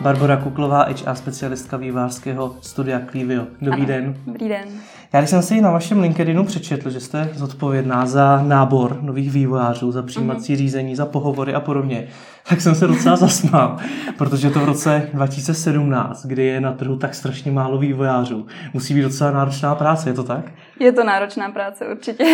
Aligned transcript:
Barbara 0.00 0.36
Kuklová, 0.36 0.82
HR 0.84 1.14
specialistka 1.14 1.76
vývářského 1.76 2.56
studia 2.60 3.00
Clivio. 3.10 3.46
Dobrý 3.60 3.78
Ano, 3.80 3.86
den. 3.86 4.16
Dobrý 4.26 4.48
den. 4.48 4.68
Já 5.12 5.20
když 5.20 5.30
jsem 5.30 5.42
si 5.42 5.60
na 5.60 5.70
vašem 5.70 6.00
LinkedInu 6.00 6.44
přečetl, 6.44 6.90
že 6.90 7.00
jste 7.00 7.30
zodpovědná 7.34 8.06
za 8.06 8.42
nábor 8.42 8.98
nových 9.02 9.30
vývojářů, 9.32 9.92
za 9.92 10.02
přijímací 10.02 10.52
Mhm. 10.52 10.58
řízení, 10.58 10.96
za 10.96 11.06
pohovory 11.06 11.54
a 11.54 11.60
podobně, 11.60 12.08
tak 12.48 12.60
jsem 12.60 12.74
se 12.74 12.86
docela 12.86 13.16
zasmál, 13.26 13.76
protože 14.18 14.50
to 14.50 14.60
v 14.60 14.64
roce 14.64 15.08
2017, 15.14 16.26
kdy 16.26 16.44
je 16.44 16.60
na 16.60 16.72
trhu 16.72 16.96
tak 16.96 17.14
strašně 17.14 17.52
málo 17.52 17.78
vývojářů, 17.78 18.46
musí 18.74 18.94
být 18.94 19.02
docela 19.02 19.30
náročná 19.30 19.74
práce, 19.74 20.10
je 20.10 20.14
to 20.14 20.24
tak? 20.24 20.44
Je 20.80 20.92
to 20.92 21.04
náročná 21.04 21.50
práce 21.50 21.86
určitě. 21.92 22.24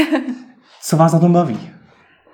Co 0.82 0.96
vás 0.96 1.12
na 1.12 1.18
tom 1.18 1.32
baví? 1.32 1.60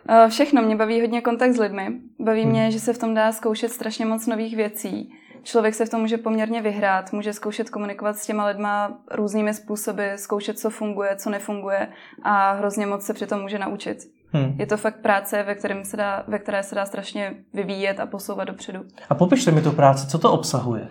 Eh, 0.09 0.29
Všechno 0.29 0.63
mě 0.63 0.77
baví 0.77 1.01
hodně 1.01 1.21
kontakt 1.21 1.53
s 1.53 1.59
lidmi. 1.59 1.89
Baví 2.19 2.43
Hmm. 2.43 2.51
mě, 2.51 2.71
že 2.71 2.81
se 2.81 2.93
v 2.93 2.99
tom 2.99 3.15
dá 3.15 3.33
zkoušet 3.33 3.69
strašně 3.73 4.07
moc 4.07 4.27
nových 4.27 4.57
věcí. 4.57 5.13
Člověk 5.43 5.75
se 5.75 5.87
v 5.87 5.89
tom 5.89 6.01
může 6.01 6.19
poměrně 6.19 6.63
vyhrát, 6.63 7.13
může 7.13 7.33
zkoušet 7.33 7.71
komunikovat 7.71 8.17
s 8.17 8.27
těma 8.27 8.47
lidma 8.47 8.99
různými 9.11 9.55
způsoby, 9.55 10.05
zkoušet, 10.17 10.59
co 10.59 10.71
funguje, 10.71 11.17
co 11.17 11.31
nefunguje 11.31 11.89
a 12.23 12.53
hrozně 12.53 12.87
moc 12.87 13.07
se 13.07 13.15
přitom 13.15 13.41
může 13.41 13.59
naučit. 13.59 13.99
Hm. 14.33 14.57
Je 14.59 14.67
to 14.67 14.77
fakt 14.77 15.01
práce, 15.01 15.43
ve, 15.43 15.55
kterém 15.55 15.85
se 15.85 15.97
dá, 15.97 16.25
ve 16.29 16.39
které 16.39 16.63
se 16.63 16.75
dá 16.75 16.87
strašně 16.87 17.35
vyvíjet 17.55 18.01
a 18.01 18.07
posouvat 18.07 18.49
dopředu. 18.49 18.85
A 19.09 19.15
popište 19.15 19.51
mi 19.51 19.63
tu 19.63 19.73
práci, 19.73 20.07
co 20.07 20.19
to 20.19 20.33
obsahuje? 20.33 20.89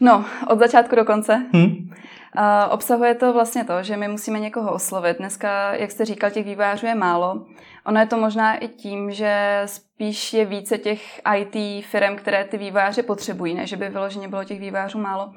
No, 0.00 0.24
od 0.46 0.58
začátku 0.58 0.96
do 0.96 1.04
konce. 1.04 1.46
Hm? 1.56 1.90
A 2.36 2.68
obsahuje 2.68 3.14
to 3.14 3.32
vlastně 3.32 3.64
to, 3.64 3.82
že 3.82 3.96
my 3.96 4.08
musíme 4.08 4.40
někoho 4.40 4.72
oslovit. 4.72 5.18
Dneska, 5.18 5.74
jak 5.74 5.90
jste 5.90 6.04
říkal, 6.04 6.30
těch 6.30 6.44
vývojářů 6.44 6.86
je 6.86 6.94
málo. 6.94 7.46
Ono 7.86 8.00
je 8.00 8.06
to 8.06 8.16
možná 8.16 8.56
i 8.56 8.68
tím, 8.68 9.10
že 9.10 9.62
spíš 9.66 10.32
je 10.32 10.44
více 10.44 10.78
těch 10.78 11.20
IT 11.36 11.84
firm, 11.84 12.16
které 12.16 12.44
ty 12.44 12.58
vývojáře 12.58 13.02
potřebují, 13.02 13.54
ne 13.54 13.66
že 13.66 13.76
by 13.76 13.88
vyloženě 13.88 14.28
bylo 14.28 14.44
těch 14.44 14.60
vývojářů 14.60 14.98
málo. 14.98 15.32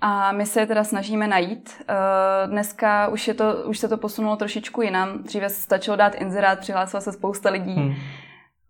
A 0.00 0.32
my 0.32 0.46
se 0.46 0.60
je 0.60 0.66
teda 0.66 0.84
snažíme 0.84 1.26
najít. 1.26 1.70
Eh, 1.80 2.46
Dneska 2.46 3.08
už, 3.08 3.28
je 3.28 3.34
to, 3.34 3.54
už 3.66 3.78
se 3.78 3.88
to 3.88 3.96
posunulo 3.96 4.36
trošičku 4.36 4.82
jinam. 4.82 5.18
Dříve 5.22 5.50
stačilo 5.50 5.96
dát 5.96 6.14
inzerát, 6.14 6.58
přihlásila 6.58 7.00
se 7.00 7.12
spousta 7.12 7.50
lidí. 7.50 7.74
Hm. 7.76 7.94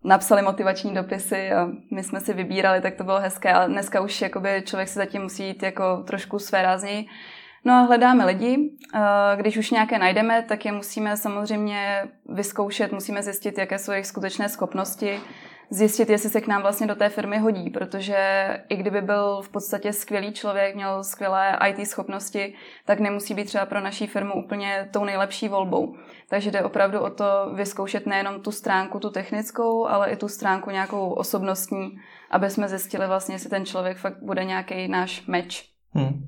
Napsali 0.03 0.41
motivační 0.41 0.93
dopisy 0.93 1.51
a 1.51 1.67
my 1.91 2.03
jsme 2.03 2.19
si 2.19 2.33
vybírali, 2.33 2.81
tak 2.81 2.95
to 2.95 3.03
bylo 3.03 3.19
hezké, 3.19 3.53
ale 3.53 3.67
dneska 3.67 4.01
už 4.01 4.21
jakoby 4.21 4.63
člověk 4.65 4.89
si 4.89 4.95
zatím 4.95 5.21
musí 5.21 5.47
jít 5.47 5.63
jako 5.63 6.03
trošku 6.07 6.39
své 6.39 6.61
rázněji. 6.61 7.05
No 7.65 7.73
a 7.73 7.81
hledáme 7.81 8.25
lidi, 8.25 8.71
když 9.35 9.57
už 9.57 9.71
nějaké 9.71 9.99
najdeme, 9.99 10.41
tak 10.41 10.65
je 10.65 10.71
musíme 10.71 11.17
samozřejmě 11.17 12.03
vyzkoušet, 12.29 12.91
musíme 12.91 13.23
zjistit, 13.23 13.57
jaké 13.57 13.79
jsou 13.79 13.91
jejich 13.91 14.07
skutečné 14.07 14.49
schopnosti, 14.49 15.19
zjistit, 15.69 16.09
jestli 16.09 16.29
se 16.29 16.41
k 16.41 16.47
nám 16.47 16.61
vlastně 16.61 16.87
do 16.87 16.95
té 16.95 17.09
firmy 17.09 17.37
hodí, 17.37 17.69
protože 17.69 18.17
i 18.69 18.75
kdyby 18.75 19.01
byl 19.01 19.41
v 19.41 19.49
podstatě 19.49 19.93
skvělý 19.93 20.33
člověk, 20.33 20.75
měl 20.75 21.03
skvělé 21.03 21.57
IT 21.69 21.87
schopnosti, 21.87 22.53
tak 22.85 22.99
nemusí 22.99 23.33
být 23.33 23.45
třeba 23.45 23.65
pro 23.65 23.81
naší 23.81 24.07
firmu 24.07 24.33
úplně 24.33 24.89
tou 24.93 25.05
nejlepší 25.05 25.47
volbou. 25.47 25.95
Takže 26.29 26.51
jde 26.51 26.63
opravdu 26.63 26.99
o 26.99 27.09
to 27.09 27.25
vyzkoušet 27.53 28.05
nejenom 28.05 28.41
tu 28.41 28.51
stránku, 28.51 28.99
tu 28.99 29.09
technickou, 29.09 29.87
ale 29.87 30.09
i 30.09 30.15
tu 30.15 30.27
stránku 30.27 30.69
nějakou 30.69 31.09
osobnostní, 31.09 31.89
aby 32.31 32.49
jsme 32.49 32.69
zjistili 32.69 33.07
vlastně, 33.07 33.35
jestli 33.35 33.49
ten 33.49 33.65
člověk 33.65 33.97
fakt 33.97 34.23
bude 34.23 34.45
nějaký 34.45 34.87
náš 34.87 35.27
meč. 35.27 35.69
Hm. 35.95 36.25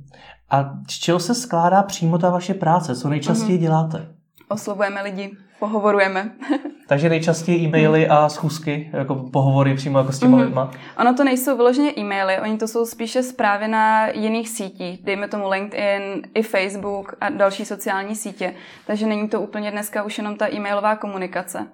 A 0.50 0.73
z 0.89 0.94
čeho 1.00 1.19
se 1.19 1.36
skládá 1.36 1.84
přímo 1.84 2.17
ta 2.17 2.30
vaše 2.30 2.53
práce? 2.53 2.95
Co 2.95 3.09
nejčastěji 3.09 3.52
Mhm. 3.58 3.62
děláte? 3.62 4.08
Oslovujeme 4.50 5.02
lidi, 5.02 5.31
pohovorujeme. 5.59 6.31
Takže 6.92 7.09
nejčastěji 7.09 7.66
e-maily 7.67 8.08
a 8.08 8.30
schůzky, 8.30 8.89
jako 8.94 9.16
pohovory 9.16 9.75
přímo 9.75 9.97
jako 9.97 10.11
s 10.11 10.20
těma 10.20 10.38
Mhm. 10.38 10.45
lidma. 10.45 10.72
Ono 11.00 11.14
to 11.14 11.23
nejsou 11.23 11.58
vyloženě 11.58 11.92
e-maily, 11.97 12.39
oni 12.39 12.58
to 12.58 12.67
jsou 12.67 12.86
spíše 12.86 13.23
zprávy 13.23 13.67
na 13.67 14.08
jiných 14.08 14.50
sítích, 14.50 15.03
dejme 15.03 15.28
tomu 15.28 15.50
LinkedIn, 15.50 16.22
i 16.34 16.42
Facebook 16.44 17.16
a 17.22 17.30
další 17.30 17.66
sociální 17.66 18.16
sítě. 18.16 18.53
Takže 18.88 19.06
není 19.06 19.28
to 19.30 19.41
úplně 19.41 19.72
dneska 19.72 20.03
už 20.03 20.18
jenom 20.18 20.35
ta 20.35 20.53
e-mailová 20.53 20.96
komunikace. 20.96 21.68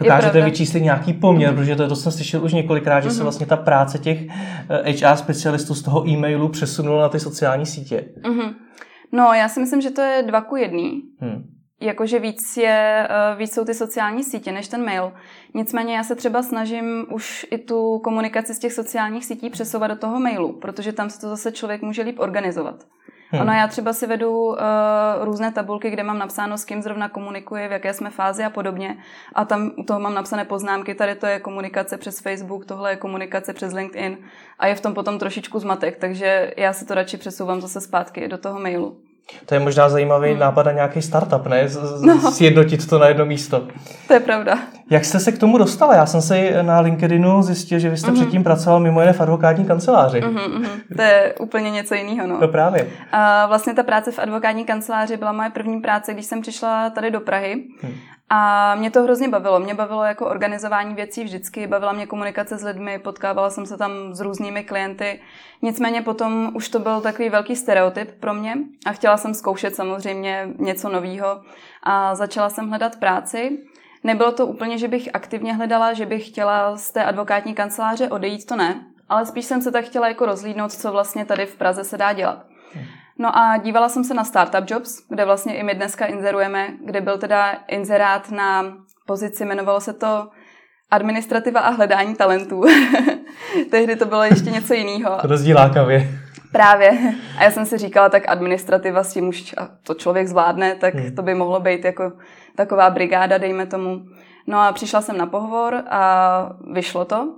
Dokážete 0.00 0.42
vyčíslit 0.44 0.82
nějaký 0.82 1.12
poměr, 1.12 1.50
Mhm. 1.50 1.58
protože 1.58 1.76
to, 1.76 1.88
to 1.88 1.96
jsem 1.96 2.12
slyšel 2.12 2.44
už 2.44 2.52
několikrát, 2.52 3.00
že 3.00 3.10
se 3.10 3.22
vlastně 3.22 3.46
ta 3.46 3.56
práce 3.56 3.98
těch 3.98 4.18
eh, 4.70 4.92
HR 4.92 5.16
specialistů 5.16 5.74
z 5.74 5.82
toho 5.82 6.08
e-mailu 6.08 6.48
přesunula 6.48 7.02
na 7.02 7.08
ty 7.08 7.20
sociální 7.20 7.66
sítě. 7.66 8.04
Mhm. 8.26 8.54
No, 9.12 9.32
já 9.32 9.48
si 9.48 9.60
myslím, 9.60 9.80
že 9.80 9.90
to 9.90 10.00
je 10.00 10.22
dva 10.22 10.40
ku 10.40 10.56
jedný. 10.56 11.02
Hm. 11.20 11.42
Jakože 11.80 12.18
víc, 12.18 12.56
je, 12.56 13.08
eh, 13.10 13.36
víc 13.36 13.54
jsou 13.54 13.64
ty 13.64 13.74
sociální 13.74 14.24
sítě 14.24 14.52
než 14.52 14.68
ten 14.68 14.84
mail. 14.84 15.12
Nicméně 15.54 15.96
já 15.96 16.02
se 16.04 16.14
třeba 16.14 16.42
snažím 16.42 17.06
už 17.10 17.46
i 17.50 17.58
tu 17.58 17.98
komunikaci 17.98 18.54
z 18.54 18.58
těch 18.58 18.72
sociálních 18.72 19.24
sítí 19.24 19.50
přesouvat 19.50 19.90
do 19.90 19.96
toho 19.96 20.20
mailu, 20.20 20.52
protože 20.52 20.92
tam 20.92 21.10
se 21.10 21.20
to 21.20 21.28
zase 21.28 21.52
člověk 21.52 21.82
může 21.82 22.02
líp 22.02 22.18
organizovat. 22.18 22.84
Hm. 23.32 23.40
Ono 23.40 23.52
já 23.52 23.68
třeba 23.68 23.92
si 23.92 24.06
vedu 24.06 24.46
uh, 24.46 24.56
různé 25.20 25.52
tabulky, 25.52 25.90
kde 25.90 26.02
mám 26.02 26.18
napsáno, 26.18 26.58
s 26.58 26.64
kým 26.64 26.82
zrovna 26.82 27.08
komunikuji, 27.08 27.68
v 27.68 27.72
jaké 27.72 27.94
jsme 27.94 28.10
fázi 28.10 28.44
a 28.44 28.50
podobně. 28.50 28.96
A 29.34 29.44
tam 29.44 29.70
u 29.78 29.82
toho 29.82 30.00
mám 30.00 30.14
napsané 30.14 30.44
poznámky, 30.44 30.94
tady 30.94 31.14
to 31.14 31.26
je 31.26 31.40
komunikace 31.40 31.98
přes 31.98 32.20
Facebook, 32.20 32.66
tohle 32.66 32.92
je 32.92 32.96
komunikace 32.96 33.52
přes 33.52 33.72
LinkedIn. 33.72 34.18
A 34.58 34.66
je 34.66 34.74
v 34.74 34.80
tom 34.80 34.94
potom 34.94 35.18
trošičku 35.18 35.58
zmatek, 35.58 35.96
takže 35.96 36.54
já 36.56 36.72
si 36.72 36.86
to 36.86 36.94
radši 36.94 37.16
přesouvám 37.16 37.60
zase 37.60 37.80
zpátky 37.80 38.28
do 38.28 38.38
toho 38.38 38.60
mailu. 38.60 39.03
To 39.46 39.54
je 39.54 39.60
možná 39.60 39.88
zajímavý 39.88 40.30
Hmm. 40.30 40.38
nápad 40.40 40.66
na 40.66 40.72
nějaký 40.72 41.02
startup, 41.02 41.46
ne? 41.46 41.68
Z- 41.68 41.72
z- 41.72 42.02
No. 42.02 42.32
Sjednotit 42.32 42.86
to 42.86 42.98
na 42.98 43.08
jedno 43.08 43.24
místo. 43.26 43.66
To 44.08 44.14
je 44.14 44.20
pravda. 44.20 44.58
Jak 44.90 45.04
jste 45.04 45.20
se 45.20 45.32
k 45.32 45.38
tomu 45.38 45.58
dostala? 45.58 45.94
Já 45.94 46.06
jsem 46.06 46.22
si 46.22 46.52
na 46.62 46.80
LinkedInu 46.80 47.42
zjistil, 47.42 47.78
že 47.78 47.90
vy 47.90 47.96
jste 47.96 48.10
Mhm. 48.10 48.20
předtím 48.20 48.44
pracoval 48.44 48.80
mimo 48.80 49.00
jiné 49.00 49.12
v 49.12 49.20
advokátní 49.20 49.64
kanceláři. 49.64 50.20
Mhm, 50.20 50.34
mhm. 50.34 50.66
To 50.96 51.02
je 51.02 51.34
úplně 51.40 51.70
něco 51.70 51.94
jiného. 51.94 52.26
No. 52.28 52.38
To 52.38 52.48
právě. 52.48 52.86
A 53.12 53.46
vlastně 53.46 53.74
ta 53.74 53.82
práce 53.82 54.12
v 54.12 54.18
advokátní 54.18 54.64
kanceláři 54.64 55.16
byla 55.16 55.32
moje 55.32 55.50
první 55.50 55.80
práce, 55.80 56.14
když 56.14 56.26
jsem 56.26 56.40
přišla 56.42 56.90
tady 56.90 57.10
do 57.10 57.20
Prahy. 57.20 57.64
Hm. 57.82 57.92
A 58.30 58.74
mě 58.74 58.90
to 58.90 59.02
hrozně 59.02 59.28
bavilo. 59.28 59.60
Mě 59.60 59.74
bavilo 59.74 60.04
jako 60.04 60.26
organizování 60.26 60.94
věcí 60.94 61.24
vždycky, 61.24 61.66
bavila 61.66 61.92
mě 61.92 62.06
komunikace 62.06 62.58
s 62.58 62.62
lidmi, 62.62 62.98
potkávala 62.98 63.50
jsem 63.50 63.66
se 63.66 63.76
tam 63.76 63.90
s 64.14 64.20
různými 64.20 64.64
klienty. 64.64 65.20
Nicméně 65.62 66.02
potom 66.02 66.50
už 66.54 66.68
to 66.68 66.78
byl 66.78 67.00
takový 67.00 67.28
velký 67.28 67.56
stereotyp 67.56 68.20
pro 68.20 68.34
mě 68.34 68.54
a 68.86 68.92
chtěla 68.92 69.16
jsem 69.16 69.34
zkoušet 69.34 69.76
samozřejmě 69.76 70.48
něco 70.58 70.88
nového 70.88 71.42
a 71.82 72.14
začala 72.14 72.50
jsem 72.50 72.68
hledat 72.68 72.96
práci. 72.96 73.58
Nebylo 74.04 74.32
to 74.32 74.46
úplně, 74.46 74.78
že 74.78 74.88
bych 74.88 75.08
aktivně 75.14 75.54
hledala, 75.54 75.92
že 75.92 76.06
bych 76.06 76.28
chtěla 76.28 76.76
z 76.76 76.90
té 76.90 77.04
advokátní 77.04 77.54
kanceláře 77.54 78.08
odejít, 78.08 78.46
to 78.46 78.56
ne. 78.56 78.84
Ale 79.08 79.26
spíš 79.26 79.44
jsem 79.44 79.62
se 79.62 79.72
tak 79.72 79.84
chtěla 79.84 80.08
jako 80.08 80.26
rozhlídnout, 80.26 80.72
co 80.72 80.92
vlastně 80.92 81.24
tady 81.24 81.46
v 81.46 81.56
Praze 81.56 81.84
se 81.84 81.98
dá 81.98 82.12
dělat. 82.12 82.53
No 83.18 83.36
a 83.38 83.56
dívala 83.56 83.88
jsem 83.88 84.04
se 84.04 84.14
na 84.14 84.24
Startup 84.24 84.70
Jobs, 84.70 84.98
kde 85.08 85.24
vlastně 85.24 85.56
i 85.56 85.62
my 85.62 85.74
dneska 85.74 86.06
inzerujeme, 86.06 86.68
kde 86.84 87.00
byl 87.00 87.18
teda 87.18 87.52
inzerát 87.68 88.30
na 88.30 88.64
pozici, 89.06 89.44
jmenovalo 89.44 89.80
se 89.80 89.92
to 89.92 90.28
administrativa 90.90 91.60
a 91.60 91.70
hledání 91.70 92.14
talentů. 92.14 92.62
Tehdy 93.70 93.96
to 93.96 94.04
bylo 94.06 94.22
ještě 94.22 94.50
něco 94.50 94.74
jiného. 94.74 95.18
Rozdíl 95.22 95.56
lákavě. 95.56 96.08
Právě. 96.52 97.14
A 97.38 97.44
já 97.44 97.50
jsem 97.50 97.66
si 97.66 97.78
říkala, 97.78 98.08
tak 98.08 98.28
administrativa 98.28 99.04
s 99.04 99.12
tím 99.12 99.28
už 99.28 99.54
a 99.58 99.68
to 99.86 99.94
člověk 99.94 100.28
zvládne, 100.28 100.74
tak 100.74 100.94
Hmm. 100.94 101.14
to 101.14 101.22
by 101.22 101.34
mohlo 101.34 101.60
být 101.60 101.84
jako 101.84 102.12
taková 102.56 102.90
brigáda, 102.90 103.38
dejme 103.38 103.66
tomu. 103.66 104.00
No 104.46 104.58
a 104.60 104.72
přišla 104.72 105.00
jsem 105.00 105.16
na 105.18 105.26
pohovor 105.26 105.82
a 105.90 106.50
vyšlo 106.72 107.04
to. 107.04 107.28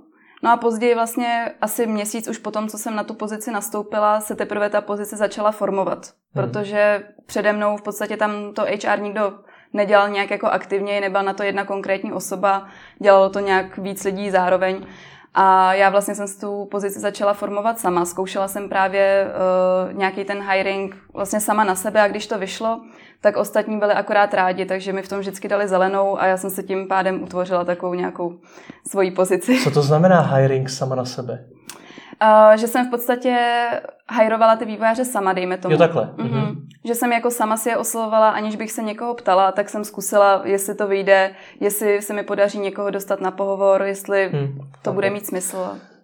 No 0.43 0.51
a 0.51 0.57
později 0.57 0.95
vlastně 0.95 1.51
asi 1.61 1.87
měsíc 1.87 2.27
už 2.27 2.37
potom, 2.37 2.67
co 2.67 2.77
jsem 2.77 2.95
na 2.95 3.03
tu 3.03 3.13
pozici 3.13 3.51
nastoupila, 3.51 4.21
se 4.21 4.35
teprve 4.35 4.69
ta 4.69 4.81
pozice 4.81 5.17
začala 5.17 5.51
formovat. 5.51 5.97
Hmm. 5.97 6.13
Protože 6.33 7.03
přede 7.25 7.53
mnou 7.53 7.77
v 7.77 7.81
podstatě 7.81 8.17
tam 8.17 8.53
to 8.53 8.61
HR 8.61 8.99
nikdo 8.99 9.33
nedělal 9.73 10.09
nějak 10.09 10.31
jako 10.31 10.47
aktivně, 10.47 11.01
nebyla 11.01 11.21
na 11.21 11.33
to 11.33 11.43
jedna 11.43 11.65
konkrétní 11.65 12.13
osoba, 12.13 12.67
dělalo 12.99 13.29
to 13.29 13.39
nějak 13.39 13.77
víc 13.77 14.03
lidí 14.03 14.31
zároveň. 14.31 14.85
A 15.33 15.73
já 15.73 15.89
vlastně 15.89 16.15
jsem 16.15 16.27
si 16.27 16.39
tu 16.39 16.67
pozici 16.71 16.99
začala 16.99 17.33
formovat 17.33 17.79
sama. 17.79 18.05
Zkoušela 18.05 18.47
jsem 18.47 18.69
právě 18.69 19.27
uh, 19.27 19.97
nějaký 19.97 20.23
ten 20.23 20.51
hiring 20.51 20.95
vlastně 21.13 21.39
sama 21.39 21.63
na 21.63 21.75
sebe 21.75 22.01
a 22.01 22.07
když 22.07 22.27
to 22.27 22.39
vyšlo, 22.39 22.81
tak 23.21 23.37
ostatní 23.37 23.79
byli 23.79 23.93
akorát 23.93 24.33
rádi, 24.33 24.65
takže 24.65 24.93
mi 24.93 25.01
v 25.01 25.09
tom 25.09 25.19
vždycky 25.19 25.47
dali 25.47 25.67
zelenou 25.67 26.21
a 26.21 26.25
já 26.25 26.37
jsem 26.37 26.49
se 26.49 26.63
tím 26.63 26.87
pádem 26.87 27.23
utvořila 27.23 27.65
takovou 27.65 27.93
nějakou 27.93 28.33
svoji 28.89 29.11
pozici. 29.11 29.59
Co 29.63 29.71
to 29.71 29.81
znamená 29.81 30.21
hiring 30.21 30.69
sama 30.69 30.95
na 30.95 31.05
sebe? 31.05 31.45
Uh, 32.23 32.57
že 32.57 32.67
jsem 32.67 32.87
v 32.87 32.89
podstatě 32.89 33.37
hajrovala 34.09 34.55
ty 34.55 34.65
vývojáře 34.65 35.05
sama, 35.05 35.33
dejme 35.33 35.57
tomu. 35.57 35.71
Jo, 35.73 35.77
takhle. 35.77 36.09
Mhm. 36.17 36.66
Že 36.87 36.95
jsem 36.95 37.11
jako 37.11 37.31
sama 37.31 37.57
si 37.57 37.69
je 37.69 37.77
oslovovala, 37.77 38.29
aniž 38.29 38.55
bych 38.55 38.71
se 38.71 38.83
někoho 38.83 39.13
ptala, 39.13 39.51
tak 39.51 39.69
jsem 39.69 39.83
zkusila, 39.85 40.41
jestli 40.45 40.75
to 40.75 40.87
vyjde, 40.87 41.31
jestli 41.59 42.01
se 42.01 42.13
mi 42.13 42.23
podaří 42.23 42.59
někoho 42.59 42.89
dostat 42.89 43.21
na 43.21 43.31
pohovor, 43.31 43.81
jestli 43.83 44.29
Hm, 44.33 44.59
to 44.81 44.93
bude 44.93 45.09
mít 45.09 45.25
smysl. 45.25 45.57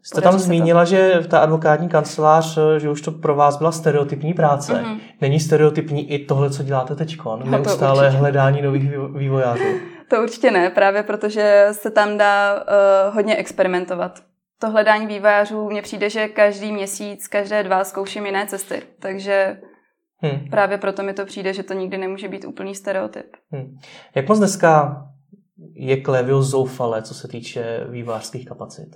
Jste 0.04 0.22
tam 0.22 0.34
se 0.34 0.38
to. 0.40 0.44
zmínila, 0.44 0.86
že 0.86 1.14
ta 1.30 1.40
advokátní 1.40 1.90
kancelář, 1.90 2.58
že 2.78 2.90
už 2.90 3.02
to 3.02 3.12
pro 3.12 3.36
vás 3.36 3.58
byla 3.58 3.72
stereotypní 3.72 4.34
práce. 4.34 4.74
Mhm. 4.82 5.00
Není 5.22 5.40
stereotypní 5.40 6.12
i 6.12 6.26
tohle, 6.26 6.50
co 6.50 6.64
děláte 6.64 6.96
teď? 6.96 7.18
to 7.18 7.38
Neustále 7.38 8.10
hledání 8.10 8.62
nových 8.62 8.84
vývo- 8.92 9.18
vývojářů. 9.18 9.64
To 10.08 10.22
určitě 10.24 10.52
ne, 10.52 10.70
právě 10.70 11.04
protože 11.04 11.68
se 11.72 11.92
tam 11.92 12.18
dá 12.18 12.54
uh, 13.10 13.16
hodně 13.16 13.36
experimentovat. 13.36 14.20
to 14.60 14.70
hledání 14.70 15.08
vývojářů 15.08 15.70
mně 15.70 15.82
přijde, 15.82 16.10
že 16.10 16.28
každý 16.28 16.72
měsíc, 16.72 17.28
každé 17.28 17.64
dva 17.64 17.84
zkouším 17.84 18.26
jiné 18.26 18.46
cesty. 18.48 18.82
Takže 19.00 19.58
hmm. 20.24 20.50
právě 20.50 20.78
proto 20.78 21.04
mi 21.04 21.14
to 21.14 21.26
přijde, 21.26 21.54
že 21.54 21.64
to 21.64 21.74
nikdy 21.74 21.98
nemůže 21.98 22.28
být 22.28 22.46
úplný 22.46 22.76
stereotyp. 22.76 23.36
Hmm. 23.52 23.78
Jak 24.16 24.30
moc 24.30 24.38
dneska 24.38 25.02
je 25.74 26.02
Klevio 26.02 26.42
zoufalé, 26.42 27.02
co 27.02 27.14
se 27.14 27.28
týče 27.28 27.86
vývářských 27.90 28.48
kapacit? 28.48 28.88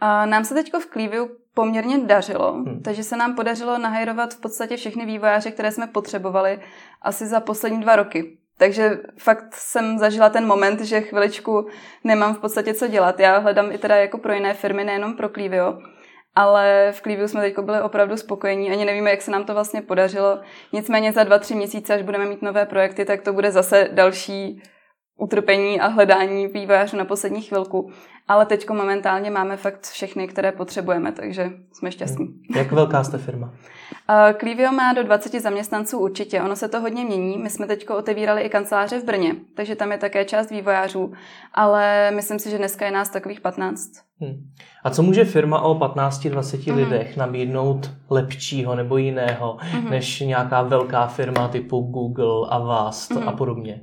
A 0.00 0.26
nám 0.26 0.44
se 0.44 0.54
teď 0.54 0.72
v 0.72 0.86
Cleviu 0.92 1.28
poměrně 1.54 1.98
dařilo, 1.98 2.52
hmm. 2.52 2.80
takže 2.82 3.02
se 3.02 3.16
nám 3.16 3.34
podařilo 3.34 3.78
nahajrovat 3.78 4.34
v 4.34 4.40
podstatě 4.40 4.76
všechny 4.76 5.06
vývojáře, 5.06 5.50
které 5.50 5.72
jsme 5.72 5.86
potřebovali 5.86 6.60
asi 7.02 7.26
za 7.26 7.40
poslední 7.40 7.80
dva 7.80 7.96
roky. 7.96 8.38
Takže 8.58 8.98
fakt 9.18 9.54
jsem 9.54 9.98
zažila 9.98 10.30
ten 10.30 10.46
moment, 10.46 10.80
že 10.80 11.00
chviličku 11.00 11.66
nemám 12.04 12.34
v 12.34 12.38
podstatě 12.38 12.74
co 12.74 12.86
dělat. 12.86 13.20
Já 13.20 13.38
hledám 13.38 13.72
i 13.72 13.78
teda 13.78 13.96
jako 13.96 14.18
pro 14.18 14.32
jiné 14.32 14.54
firmy, 14.54 14.84
nejenom 14.84 15.16
pro 15.16 15.28
Clivio. 15.28 15.78
Ale 16.36 16.92
v 16.92 17.02
Cliviu 17.02 17.28
jsme 17.28 17.40
teď 17.40 17.58
byli 17.58 17.82
opravdu 17.82 18.16
spokojení, 18.16 18.70
ani 18.70 18.84
nevíme, 18.84 19.10
jak 19.10 19.22
se 19.22 19.30
nám 19.30 19.44
to 19.44 19.54
vlastně 19.54 19.82
podařilo. 19.82 20.40
Nicméně 20.72 21.12
za 21.12 21.24
dva, 21.24 21.38
tři 21.38 21.54
měsíce, 21.54 21.94
až 21.94 22.02
budeme 22.02 22.26
mít 22.26 22.42
nové 22.42 22.66
projekty, 22.66 23.04
tak 23.04 23.22
to 23.22 23.32
bude 23.32 23.50
zase 23.52 23.88
další 23.92 24.62
utrpení 25.18 25.80
a 25.80 25.86
hledání 25.86 26.46
vývojářů 26.46 26.96
na 26.96 27.04
poslední 27.04 27.42
chvilku. 27.42 27.90
Ale 28.28 28.46
teď 28.46 28.70
momentálně 28.70 29.30
máme 29.30 29.56
fakt 29.56 29.82
všechny, 29.82 30.28
které 30.28 30.52
potřebujeme, 30.52 31.12
takže 31.12 31.50
jsme 31.72 31.92
šťastní. 31.92 32.26
Jak 32.56 32.72
velká 32.72 33.04
jste 33.04 33.18
firma? 33.18 33.54
Clivio 34.40 34.72
má 34.72 34.92
do 34.92 35.02
20 35.02 35.32
zaměstnanců 35.32 35.98
určitě, 35.98 36.42
ono 36.42 36.56
se 36.56 36.68
to 36.68 36.80
hodně 36.80 37.04
mění. 37.04 37.38
My 37.38 37.50
jsme 37.50 37.66
teď 37.66 37.90
otevírali 37.90 38.42
i 38.42 38.48
kanceláře 38.48 39.00
v 39.00 39.04
Brně, 39.04 39.34
takže 39.56 39.76
tam 39.76 39.92
je 39.92 39.98
také 39.98 40.24
část 40.24 40.50
vývojářů, 40.50 41.12
ale 41.54 42.10
myslím 42.10 42.38
si, 42.38 42.50
že 42.50 42.58
dneska 42.58 42.86
je 42.86 42.92
nás 42.92 43.10
takových 43.10 43.40
15. 43.40 43.90
Hmm. 44.20 44.50
A 44.84 44.90
co 44.90 45.02
může 45.02 45.24
firma 45.24 45.60
o 45.60 45.74
15-20 45.74 46.72
hmm. 46.72 46.76
lidech 46.76 47.16
nabídnout 47.16 47.90
lepšího 48.10 48.74
nebo 48.74 48.96
jiného, 48.96 49.56
hmm. 49.60 49.90
než 49.90 50.20
nějaká 50.20 50.62
velká 50.62 51.06
firma 51.06 51.48
typu 51.48 51.80
Google, 51.80 52.48
Avast 52.50 53.10
hmm. 53.10 53.28
a 53.28 53.32
podobně? 53.32 53.80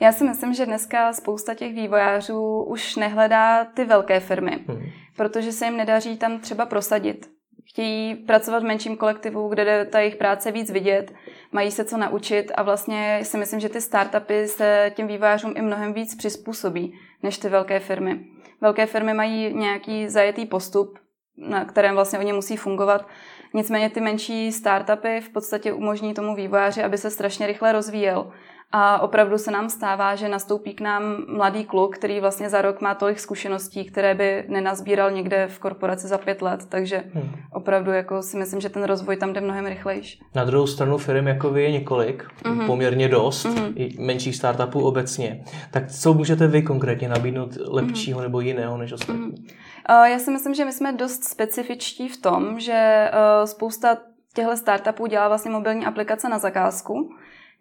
Já 0.00 0.12
si 0.12 0.24
myslím, 0.24 0.54
že 0.54 0.66
dneska 0.66 1.12
spousta 1.12 1.54
těch 1.54 1.74
vývojářů 1.74 2.62
už 2.62 2.96
nehledá 2.96 3.64
ty 3.64 3.84
velké 3.84 4.20
firmy, 4.20 4.58
hmm. 4.68 4.82
protože 5.16 5.52
se 5.52 5.64
jim 5.64 5.76
nedaří 5.76 6.16
tam 6.16 6.38
třeba 6.38 6.66
prosadit. 6.66 7.30
Chtějí 7.70 8.14
pracovat 8.14 8.62
v 8.62 8.66
menším 8.66 8.96
kolektivu, 8.96 9.48
kde 9.48 9.64
jde 9.64 9.84
ta 9.84 9.98
jejich 9.98 10.16
práce 10.16 10.52
víc 10.52 10.70
vidět, 10.70 11.12
mají 11.52 11.70
se 11.70 11.84
co 11.84 11.96
naučit 11.96 12.52
a 12.54 12.62
vlastně 12.62 13.20
si 13.22 13.38
myslím, 13.38 13.60
že 13.60 13.68
ty 13.68 13.80
startupy 13.80 14.48
se 14.48 14.92
těm 14.94 15.06
vývojářům 15.06 15.54
i 15.56 15.62
mnohem 15.62 15.92
víc 15.92 16.14
přizpůsobí 16.14 16.94
než 17.22 17.38
ty 17.38 17.48
velké 17.48 17.80
firmy. 17.80 18.24
Velké 18.60 18.86
firmy 18.86 19.14
mají 19.14 19.54
nějaký 19.54 20.08
zajetý 20.08 20.46
postup, 20.46 20.98
na 21.36 21.64
kterém 21.64 21.94
vlastně 21.94 22.18
oni 22.18 22.32
musí 22.32 22.56
fungovat. 22.56 23.06
Nicméně 23.54 23.90
ty 23.90 24.00
menší 24.00 24.52
startupy 24.52 25.20
v 25.20 25.28
podstatě 25.28 25.72
umožní 25.72 26.14
tomu 26.14 26.34
vývojáři, 26.34 26.82
aby 26.82 26.98
se 26.98 27.10
strašně 27.10 27.46
rychle 27.46 27.72
rozvíjel 27.72 28.32
a 28.72 29.00
opravdu 29.00 29.38
se 29.38 29.50
nám 29.50 29.70
stává, 29.70 30.14
že 30.14 30.28
nastoupí 30.28 30.74
k 30.74 30.80
nám 30.80 31.02
mladý 31.28 31.64
kluk, 31.64 31.94
který 31.94 32.20
vlastně 32.20 32.50
za 32.50 32.62
rok 32.62 32.80
má 32.80 32.94
tolik 32.94 33.20
zkušeností, 33.20 33.84
které 33.84 34.14
by 34.14 34.44
nenazbíral 34.48 35.10
někde 35.10 35.46
v 35.46 35.58
korporaci 35.58 36.08
za 36.08 36.18
pět 36.18 36.42
let. 36.42 36.66
Takže 36.68 37.02
hmm. 37.14 37.32
opravdu 37.52 37.90
jako 37.90 38.22
si 38.22 38.36
myslím, 38.36 38.60
že 38.60 38.68
ten 38.68 38.82
rozvoj 38.82 39.16
tam 39.16 39.32
jde 39.32 39.40
mnohem 39.40 39.66
rychlejší. 39.66 40.20
Na 40.34 40.44
druhou 40.44 40.66
stranu 40.66 40.98
firm 40.98 41.26
jako 41.26 41.50
vy 41.50 41.62
je 41.62 41.70
několik, 41.70 42.24
mm-hmm. 42.42 42.66
poměrně 42.66 43.08
dost, 43.08 43.46
mm-hmm. 43.46 43.72
i 43.76 44.02
menších 44.02 44.36
startupů 44.36 44.80
obecně. 44.80 45.44
Tak 45.70 45.92
co 45.92 46.14
můžete 46.14 46.46
vy 46.46 46.62
konkrétně 46.62 47.08
nabídnout 47.08 47.50
lepšího 47.68 48.18
mm-hmm. 48.18 48.22
nebo 48.22 48.40
jiného 48.40 48.76
než 48.76 48.92
ostatní? 48.92 49.32
Mm-hmm. 49.32 50.04
Já 50.04 50.18
si 50.18 50.30
myslím, 50.30 50.54
že 50.54 50.64
my 50.64 50.72
jsme 50.72 50.92
dost 50.92 51.24
specifičtí 51.24 52.08
v 52.08 52.16
tom, 52.16 52.60
že 52.60 52.72
eh, 53.12 53.46
spousta 53.46 53.96
těchto 54.34 54.56
startupů 54.56 55.06
dělá 55.06 55.28
vlastně 55.28 55.50
mobilní 55.50 55.86
aplikace 55.86 56.28
na 56.28 56.38
zakázku, 56.38 57.10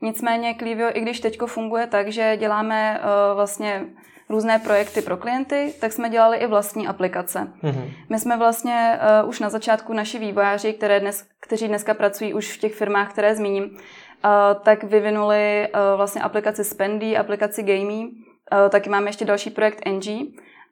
Nicméně 0.01 0.55
Clivio, 0.59 0.89
i 0.93 1.01
když 1.01 1.19
teď 1.19 1.39
funguje 1.45 1.87
tak, 1.87 2.11
že 2.11 2.37
děláme 2.37 2.99
uh, 2.99 3.35
vlastně 3.35 3.85
různé 4.29 4.59
projekty 4.59 5.01
pro 5.01 5.17
klienty, 5.17 5.73
tak 5.81 5.93
jsme 5.93 6.09
dělali 6.09 6.37
i 6.37 6.47
vlastní 6.47 6.87
aplikace. 6.87 7.47
Mm-hmm. 7.63 7.91
My 8.09 8.19
jsme 8.19 8.37
vlastně 8.37 8.99
uh, 9.23 9.29
už 9.29 9.39
na 9.39 9.49
začátku 9.49 9.93
naši 9.93 10.19
vývojáři, 10.19 10.73
které 10.73 10.99
dnes, 10.99 11.25
kteří 11.39 11.67
dneska 11.67 11.93
pracují 11.93 12.33
už 12.33 12.57
v 12.57 12.59
těch 12.59 12.75
firmách, 12.75 13.11
které 13.11 13.35
zmíním, 13.35 13.63
uh, 13.63 13.71
tak 14.63 14.83
vyvinuli 14.83 15.67
uh, 15.73 15.97
vlastně 15.97 16.21
aplikaci 16.21 16.63
Spendy, 16.63 17.17
aplikaci 17.17 17.63
Gamey, 17.63 18.03
uh, 18.05 18.69
taky 18.69 18.89
máme 18.89 19.09
ještě 19.09 19.25
další 19.25 19.49
projekt 19.49 19.81
NG. 19.87 20.05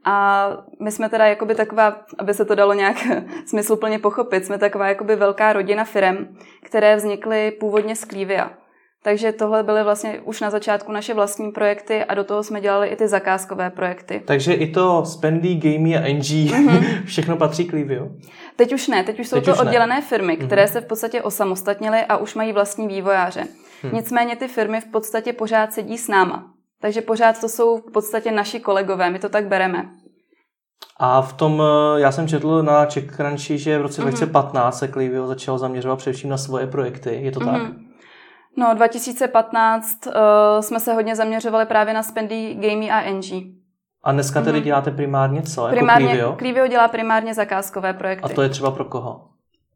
A 0.05 0.49
my 0.79 0.91
jsme 0.91 1.09
teda 1.09 1.25
jakoby 1.25 1.55
taková, 1.55 2.01
aby 2.17 2.33
se 2.33 2.45
to 2.45 2.55
dalo 2.55 2.73
nějak 2.73 2.97
smysluplně 3.45 3.99
pochopit, 3.99 4.45
jsme 4.45 4.57
taková 4.57 4.87
jakoby 4.87 5.15
velká 5.15 5.53
rodina 5.53 5.83
firem, 5.83 6.37
které 6.63 6.95
vznikly 6.95 7.51
původně 7.51 7.95
z 7.95 8.05
Clivia. 8.05 8.51
Takže 9.07 9.31
tohle 9.31 9.63
byly 9.63 9.83
vlastně 9.83 10.19
už 10.23 10.41
na 10.41 10.49
začátku 10.49 10.91
naše 10.91 11.13
vlastní 11.13 11.51
projekty 11.51 12.03
a 12.03 12.13
do 12.13 12.23
toho 12.23 12.43
jsme 12.43 12.61
dělali 12.61 12.87
i 12.87 12.95
ty 12.95 13.07
zakázkové 13.07 13.69
projekty. 13.69 14.21
Takže 14.25 14.53
i 14.53 14.71
to 14.71 15.05
Spendy, 15.05 15.55
Gamey 15.55 15.97
a 15.97 16.13
NG, 16.13 16.23
mm-hmm. 16.23 17.03
všechno 17.05 17.37
patří 17.37 17.65
k 17.65 17.73
Livio? 17.73 18.07
Teď 18.55 18.73
už 18.73 18.87
ne, 18.87 19.03
teď 19.03 19.19
už 19.19 19.27
jsou 19.27 19.35
teď 19.35 19.45
to 19.45 19.51
už 19.51 19.59
oddělené 19.59 19.95
ne. 19.95 20.01
firmy, 20.01 20.37
které 20.37 20.65
mm-hmm. 20.65 20.71
se 20.71 20.81
v 20.81 20.85
podstatě 20.85 21.21
osamostatnily 21.21 21.99
a 22.09 22.17
už 22.17 22.35
mají 22.35 22.53
vlastní 22.53 22.87
vývojáře. 22.87 23.43
Hmm. 23.81 23.93
Nicméně 23.93 24.35
ty 24.35 24.47
firmy 24.47 24.81
v 24.81 24.91
podstatě 24.91 25.33
pořád 25.33 25.73
sedí 25.73 25.97
s 25.97 26.07
náma. 26.07 26.43
Takže 26.81 27.01
pořád 27.01 27.41
to 27.41 27.49
jsou 27.49 27.77
v 27.77 27.91
podstatě 27.91 28.31
naši 28.31 28.59
kolegové, 28.59 29.09
my 29.09 29.19
to 29.19 29.29
tak 29.29 29.47
bereme. 29.47 29.85
A 30.99 31.21
v 31.21 31.33
tom, 31.33 31.61
eh, 31.61 31.99
já 32.01 32.11
jsem 32.11 32.27
četl 32.27 32.63
na 32.63 32.85
CheckCrunchi, 32.85 33.57
že 33.57 33.79
v 33.79 33.81
roce 33.81 34.01
mm-hmm. 34.01 34.05
2015 34.05 34.79
se 34.79 34.87
Clivio 34.87 35.27
začalo 35.27 35.57
zaměřovat 35.57 35.95
především 35.95 36.29
na 36.29 36.37
svoje 36.37 36.67
projekty. 36.67 37.19
Je 37.21 37.31
to 37.31 37.39
mm-hmm. 37.39 37.67
tak? 37.67 37.86
No, 38.57 38.73
2015 38.73 40.07
uh, 40.07 40.13
jsme 40.59 40.79
se 40.79 40.93
hodně 40.93 41.15
zaměřovali 41.15 41.65
právě 41.65 41.93
na 41.93 42.03
Spendy, 42.03 42.53
Gamey 42.53 42.91
a 42.91 43.11
NG. 43.11 43.57
A 44.03 44.11
dneska 44.11 44.41
tedy 44.41 44.59
mm-hmm. 44.59 44.63
děláte 44.63 44.91
primárně 44.91 45.41
co? 45.41 45.61
Jako 45.61 45.75
primárně, 45.75 46.07
jako 46.07 46.17
Clivio? 46.17 46.35
Clivio 46.35 46.67
dělá 46.67 46.87
primárně 46.87 47.33
zakázkové 47.33 47.93
projekty. 47.93 48.31
A 48.31 48.35
to 48.35 48.41
je 48.41 48.49
třeba 48.49 48.71
pro 48.71 48.85
koho? 48.85 49.27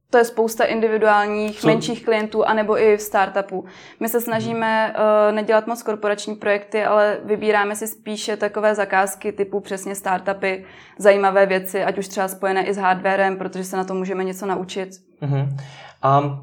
To 0.09 0.17
je 0.17 0.25
spousta 0.25 0.63
individuálních, 0.63 1.59
Co? 1.59 1.67
menších 1.67 2.05
klientů, 2.05 2.45
anebo 2.45 2.81
i 2.81 2.97
startupů. 2.97 3.65
My 3.99 4.09
se 4.09 4.21
snažíme 4.21 4.95
uh, 4.95 5.35
nedělat 5.35 5.67
moc 5.67 5.83
korporační 5.83 6.35
projekty, 6.35 6.83
ale 6.83 7.17
vybíráme 7.23 7.75
si 7.75 7.87
spíše 7.87 8.37
takové 8.37 8.75
zakázky 8.75 9.31
typu 9.31 9.59
přesně 9.59 9.95
startupy, 9.95 10.65
zajímavé 10.97 11.45
věci, 11.45 11.83
ať 11.83 11.97
už 11.97 12.07
třeba 12.07 12.27
spojené 12.27 12.65
i 12.65 12.73
s 12.73 12.77
hardwarem, 12.77 13.37
protože 13.37 13.63
se 13.63 13.77
na 13.77 13.83
to 13.83 13.93
můžeme 13.93 14.23
něco 14.23 14.45
naučit. 14.45 14.89
Uh-huh. 15.21 15.47
A 16.01 16.39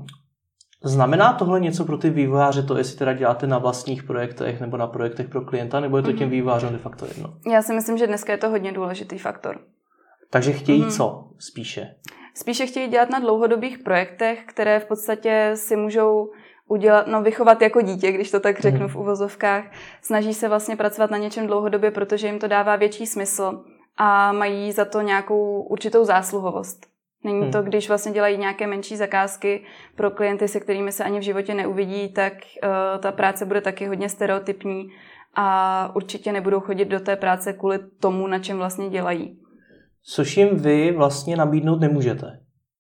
Znamená 0.88 1.33
tohle 1.33 1.61
něco 1.61 1.85
pro 1.85 1.99
ty 1.99 2.11
vývojáře, 2.11 2.62
to 2.62 2.78
jestli 2.78 2.99
teda 2.99 3.12
děláte 3.12 3.47
na 3.47 3.59
vlastních 3.59 4.02
projektech 4.02 4.61
nebo 4.61 4.76
na 4.76 4.87
projektech 4.87 5.28
pro 5.28 5.40
klienta, 5.40 5.80
nebo 5.80 5.97
je 5.97 6.02
to 6.02 6.12
těm 6.12 6.21
mhm. 6.21 6.30
vývojářům 6.30 6.73
de 6.73 6.78
facto 6.78 7.07
jedno? 7.07 7.35
Já 7.52 7.62
si 7.62 7.75
myslím, 7.75 7.99
že 7.99 8.07
dneska 8.07 8.33
je 8.33 8.38
to 8.38 8.50
hodně 8.50 8.73
důležitý 8.73 9.18
faktor. 9.18 9.59
Takže 10.30 10.52
chtějí 10.52 10.83
mm. 10.83 10.90
co 10.90 11.28
spíše? 11.38 11.95
Spíše 12.35 12.66
chtějí 12.66 12.88
dělat 12.88 13.11
na 13.11 13.18
dlouhodobých 13.18 13.78
projektech, 13.78 14.45
které 14.47 14.80
v 14.80 14.85
podstatě 14.85 15.52
si 15.54 15.76
můžou 15.76 16.30
udělat, 16.68 17.07
no 17.07 17.23
vychovat 17.23 17.62
jako 17.62 17.80
dítě, 17.80 18.12
když 18.12 18.30
to 18.30 18.40
tak 18.40 18.61
řeknu 18.61 18.80
mm. 18.80 18.88
v 18.88 18.97
uvozovkách. 18.97 19.64
Snaží 20.02 20.35
se 20.35 20.49
vlastně 20.49 20.76
pracovat 20.76 21.11
na 21.11 21.18
něčem 21.18 21.47
dlouhodobě, 21.47 21.90
protože 21.90 22.26
jim 22.26 22.38
to 22.38 22.49
dává 22.49 22.76
větší 22.76 23.07
smysl 23.07 23.64
a 23.97 24.33
mají 24.33 24.73
za 24.73 24.85
to 24.85 25.00
nějakou 25.00 25.62
určitou 25.62 26.04
zásluhovost. 26.04 26.87
Není 27.25 27.41
hmm. 27.41 27.51
to, 27.51 27.63
když 27.63 27.89
vlastně 27.89 28.13
dělají 28.13 28.37
nějaké 28.37 28.67
menší 28.67 28.97
zakázky 28.97 29.65
pro 29.97 30.11
klienty, 30.11 30.49
se 30.49 30.61
kterými 30.61 30.93
se 30.93 31.05
ani 31.05 31.19
v 31.19 31.23
životě 31.23 31.55
neuvidí, 31.55 32.13
tak 32.13 32.33
uh, 32.33 33.01
ta 33.01 33.13
práce 33.13 33.47
bude 33.47 33.61
taky 33.61 33.87
hodně 33.87 34.09
stereotypní 34.09 34.89
a 35.35 35.91
určitě 35.97 36.33
nebudou 36.33 36.61
chodit 36.61 36.85
do 36.85 37.01
té 37.01 37.17
práce 37.17 37.53
kvůli 37.53 37.79
tomu, 38.01 38.27
na 38.27 38.39
čem 38.39 38.57
vlastně 38.57 38.89
dělají. 38.89 39.39
Což 40.03 40.37
jim 40.37 40.57
vy 40.57 40.93
vlastně 40.93 41.37
nabídnout 41.37 41.81
nemůžete. 41.81 42.27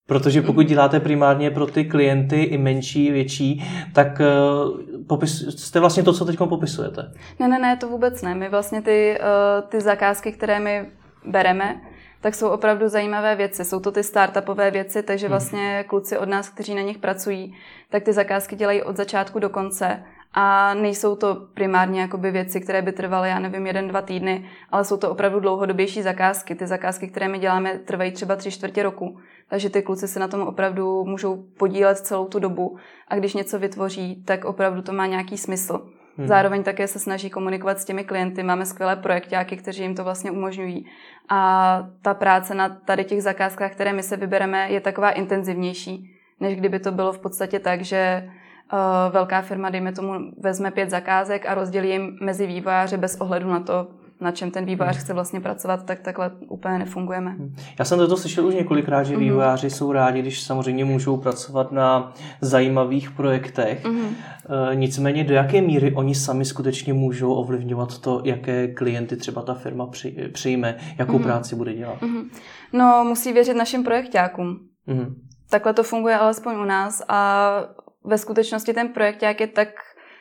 Protože 0.06 0.42
pokud 0.42 0.60
hmm. 0.60 0.68
děláte 0.68 1.00
primárně 1.00 1.50
pro 1.50 1.66
ty 1.66 1.84
klienty 1.84 2.42
i 2.42 2.58
menší, 2.58 3.10
větší, 3.10 3.64
tak 3.94 4.20
uh, 4.20 5.04
popis, 5.08 5.58
jste 5.58 5.80
vlastně 5.80 6.02
to, 6.02 6.12
co 6.12 6.24
teď 6.24 6.36
popisujete. 6.38 7.02
Ne, 7.38 7.48
ne, 7.48 7.58
ne, 7.58 7.76
to 7.76 7.88
vůbec 7.88 8.22
ne. 8.22 8.34
My 8.34 8.48
vlastně 8.48 8.82
ty, 8.82 9.18
uh, 9.20 9.68
ty 9.68 9.80
zakázky, 9.80 10.32
které 10.32 10.60
my 10.60 10.86
bereme, 11.26 11.80
tak 12.20 12.34
jsou 12.34 12.48
opravdu 12.48 12.88
zajímavé 12.88 13.36
věci. 13.36 13.64
Jsou 13.64 13.80
to 13.80 13.92
ty 13.92 14.02
startupové 14.02 14.70
věci, 14.70 15.02
takže 15.02 15.26
hmm. 15.26 15.30
vlastně 15.32 15.84
kluci 15.88 16.18
od 16.18 16.28
nás, 16.28 16.48
kteří 16.48 16.74
na 16.74 16.82
nich 16.82 16.98
pracují, 16.98 17.54
tak 17.90 18.02
ty 18.02 18.12
zakázky 18.12 18.56
dělají 18.56 18.82
od 18.82 18.96
začátku 18.96 19.38
do 19.38 19.48
konce 19.48 20.04
a 20.32 20.74
nejsou 20.74 21.16
to 21.16 21.34
primárně 21.54 22.00
jakoby 22.00 22.30
věci, 22.30 22.60
které 22.60 22.82
by 22.82 22.92
trvaly, 22.92 23.28
já 23.28 23.38
nevím, 23.38 23.66
jeden, 23.66 23.88
dva 23.88 24.02
týdny, 24.02 24.48
ale 24.70 24.84
jsou 24.84 24.96
to 24.96 25.10
opravdu 25.10 25.40
dlouhodobější 25.40 26.02
zakázky. 26.02 26.54
Ty 26.54 26.66
zakázky, 26.66 27.08
které 27.08 27.28
my 27.28 27.38
děláme, 27.38 27.78
trvají 27.78 28.12
třeba 28.12 28.36
tři 28.36 28.50
čtvrtě 28.50 28.82
roku. 28.82 29.18
Takže 29.48 29.70
ty 29.70 29.82
kluci 29.82 30.08
se 30.08 30.20
na 30.20 30.28
tom 30.28 30.40
opravdu 30.40 31.04
můžou 31.04 31.36
podílet 31.36 31.98
celou 31.98 32.26
tu 32.26 32.38
dobu 32.38 32.76
a 33.08 33.16
když 33.16 33.34
něco 33.34 33.58
vytvoří, 33.58 34.24
tak 34.24 34.44
opravdu 34.44 34.82
to 34.82 34.92
má 34.92 35.06
nějaký 35.06 35.38
smysl. 35.38 35.97
Hmm. 36.18 36.26
Zároveň 36.26 36.62
také 36.62 36.86
se 36.88 36.98
snaží 36.98 37.30
komunikovat 37.30 37.78
s 37.78 37.84
těmi 37.84 38.04
klienty. 38.04 38.42
Máme 38.42 38.66
skvělé 38.66 38.96
projektáky, 38.96 39.56
kteří 39.56 39.82
jim 39.82 39.94
to 39.94 40.04
vlastně 40.04 40.30
umožňují. 40.30 40.86
A 41.28 41.82
ta 42.02 42.14
práce 42.14 42.54
na 42.54 42.68
tady 42.68 43.04
těch 43.04 43.22
zakázkách, 43.22 43.72
které 43.72 43.92
my 43.92 44.02
se 44.02 44.16
vybereme, 44.16 44.70
je 44.70 44.80
taková 44.80 45.10
intenzivnější, 45.10 46.10
než 46.40 46.56
kdyby 46.56 46.78
to 46.78 46.92
bylo 46.92 47.12
v 47.12 47.18
podstatě 47.18 47.58
tak, 47.58 47.80
že 47.80 48.30
uh, 48.72 49.12
velká 49.12 49.42
firma, 49.42 49.70
dejme 49.70 49.92
tomu, 49.92 50.14
vezme 50.40 50.70
pět 50.70 50.90
zakázek 50.90 51.46
a 51.46 51.54
rozdělí 51.54 51.90
jim 51.90 52.18
mezi 52.20 52.46
vývojáře 52.46 52.96
bez 52.96 53.16
ohledu 53.20 53.48
na 53.48 53.60
to, 53.60 53.88
na 54.20 54.32
čem 54.32 54.50
ten 54.50 54.64
vývojář 54.64 54.96
hmm. 54.96 55.04
chce 55.04 55.14
vlastně 55.14 55.40
pracovat, 55.40 55.84
tak 55.84 56.00
takhle 56.00 56.30
úplně 56.48 56.78
nefungujeme. 56.78 57.30
Hmm. 57.30 57.54
Já 57.78 57.84
jsem 57.84 57.98
toto 57.98 58.16
slyšel 58.16 58.46
už 58.46 58.54
několikrát, 58.54 59.02
že 59.02 59.12
mhm. 59.12 59.22
vývojáři 59.22 59.66
mm-hmm. 59.66 59.76
jsou 59.76 59.92
rádi, 59.92 60.22
když 60.22 60.42
samozřejmě 60.42 60.84
můžou 60.84 61.16
pracovat 61.16 61.72
na 61.72 62.12
zajímavých 62.40 63.10
projektech. 63.10 63.84
Mm-hmm. 63.84 64.08
E, 64.72 64.76
nicméně 64.76 65.24
do 65.24 65.34
jaké 65.34 65.60
míry 65.60 65.92
oni 65.94 66.14
sami 66.14 66.44
skutečně 66.44 66.92
můžou 66.92 67.32
ovlivňovat 67.32 67.98
to, 67.98 68.22
jaké 68.24 68.68
klienty 68.68 69.16
třeba 69.16 69.42
ta 69.42 69.54
firma 69.54 69.86
při, 69.86 70.30
přijme, 70.32 70.76
jakou 70.98 71.18
mm-hmm. 71.18 71.22
práci 71.22 71.56
bude 71.56 71.74
dělat? 71.74 72.00
Mm-hmm. 72.00 72.24
No, 72.72 73.04
musí 73.08 73.32
věřit 73.32 73.54
našim 73.54 73.84
projektákům. 73.84 74.58
Mm-hmm. 74.88 75.14
Takhle 75.50 75.74
to 75.74 75.82
funguje 75.82 76.18
alespoň 76.18 76.54
u 76.56 76.64
nás 76.64 77.02
a 77.08 77.50
ve 78.04 78.18
skutečnosti 78.18 78.74
ten 78.74 78.88
projekták 78.88 79.40
je 79.40 79.46
tak 79.46 79.68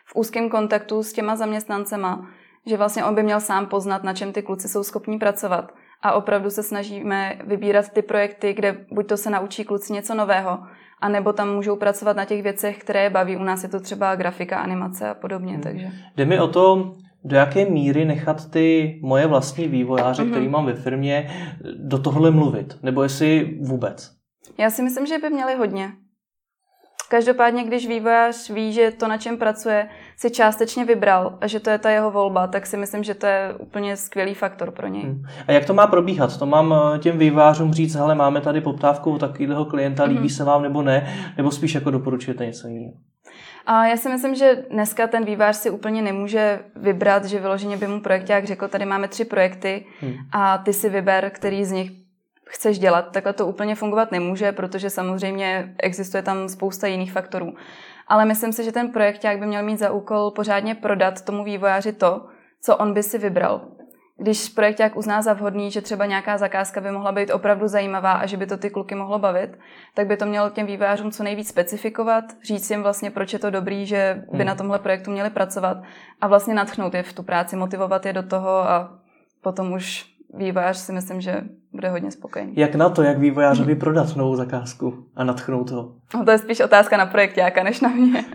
v 0.06 0.16
úzkém 0.16 0.50
kontaktu 0.50 1.04
s 1.04 1.13
těma 1.13 1.36
zaměstnancema, 1.36 2.27
že 2.68 2.78
vlastně 2.78 3.04
on 3.06 3.16
by 3.16 3.24
měl 3.24 3.40
sám 3.40 3.66
poznat, 3.66 4.04
na 4.04 4.14
čem 4.14 4.34
ty 4.34 4.42
kluci 4.42 4.68
jsou 4.68 4.84
schopní 4.84 5.20
pracovat. 5.20 5.72
A 6.02 6.12
opravdu 6.14 6.50
se 6.50 6.64
snažíme 6.64 7.40
vybírat 7.48 7.90
ty 7.90 8.02
projekty, 8.02 8.54
kde 8.54 8.86
buď 8.92 9.08
to 9.08 9.18
se 9.18 9.30
naučí 9.30 9.64
kluci 9.64 9.94
něco 9.94 10.16
nového, 10.16 10.60
anebo 11.02 11.34
tam 11.34 11.56
můžou 11.56 11.76
pracovat 11.76 12.18
na 12.18 12.26
těch 12.26 12.44
věcech, 12.44 12.78
které 12.78 13.04
je 13.04 13.10
baví. 13.10 13.38
U 13.38 13.44
nás 13.44 13.64
je 13.64 13.70
to 13.70 13.80
třeba 13.80 14.16
grafika, 14.16 14.58
animace 14.58 15.10
a 15.10 15.14
podobně. 15.14 15.54
Hmm. 15.54 15.62
Takže. 15.62 15.92
Jde 16.18 16.26
mi 16.26 16.40
o 16.40 16.48
to, 16.48 16.94
do 17.24 17.36
jaké 17.36 17.66
míry 17.66 18.06
nechat 18.06 18.52
ty 18.52 19.00
moje 19.04 19.28
vlastní 19.28 19.68
vývojáře, 19.68 20.24
mm-hmm. 20.24 20.32
který 20.32 20.48
mám 20.48 20.66
ve 20.66 20.74
firmě, 20.74 21.30
do 21.78 21.98
tohle 21.98 22.32
mluvit? 22.32 22.78
Nebo 22.84 23.04
jestli 23.04 23.58
vůbec? 23.62 24.12
Já 24.58 24.70
si 24.70 24.84
myslím, 24.84 25.06
že 25.06 25.18
by 25.18 25.30
měli 25.30 25.56
hodně. 25.56 25.92
Každopádně, 27.10 27.64
když 27.64 27.88
vývojář 27.88 28.50
ví, 28.50 28.74
že 28.74 28.92
to, 28.92 29.08
na 29.08 29.18
čem 29.18 29.38
pracuje, 29.38 29.90
si 30.18 30.32
částečně 30.32 30.86
vybral 30.86 31.38
a 31.42 31.48
že 31.48 31.60
to 31.60 31.70
je 31.70 31.78
ta 31.78 31.90
jeho 31.90 32.12
volba, 32.12 32.48
tak 32.48 32.66
si 32.66 32.78
myslím, 32.78 33.04
že 33.04 33.14
to 33.14 33.26
je 33.26 33.54
úplně 33.60 33.98
skvělý 33.98 34.34
faktor 34.34 34.72
pro 34.72 34.88
něj. 34.88 35.04
Hmm. 35.04 35.24
A 35.48 35.52
jak 35.52 35.66
to 35.66 35.74
má 35.74 35.88
probíhat? 35.88 36.40
To 36.40 36.46
mám 36.46 36.76
eh, 36.96 37.00
těm 37.00 37.18
vývojářům 37.18 37.74
říct, 37.74 37.96
hele, 37.96 38.16
máme 38.16 38.42
tady 38.42 38.62
poptávku 38.62 39.12
u 39.12 39.18
takového 39.18 39.66
klienta, 39.66 40.04
líbí 40.04 40.20
hmm. 40.20 40.30
se 40.30 40.44
vám 40.44 40.64
nebo 40.64 40.82
ne, 40.82 41.14
nebo 41.38 41.52
spíš 41.52 41.76
jako 41.76 41.92
doporučujete 41.92 42.46
něco 42.46 42.68
jiného? 42.68 42.94
A 43.66 43.86
já 43.86 43.98
si 43.98 44.10
myslím, 44.10 44.36
že 44.36 44.66
dneska 44.72 45.08
ten 45.08 45.26
vývář 45.26 45.56
si 45.56 45.70
úplně 45.70 46.02
nemůže 46.02 46.60
vybrat, 46.76 47.26
že 47.26 47.40
vyloženě 47.40 47.78
by 47.78 47.88
mu 47.88 48.02
projekták 48.02 48.46
řekl, 48.46 48.68
tady 48.68 48.86
máme 48.86 49.08
tři 49.08 49.26
projekty 49.26 49.86
hmm. 50.02 50.14
a 50.32 50.58
ty 50.58 50.74
si 50.74 50.90
vyber, 50.90 51.30
který 51.30 51.66
z 51.66 51.72
nich 51.72 52.07
chceš 52.48 52.80
dělat. 52.80 53.12
Takhle 53.12 53.34
to 53.34 53.48
úplně 53.48 53.75
fungovat 53.75 54.12
nemůže, 54.12 54.51
protože 54.51 54.89
samozřejmě 54.89 55.75
existuje 55.80 56.24
tam 56.24 56.50
spousta 56.50 56.88
jiných 56.88 57.12
faktorů. 57.12 57.54
Ale 58.08 58.25
myslím 58.25 58.54
si, 58.54 58.63
že 58.63 58.72
ten 58.72 58.89
projekták 58.92 59.39
by 59.39 59.46
měl 59.46 59.63
mít 59.63 59.80
za 59.80 59.92
úkol 59.92 60.32
pořádně 60.32 60.75
prodat 60.75 61.22
tomu 61.22 61.44
vývojáři 61.44 61.94
to, 61.94 62.25
co 62.62 62.77
on 62.77 62.94
by 62.94 63.04
si 63.04 63.18
vybral. 63.18 63.62
Když 64.20 64.50
projekták 64.50 64.98
uzná 64.98 65.22
za 65.22 65.34
vhodný, 65.34 65.72
že 65.72 65.82
třeba 65.82 66.06
nějaká 66.06 66.38
zakázka 66.38 66.82
by 66.82 66.92
mohla 66.92 67.12
být 67.12 67.32
opravdu 67.32 67.68
zajímavá 67.68 68.12
a 68.12 68.25
že 68.25 68.38
by 68.38 68.46
to 68.46 68.58
ty 68.58 68.70
kluky 68.70 68.96
mohlo 68.96 69.20
bavit, 69.20 69.60
tak 69.94 70.08
by 70.08 70.18
to 70.18 70.25
měl 70.25 70.50
těm 70.50 70.66
vývojářům 70.66 71.12
co 71.12 71.24
nejvíc 71.24 71.48
specifikovat, 71.48 72.24
říct 72.44 72.70
jim 72.70 72.84
vlastně, 72.84 73.12
proč 73.12 73.34
je 73.34 73.39
to 73.39 73.50
dobrý, 73.50 73.86
že 73.86 74.24
by 74.32 74.38
hmm. 74.38 74.48
na 74.48 74.56
tomhle 74.56 74.80
projektu 74.80 75.12
měli 75.12 75.30
pracovat 75.30 75.77
a 76.22 76.27
vlastně 76.27 76.54
natchnout 76.54 76.94
je 76.94 77.04
v 77.04 77.13
tu 77.13 77.24
práci, 77.24 77.56
motivovat 77.56 78.06
je 78.06 78.13
do 78.13 78.24
toho 78.24 78.50
a 78.50 79.00
potom 79.42 79.74
už 79.74 80.17
vývojář 80.34 80.77
si 80.77 80.91
myslím, 80.91 81.22
že 81.22 81.43
bude 81.72 81.89
hodně 81.89 82.12
spokojený. 82.12 82.53
Jak 82.55 82.75
na 82.75 82.89
to, 82.89 83.03
jak 83.03 83.17
vývojářovi 83.17 83.75
prodat 83.75 84.15
novou 84.15 84.36
zakázku 84.36 85.05
a 85.15 85.24
natchnout 85.24 85.69
ho? 85.69 85.91
No, 86.15 86.25
to 86.25 86.31
je 86.31 86.38
spíš 86.38 86.60
otázka 86.60 86.98
na 86.98 87.05
projektáka, 87.05 87.63
než 87.63 87.81
na 87.81 87.89
mě. 87.89 88.25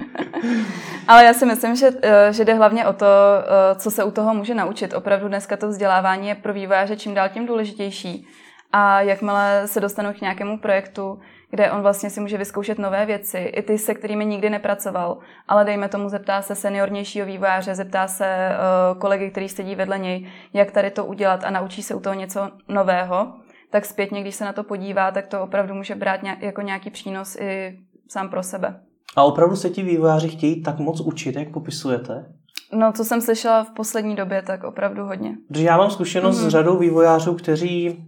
Ale 1.08 1.24
já 1.24 1.34
si 1.34 1.46
myslím, 1.46 1.76
že, 1.76 1.90
eh, 2.02 2.32
že 2.32 2.44
jde 2.44 2.54
hlavně 2.54 2.86
o 2.86 2.92
to, 2.92 3.06
eh, 3.06 3.74
co 3.74 3.90
se 3.90 4.04
u 4.04 4.10
toho 4.10 4.34
může 4.34 4.54
naučit. 4.54 4.94
Opravdu 4.94 5.28
dneska 5.28 5.56
to 5.56 5.68
vzdělávání 5.68 6.28
je 6.28 6.34
pro 6.34 6.52
vývojáře 6.52 6.96
čím 6.96 7.14
dál 7.14 7.28
tím 7.28 7.46
důležitější. 7.46 8.26
A 8.72 9.00
jakmile 9.00 9.62
se 9.66 9.80
dostanou 9.80 10.12
k 10.12 10.20
nějakému 10.20 10.58
projektu, 10.58 11.18
kde 11.54 11.70
on 11.70 11.82
vlastně 11.82 12.10
si 12.10 12.20
může 12.20 12.38
vyzkoušet 12.38 12.78
nové 12.78 13.06
věci, 13.06 13.38
i 13.38 13.62
ty, 13.62 13.78
se 13.78 13.94
kterými 13.94 14.26
nikdy 14.26 14.50
nepracoval, 14.50 15.18
ale 15.48 15.64
dejme 15.64 15.88
tomu, 15.88 16.08
zeptá 16.08 16.42
se 16.42 16.54
seniornějšího 16.54 17.26
vývojáře, 17.26 17.74
zeptá 17.74 18.08
se 18.08 18.48
uh, 18.48 18.98
kolegy, 18.98 19.30
který 19.30 19.48
sedí 19.48 19.74
vedle 19.74 19.98
něj, 19.98 20.28
jak 20.52 20.70
tady 20.70 20.90
to 20.90 21.04
udělat 21.04 21.44
a 21.44 21.50
naučí 21.50 21.82
se 21.82 21.94
u 21.94 22.00
toho 22.00 22.14
něco 22.14 22.50
nového, 22.68 23.32
tak 23.70 23.84
zpětně, 23.84 24.20
když 24.20 24.34
se 24.34 24.44
na 24.44 24.52
to 24.52 24.64
podívá, 24.64 25.10
tak 25.10 25.26
to 25.26 25.42
opravdu 25.42 25.74
může 25.74 25.94
brát 25.94 26.22
nějak, 26.22 26.42
jako 26.42 26.60
nějaký 26.60 26.90
přínos 26.90 27.36
i 27.40 27.78
sám 28.08 28.28
pro 28.28 28.42
sebe. 28.42 28.80
A 29.16 29.22
opravdu 29.22 29.56
se 29.56 29.70
ti 29.70 29.82
vývojáři 29.82 30.28
chtějí 30.28 30.62
tak 30.62 30.78
moc 30.78 31.00
učit, 31.00 31.36
jak 31.36 31.52
popisujete? 31.52 32.24
No, 32.72 32.92
co 32.92 33.04
jsem 33.04 33.20
slyšela 33.20 33.64
v 33.64 33.70
poslední 33.70 34.16
době, 34.16 34.42
tak 34.42 34.64
opravdu 34.64 35.04
hodně. 35.04 35.36
Protože 35.48 35.64
já 35.64 35.76
mám 35.76 35.90
zkušenost 35.90 36.40
mm-hmm. 36.40 36.46
s 36.46 36.48
řadou 36.48 36.78
vývojářů, 36.78 37.34
kteří 37.34 38.04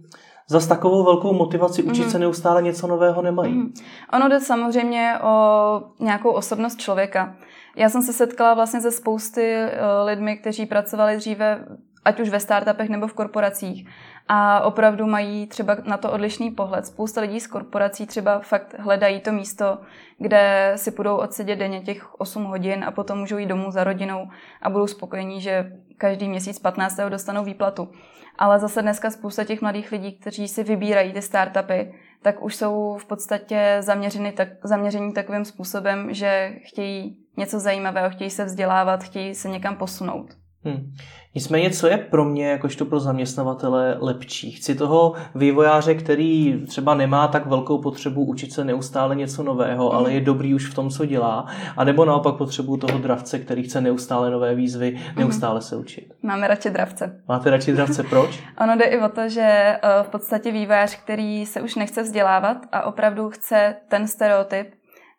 zas 0.47 0.67
takovou 0.67 1.03
velkou 1.03 1.33
motivaci 1.33 1.83
učit 1.83 2.05
mm-hmm. 2.05 2.11
se 2.11 2.19
neustále 2.19 2.61
něco 2.61 2.87
nového 2.87 3.21
nemají. 3.21 3.53
Mm-hmm. 3.53 3.83
Ono 4.13 4.29
jde 4.29 4.39
samozřejmě 4.39 5.13
o 5.23 5.81
nějakou 5.99 6.31
osobnost 6.31 6.79
člověka. 6.79 7.35
Já 7.75 7.89
jsem 7.89 8.01
se 8.01 8.13
setkala 8.13 8.53
vlastně 8.53 8.81
se 8.81 8.91
spousty 8.91 9.55
uh, 9.63 10.07
lidmi, 10.07 10.37
kteří 10.37 10.65
pracovali 10.65 11.17
dříve 11.17 11.65
ať 12.05 12.19
už 12.19 12.29
ve 12.29 12.39
startupech 12.39 12.89
nebo 12.89 13.07
v 13.07 13.13
korporacích 13.13 13.87
a 14.27 14.61
opravdu 14.61 15.05
mají 15.05 15.47
třeba 15.47 15.77
na 15.85 15.97
to 15.97 16.11
odlišný 16.11 16.51
pohled. 16.51 16.85
Spousta 16.85 17.21
lidí 17.21 17.39
z 17.39 17.47
korporací 17.47 18.05
třeba 18.05 18.39
fakt 18.39 18.75
hledají 18.79 19.19
to 19.21 19.31
místo, 19.31 19.77
kde 20.17 20.73
si 20.75 20.91
budou 20.91 21.15
odsedět 21.15 21.59
denně 21.59 21.81
těch 21.81 22.19
8 22.19 22.43
hodin 22.43 22.83
a 22.83 22.91
potom 22.91 23.19
můžou 23.19 23.37
jít 23.37 23.45
domů 23.45 23.71
za 23.71 23.83
rodinou 23.83 24.27
a 24.61 24.69
budou 24.69 24.87
spokojení, 24.87 25.41
že 25.41 25.71
každý 25.97 26.29
měsíc 26.29 26.59
15. 26.59 26.99
dostanou 27.09 27.43
výplatu. 27.43 27.89
Ale 28.37 28.59
zase 28.59 28.81
dneska 28.81 29.11
spousta 29.11 29.43
těch 29.43 29.61
mladých 29.61 29.91
lidí, 29.91 30.11
kteří 30.19 30.47
si 30.47 30.63
vybírají 30.63 31.13
ty 31.13 31.21
startupy, 31.21 31.93
tak 32.21 32.43
už 32.43 32.55
jsou 32.55 32.97
v 32.97 33.05
podstatě 33.05 33.77
zaměřeni, 33.79 34.31
tak, 34.31 34.47
zaměření 34.63 35.13
takovým 35.13 35.45
způsobem, 35.45 36.13
že 36.13 36.55
chtějí 36.63 37.17
něco 37.37 37.59
zajímavého, 37.59 38.09
chtějí 38.09 38.29
se 38.29 38.45
vzdělávat, 38.45 39.03
chtějí 39.03 39.35
se 39.35 39.49
někam 39.49 39.75
posunout. 39.75 40.44
Hmm. 40.65 40.93
Nicméně, 41.35 41.69
co 41.69 41.87
je 41.87 41.97
pro 41.97 42.25
mě, 42.25 42.49
jakožto 42.49 42.85
pro 42.85 42.99
zaměstnavatele, 42.99 43.97
lepší? 43.99 44.51
Chci 44.51 44.75
toho 44.75 45.13
vývojáře, 45.35 45.95
který 45.95 46.61
třeba 46.67 46.95
nemá 46.95 47.27
tak 47.27 47.45
velkou 47.45 47.77
potřebu 47.77 48.25
učit 48.25 48.53
se 48.53 48.63
neustále 48.63 49.15
něco 49.15 49.43
nového, 49.43 49.93
ale 49.93 50.13
je 50.13 50.21
dobrý 50.21 50.53
už 50.53 50.69
v 50.69 50.73
tom, 50.73 50.89
co 50.89 51.05
dělá, 51.05 51.45
a 51.77 51.83
nebo 51.83 52.05
naopak 52.05 52.35
potřebu 52.35 52.77
toho 52.77 52.99
dravce, 52.99 53.39
který 53.39 53.63
chce 53.63 53.81
neustále 53.81 54.31
nové 54.31 54.55
výzvy, 54.55 54.99
neustále 55.17 55.61
se 55.61 55.75
učit? 55.75 56.13
Máme 56.23 56.47
radši 56.47 56.69
dravce. 56.69 57.21
Máte 57.27 57.49
radši 57.49 57.73
dravce, 57.73 58.03
proč? 58.03 58.43
ono 58.61 58.77
jde 58.77 58.85
i 58.85 59.01
o 59.01 59.09
to, 59.09 59.29
že 59.29 59.41
eh, 59.41 59.79
v 60.03 60.07
podstatě 60.07 60.51
vývojář, 60.51 60.95
který 60.95 61.45
se 61.45 61.61
už 61.61 61.75
nechce 61.75 62.03
vzdělávat 62.03 62.57
a 62.71 62.83
opravdu 62.83 63.29
chce 63.29 63.75
ten 63.87 64.07
stereotyp, 64.07 64.67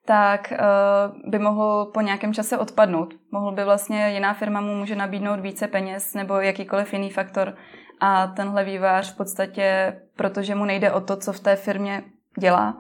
tak 0.07 0.53
uh, 0.53 1.31
by 1.31 1.39
mohl 1.39 1.91
po 1.95 2.01
nějakém 2.01 2.35
čase 2.35 2.59
odpadnout. 2.59 3.15
Mohl 3.33 3.53
by 3.53 3.65
vlastně 3.65 4.11
jiná 4.11 4.35
firma 4.35 4.61
mu 4.61 4.75
může 4.75 4.97
nabídnout 4.97 5.41
více 5.41 5.69
peněz 5.69 6.15
nebo 6.15 6.35
jakýkoliv 6.35 6.93
jiný 6.93 7.11
faktor 7.11 7.55
a 8.01 8.27
tenhle 8.27 8.65
vývář 8.65 9.15
v 9.15 9.17
podstatě, 9.17 9.97
protože 10.17 10.55
mu 10.55 10.65
nejde 10.65 10.93
o 10.93 11.01
to, 11.01 11.17
co 11.17 11.33
v 11.33 11.41
té 11.41 11.57
firmě 11.57 12.03
dělá, 12.39 12.77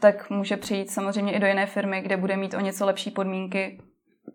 tak 0.00 0.30
může 0.30 0.56
přijít 0.56 0.90
samozřejmě 0.90 1.32
i 1.32 1.38
do 1.38 1.46
jiné 1.46 1.66
firmy, 1.66 2.00
kde 2.00 2.16
bude 2.16 2.36
mít 2.36 2.54
o 2.54 2.60
něco 2.60 2.86
lepší 2.86 3.10
podmínky. 3.10 3.80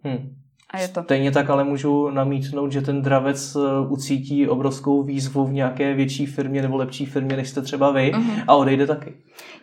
Hmm. 0.03 0.42
A 0.73 0.79
je 0.79 0.87
to. 0.87 1.03
Stejně 1.03 1.31
tak 1.31 1.49
ale 1.49 1.63
můžu 1.63 2.09
namítnout, 2.09 2.71
že 2.71 2.81
ten 2.81 3.01
dravec 3.01 3.55
eh, 3.55 3.59
ucítí 3.89 4.47
obrovskou 4.47 5.03
výzvu 5.03 5.45
v 5.45 5.53
nějaké 5.53 5.93
větší 5.93 6.25
firmě 6.25 6.61
nebo 6.61 6.77
lepší 6.77 7.05
firmě, 7.05 7.35
než 7.35 7.49
jste 7.49 7.61
třeba 7.61 7.91
vy 7.91 8.11
uh-huh. 8.15 8.43
a 8.47 8.55
odejde 8.55 8.87
taky. 8.87 9.13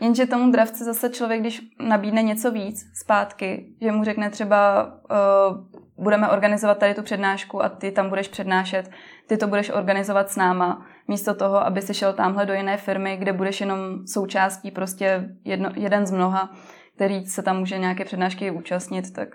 Jenže 0.01 0.27
tomu 0.27 0.51
dravci 0.51 0.85
zase 0.85 1.11
člověk, 1.11 1.41
když 1.41 1.63
nabídne 1.89 2.23
něco 2.23 2.51
víc 2.51 2.91
zpátky, 2.95 3.67
že 3.81 3.93
mu 3.93 4.05
řekne 4.05 4.31
třeba 4.31 4.87
uh, 4.87 6.05
budeme 6.05 6.29
organizovat 6.29 6.79
tady 6.79 6.95
tu 6.95 7.03
přednášku 7.03 7.63
a 7.63 7.69
ty 7.69 7.91
tam 7.91 8.09
budeš 8.09 8.29
přednášet, 8.29 8.91
ty 9.27 9.37
to 9.37 9.47
budeš 9.47 9.71
organizovat 9.71 10.31
s 10.31 10.37
náma, 10.37 10.87
místo 11.09 11.35
toho, 11.35 11.67
aby 11.67 11.83
si 11.83 11.95
šel 11.95 12.13
tamhle 12.13 12.47
do 12.47 12.55
jiné 12.55 12.77
firmy, 12.77 13.17
kde 13.17 13.33
budeš 13.33 13.61
jenom 13.61 13.79
součástí 14.07 14.71
prostě 14.71 15.29
jedno, 15.45 15.71
jeden 15.77 16.07
z 16.07 16.11
mnoha, 16.11 16.51
který 16.95 17.27
se 17.27 17.43
tam 17.43 17.59
může 17.59 17.79
nějaké 17.79 18.05
přednášky 18.05 18.51
účastnit, 18.51 19.13
tak 19.13 19.29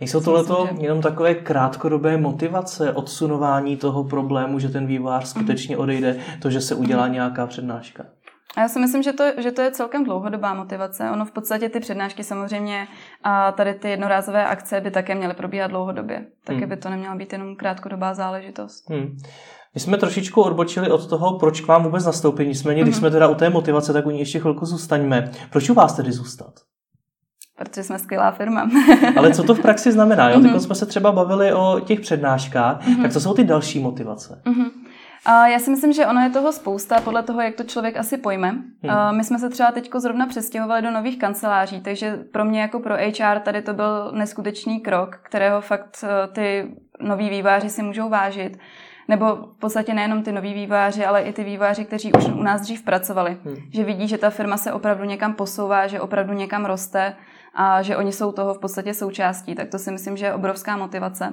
Nejsou 0.00 0.20
tohleto 0.20 0.68
že... 0.70 0.82
jenom 0.82 1.00
takové 1.00 1.34
krátkodobé 1.34 2.16
motivace, 2.16 2.92
odsunování 2.92 3.76
toho 3.76 4.04
problému, 4.04 4.58
že 4.58 4.68
ten 4.68 4.86
vývojář 4.86 5.28
skutečně 5.28 5.76
odejde, 5.76 6.16
to, 6.42 6.50
že 6.50 6.60
se 6.60 6.74
udělá 6.74 7.08
nějaká 7.08 7.46
přednáška? 7.46 8.04
A 8.56 8.60
já 8.60 8.68
si 8.68 8.78
myslím, 8.78 9.02
že 9.02 9.12
to, 9.12 9.24
že 9.38 9.52
to 9.52 9.62
je 9.62 9.70
celkem 9.70 10.04
dlouhodobá 10.04 10.54
motivace. 10.54 11.10
Ono 11.10 11.24
v 11.24 11.32
podstatě 11.32 11.68
ty 11.68 11.80
přednášky 11.80 12.24
samozřejmě 12.24 12.88
a 13.24 13.52
tady 13.52 13.74
ty 13.74 13.90
jednorázové 13.90 14.46
akce 14.46 14.80
by 14.80 14.90
také 14.90 15.14
měly 15.14 15.34
probíhat 15.34 15.66
dlouhodobě. 15.66 16.26
Taky 16.44 16.60
hmm. 16.60 16.68
by 16.68 16.76
to 16.76 16.90
neměla 16.90 17.14
být 17.14 17.32
jenom 17.32 17.56
krátkodobá 17.56 18.14
záležitost. 18.14 18.90
Hmm. 18.90 19.16
My 19.74 19.80
jsme 19.80 19.96
trošičku 19.96 20.42
odbočili 20.42 20.90
od 20.90 21.08
toho, 21.08 21.38
proč 21.38 21.60
k 21.60 21.66
vám 21.66 21.82
vůbec 21.82 22.04
nastoupit. 22.04 22.46
Nicméně, 22.46 22.82
když 22.82 22.94
mm-hmm. 22.94 22.98
jsme 22.98 23.10
teda 23.10 23.28
u 23.28 23.34
té 23.34 23.50
motivace, 23.50 23.92
tak 23.92 24.06
u 24.06 24.10
ní 24.10 24.18
ještě 24.18 24.40
chvilku 24.40 24.66
zůstaňme. 24.66 25.30
Proč 25.50 25.70
u 25.70 25.74
vás 25.74 25.96
tedy 25.96 26.12
zůstat? 26.12 26.52
Protože 27.56 27.82
jsme 27.82 27.98
skvělá 27.98 28.30
firma. 28.30 28.70
Ale 29.16 29.34
co 29.34 29.42
to 29.42 29.54
v 29.54 29.60
praxi 29.60 29.92
znamená? 29.92 30.30
Jo? 30.30 30.38
Mm-hmm. 30.38 30.52
Teď 30.52 30.62
jsme 30.62 30.74
se 30.74 30.86
třeba 30.86 31.12
bavili 31.12 31.52
o 31.52 31.80
těch 31.84 32.00
přednáškách, 32.00 32.86
mm-hmm. 32.86 33.02
tak 33.02 33.12
co 33.12 33.20
jsou 33.20 33.34
ty 33.34 33.44
další 33.44 33.80
motivace? 33.80 34.42
Mm-hmm. 34.44 34.70
A 35.26 35.46
já 35.46 35.58
si 35.58 35.70
myslím, 35.70 35.92
že 35.92 36.06
ono 36.06 36.20
je 36.20 36.30
toho 36.30 36.52
spousta 36.52 37.00
podle 37.00 37.22
toho, 37.22 37.40
jak 37.40 37.54
to 37.54 37.64
člověk 37.64 37.96
asi 37.96 38.16
pojme. 38.16 38.48
Hmm. 38.48 39.16
My 39.16 39.24
jsme 39.24 39.38
se 39.38 39.48
třeba 39.48 39.72
teď 39.72 39.90
zrovna 39.96 40.26
přestěhovali 40.26 40.82
do 40.82 40.90
nových 40.90 41.18
kanceláří, 41.18 41.80
takže 41.80 42.16
pro 42.32 42.44
mě 42.44 42.60
jako 42.60 42.80
pro 42.80 42.94
HR 42.94 43.38
tady 43.40 43.62
to 43.62 43.74
byl 43.74 44.12
neskutečný 44.12 44.80
krok, 44.80 45.16
kterého 45.22 45.60
fakt 45.60 46.04
eh, 46.04 46.28
ty 46.32 46.74
noví 47.00 47.30
výváři 47.30 47.70
si 47.70 47.82
můžou 47.82 48.08
vážit 48.08 48.58
nebo 49.08 49.36
v 49.36 49.58
podstatě 49.58 49.94
nejenom 49.94 50.22
ty 50.22 50.32
noví 50.32 50.54
výváři, 50.54 51.04
ale 51.04 51.22
i 51.22 51.32
ty 51.32 51.44
výváři, 51.44 51.84
kteří 51.84 52.12
už 52.12 52.24
u 52.24 52.42
nás 52.42 52.60
dřív 52.60 52.82
pracovali. 52.82 53.36
Hmm. 53.44 53.56
Že 53.72 53.84
vidí, 53.84 54.08
že 54.08 54.18
ta 54.18 54.30
firma 54.30 54.56
se 54.56 54.72
opravdu 54.72 55.04
někam 55.04 55.34
posouvá, 55.34 55.86
že 55.86 56.00
opravdu 56.00 56.32
někam 56.32 56.64
roste 56.64 57.16
a 57.54 57.82
že 57.82 57.96
oni 57.96 58.12
jsou 58.12 58.32
toho 58.32 58.54
v 58.54 58.58
podstatě 58.58 58.94
součástí. 58.94 59.54
Tak 59.54 59.68
to 59.68 59.78
si 59.78 59.90
myslím, 59.90 60.16
že 60.16 60.26
je 60.26 60.34
obrovská 60.34 60.76
motivace. 60.76 61.32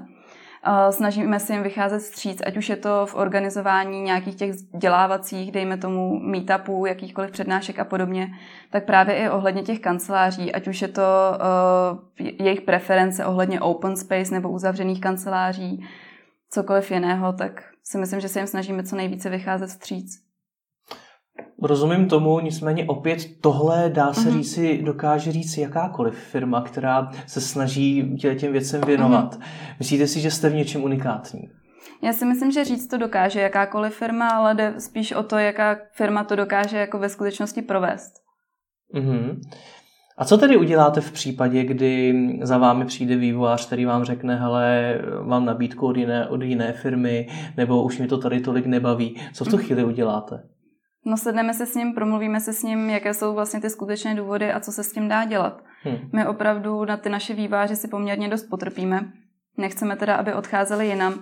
Snažíme 0.89 1.39
se 1.39 1.53
jim 1.53 1.63
vycházet 1.63 1.99
vstříc, 1.99 2.41
ať 2.45 2.57
už 2.57 2.69
je 2.69 2.75
to 2.75 3.05
v 3.05 3.15
organizování 3.15 4.01
nějakých 4.01 4.35
těch 4.35 4.51
vzdělávacích, 4.51 5.51
dejme 5.51 5.77
tomu 5.77 6.19
meetupů, 6.19 6.85
jakýchkoliv 6.85 7.31
přednášek 7.31 7.79
a 7.79 7.83
podobně, 7.83 8.27
tak 8.69 8.85
právě 8.85 9.15
i 9.15 9.29
ohledně 9.29 9.61
těch 9.61 9.79
kanceláří, 9.79 10.53
ať 10.53 10.67
už 10.67 10.81
je 10.81 10.87
to 10.87 11.01
uh, 12.19 12.27
jejich 12.39 12.61
preference 12.61 13.25
ohledně 13.25 13.61
open 13.61 13.95
space 13.97 14.33
nebo 14.33 14.49
uzavřených 14.49 15.01
kanceláří, 15.01 15.85
cokoliv 16.53 16.91
jiného, 16.91 17.33
tak 17.33 17.63
si 17.83 17.97
myslím, 17.97 18.19
že 18.19 18.29
se 18.29 18.39
jim 18.39 18.47
snažíme 18.47 18.83
co 18.83 18.95
nejvíce 18.95 19.29
vycházet 19.29 19.67
vstříc. 19.67 20.31
Rozumím 21.63 22.07
tomu, 22.07 22.39
nicméně 22.39 22.85
opět 22.85 23.41
tohle 23.41 23.89
dá 23.89 24.13
se 24.13 24.29
mm-hmm. 24.29 24.33
říci, 24.33 24.81
dokáže 24.81 25.31
říct 25.31 25.57
jakákoliv 25.57 26.15
firma, 26.15 26.61
která 26.61 27.11
se 27.27 27.41
snaží 27.41 28.17
těm 28.39 28.51
věcem 28.51 28.81
věnovat. 28.81 29.35
Mm-hmm. 29.35 29.75
Myslíte 29.79 30.07
si, 30.07 30.19
že 30.19 30.31
jste 30.31 30.49
v 30.49 30.55
něčem 30.55 30.83
unikátní? 30.83 31.41
Já 32.03 32.13
si 32.13 32.25
myslím, 32.25 32.51
že 32.51 32.65
říct 32.65 32.87
to 32.87 32.97
dokáže 32.97 33.41
jakákoliv 33.41 33.95
firma, 33.95 34.29
ale 34.29 34.55
jde 34.55 34.73
spíš 34.77 35.11
o 35.11 35.23
to, 35.23 35.37
jaká 35.37 35.77
firma 35.91 36.23
to 36.23 36.35
dokáže 36.35 36.77
jako 36.77 36.99
ve 36.99 37.09
skutečnosti 37.09 37.61
provést. 37.61 38.13
Mm-hmm. 38.95 39.41
A 40.17 40.25
co 40.25 40.37
tedy 40.37 40.57
uděláte 40.57 41.01
v 41.01 41.11
případě, 41.11 41.63
kdy 41.63 42.13
za 42.41 42.57
vámi 42.57 42.85
přijde 42.85 43.15
vývojář, 43.15 43.67
který 43.67 43.85
vám 43.85 44.03
řekne, 44.03 44.35
hele, 44.35 44.99
mám 45.23 45.45
nabídku 45.45 45.87
od 45.87 45.97
jiné, 45.97 46.27
od 46.27 46.41
jiné 46.41 46.73
firmy, 46.73 47.27
nebo 47.57 47.83
už 47.83 47.99
mi 47.99 48.07
to 48.07 48.17
tady 48.17 48.39
tolik 48.39 48.65
nebaví. 48.65 49.21
Co 49.33 49.45
v 49.45 49.47
tu 49.47 49.57
chvíli 49.57 49.83
uděláte? 49.83 50.43
No 51.05 51.17
sedneme 51.17 51.53
se 51.53 51.65
s 51.65 51.75
ním, 51.75 51.93
promluvíme 51.93 52.39
se 52.39 52.53
s 52.53 52.63
ním, 52.63 52.89
jaké 52.89 53.13
jsou 53.13 53.33
vlastně 53.33 53.61
ty 53.61 53.69
skutečné 53.69 54.15
důvody 54.15 54.51
a 54.51 54.59
co 54.59 54.71
se 54.71 54.83
s 54.83 54.93
tím 54.93 55.07
dá 55.07 55.25
dělat. 55.25 55.61
Hmm. 55.83 55.97
My 56.13 56.27
opravdu 56.27 56.85
na 56.85 56.97
ty 56.97 57.09
naše 57.09 57.33
výváři 57.33 57.75
si 57.75 57.87
poměrně 57.87 58.29
dost 58.29 58.43
potrpíme. 58.43 59.01
Nechceme 59.57 59.95
teda, 59.95 60.15
aby 60.15 60.33
odcházeli 60.33 60.87
jinam 60.87 61.13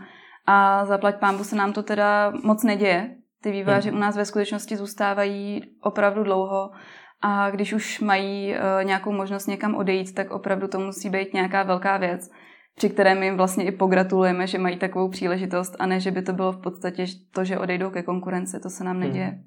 a 0.48 0.86
zaplať 0.86 1.16
pámbu 1.20 1.44
se 1.44 1.56
nám 1.56 1.74
to 1.74 1.84
teda 1.84 2.34
moc 2.44 2.64
neděje. 2.64 3.16
Ty 3.42 3.52
výváři 3.52 3.90
hmm. 3.90 3.98
u 3.98 4.02
nás 4.02 4.18
ve 4.18 4.26
skutečnosti 4.26 4.78
zůstávají 4.78 5.62
opravdu 5.84 6.24
dlouho 6.24 6.72
a 7.22 7.50
když 7.50 7.74
už 7.74 8.00
mají 8.00 8.54
uh, 8.54 8.84
nějakou 8.84 9.12
možnost 9.12 9.48
někam 9.48 9.76
odejít, 9.76 10.16
tak 10.16 10.32
opravdu 10.32 10.68
to 10.68 10.80
musí 10.80 11.10
být 11.10 11.34
nějaká 11.34 11.64
velká 11.64 11.98
věc, 11.98 12.30
při 12.76 12.90
které 12.90 13.16
my 13.16 13.26
jim 13.26 13.38
vlastně 13.38 13.66
i 13.66 13.72
pogratulujeme, 13.72 14.48
že 14.48 14.58
mají 14.58 14.78
takovou 14.78 15.10
příležitost 15.10 15.76
a 15.80 15.86
ne, 15.86 16.00
že 16.00 16.12
by 16.12 16.22
to 16.22 16.34
bylo 16.34 16.52
v 16.52 16.62
podstatě 16.62 17.06
to, 17.32 17.44
že 17.44 17.58
odejdou 17.58 17.90
ke 17.90 18.04
konkurenci, 18.04 18.60
to 18.60 18.70
se 18.70 18.84
nám 18.84 18.96
hmm. 18.96 19.04
neděje. 19.04 19.26
Hmm. 19.26 19.44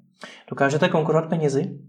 Dokážete 0.49 0.89
konkurovat 0.89 1.29
penězi? 1.29 1.79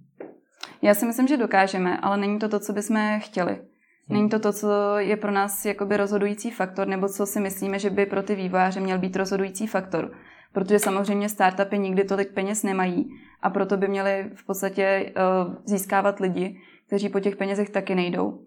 Já 0.83 0.95
si 0.95 1.07
myslím, 1.07 1.26
že 1.26 1.37
dokážeme, 1.37 1.99
ale 1.99 2.17
není 2.17 2.38
to 2.38 2.49
to, 2.49 2.61
co 2.61 2.73
bychom 2.73 3.19
chtěli. 3.19 3.53
Hmm. 3.53 3.64
Není 4.09 4.29
to 4.29 4.38
to, 4.38 4.53
co 4.53 4.99
je 4.99 5.16
pro 5.16 5.31
nás 5.31 5.64
jakoby 5.64 5.97
rozhodující 5.97 6.51
faktor, 6.51 6.88
nebo 6.88 7.09
co 7.09 7.27
si 7.27 7.40
myslíme, 7.40 7.79
že 7.79 7.90
by 7.90 8.07
pro 8.07 8.23
ty 8.23 8.35
vývojáře 8.35 8.81
měl 8.81 8.99
být 8.99 9.16
rozhodující 9.16 9.66
faktor. 9.66 10.11
Protože 10.55 10.79
samozřejmě 10.79 11.29
startupy 11.29 11.79
nikdy 11.79 12.05
tolik 12.05 12.35
peněz 12.35 12.62
nemají 12.62 13.11
a 13.43 13.51
proto 13.51 13.77
by 13.77 13.88
měli 13.88 14.31
v 14.35 14.47
podstatě 14.47 15.12
uh, 15.47 15.55
získávat 15.64 16.21
lidi, 16.21 16.57
kteří 16.87 17.09
po 17.09 17.21
těch 17.21 17.37
penězech 17.37 17.71
taky 17.71 17.95
nejdou. 17.95 18.38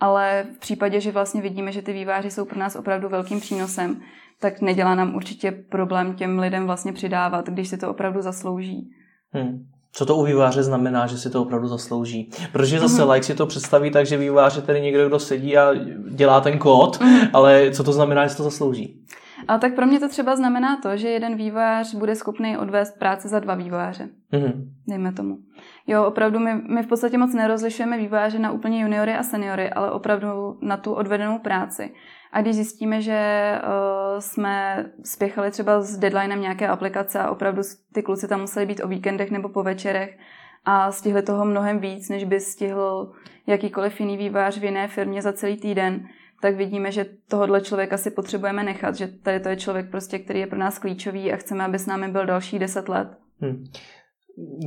Ale 0.00 0.46
v 0.56 0.58
případě, 0.58 1.00
že 1.00 1.12
vlastně 1.12 1.42
vidíme, 1.42 1.72
že 1.72 1.82
ty 1.82 1.92
výváři 1.92 2.30
jsou 2.30 2.44
pro 2.44 2.58
nás 2.58 2.76
opravdu 2.76 3.08
velkým 3.08 3.40
přínosem, 3.40 4.00
tak 4.40 4.60
nedělá 4.60 4.94
nám 4.94 5.14
určitě 5.14 5.52
problém 5.52 6.14
těm 6.14 6.38
lidem 6.38 6.66
vlastně 6.66 6.92
přidávat, 6.92 7.48
když 7.48 7.68
si 7.68 7.78
to 7.78 7.90
opravdu 7.90 8.22
zaslouží. 8.22 8.90
Hmm. 9.32 9.66
Co 9.92 10.06
to 10.06 10.16
u 10.16 10.24
výváře 10.24 10.62
znamená, 10.62 11.06
že 11.06 11.18
si 11.18 11.30
to 11.30 11.42
opravdu 11.42 11.68
zaslouží? 11.68 12.30
Protože 12.52 12.80
zase 12.80 13.02
mm-hmm. 13.02 13.12
like 13.12 13.26
si 13.26 13.34
to 13.34 13.46
představí 13.46 13.90
tak, 13.90 14.06
že 14.06 14.16
vývář 14.16 14.56
je 14.56 14.62
tedy 14.62 14.80
někdo, 14.80 15.08
kdo 15.08 15.18
sedí 15.18 15.56
a 15.56 15.74
dělá 16.10 16.40
ten 16.40 16.58
kód, 16.58 17.00
mm-hmm. 17.00 17.30
ale 17.32 17.70
co 17.70 17.84
to 17.84 17.92
znamená, 17.92 18.24
že 18.24 18.30
si 18.30 18.36
to 18.36 18.42
zaslouží? 18.42 19.04
A 19.48 19.58
tak 19.58 19.74
pro 19.74 19.86
mě 19.86 20.00
to 20.00 20.08
třeba 20.08 20.36
znamená 20.36 20.76
to, 20.76 20.96
že 20.96 21.08
jeden 21.08 21.36
vývojář 21.36 21.94
bude 21.94 22.14
schopný 22.14 22.58
odvést 22.58 22.98
práci 22.98 23.28
za 23.28 23.40
dva 23.40 23.54
vývojáře. 23.54 24.08
Mm-hmm. 24.32 24.52
Dejme 24.88 25.12
tomu. 25.12 25.38
Jo, 25.86 26.04
opravdu 26.04 26.38
my, 26.38 26.54
my 26.54 26.82
v 26.82 26.86
podstatě 26.86 27.18
moc 27.18 27.34
nerozlišujeme 27.34 27.98
vývojáře 27.98 28.38
na 28.38 28.52
úplně 28.52 28.82
juniory 28.82 29.14
a 29.14 29.22
seniory, 29.22 29.70
ale 29.70 29.90
opravdu 29.90 30.58
na 30.62 30.76
tu 30.76 30.92
odvedenou 30.92 31.38
práci. 31.38 31.92
A 32.32 32.40
když 32.40 32.54
zjistíme, 32.54 33.00
že 33.00 33.52
uh, 33.62 34.20
jsme 34.20 34.84
spěchali 35.04 35.50
třeba 35.50 35.80
s 35.80 35.98
deadlinem 35.98 36.40
nějaké 36.40 36.68
aplikace 36.68 37.18
a 37.18 37.30
opravdu 37.30 37.62
ty 37.94 38.02
kluci 38.02 38.28
tam 38.28 38.40
museli 38.40 38.66
být 38.66 38.84
o 38.84 38.88
víkendech 38.88 39.30
nebo 39.30 39.48
po 39.48 39.62
večerech 39.62 40.18
a 40.64 40.92
stihli 40.92 41.22
toho 41.22 41.44
mnohem 41.44 41.78
víc, 41.78 42.08
než 42.08 42.24
by 42.24 42.40
stihl 42.40 43.12
jakýkoliv 43.46 44.00
jiný 44.00 44.16
vývář 44.16 44.58
v 44.58 44.64
jiné 44.64 44.88
firmě 44.88 45.22
za 45.22 45.32
celý 45.32 45.56
týden, 45.56 46.08
tak 46.42 46.56
vidíme, 46.56 46.92
že 46.92 47.06
tohohle 47.28 47.60
člověka 47.60 47.96
si 47.96 48.10
potřebujeme 48.10 48.64
nechat, 48.64 48.94
že 48.94 49.06
tady 49.06 49.40
to 49.40 49.48
je 49.48 49.56
člověk 49.56 49.90
prostě, 49.90 50.18
který 50.18 50.40
je 50.40 50.46
pro 50.46 50.58
nás 50.58 50.78
klíčový 50.78 51.32
a 51.32 51.36
chceme, 51.36 51.64
aby 51.64 51.78
s 51.78 51.86
námi 51.86 52.08
byl 52.08 52.26
další 52.26 52.58
deset 52.58 52.88
let. 52.88 53.08
Hmm. 53.40 53.64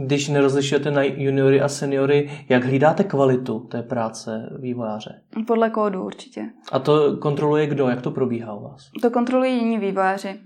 Když 0.06 0.28
nerozlišujete 0.28 0.92
na 0.92 1.04
juniory 1.04 1.62
a 1.62 1.68
seniory, 1.68 2.30
jak 2.50 2.64
hlídáte 2.64 3.04
kvalitu 3.04 3.60
té 3.60 3.84
práce 3.84 4.50
vývojáře? 4.60 5.22
Podle 5.48 5.70
kódu 5.70 6.06
určitě. 6.06 6.50
A 6.72 6.80
to 6.80 7.18
kontroluje 7.18 7.68
kdo? 7.68 7.88
Jak 7.88 8.02
to 8.02 8.12
probíhá 8.12 8.54
u 8.54 8.64
vás? 8.64 8.90
To 9.02 9.12
kontrolují 9.12 9.58
jiní 9.58 9.78
vývojáři. 9.78 10.40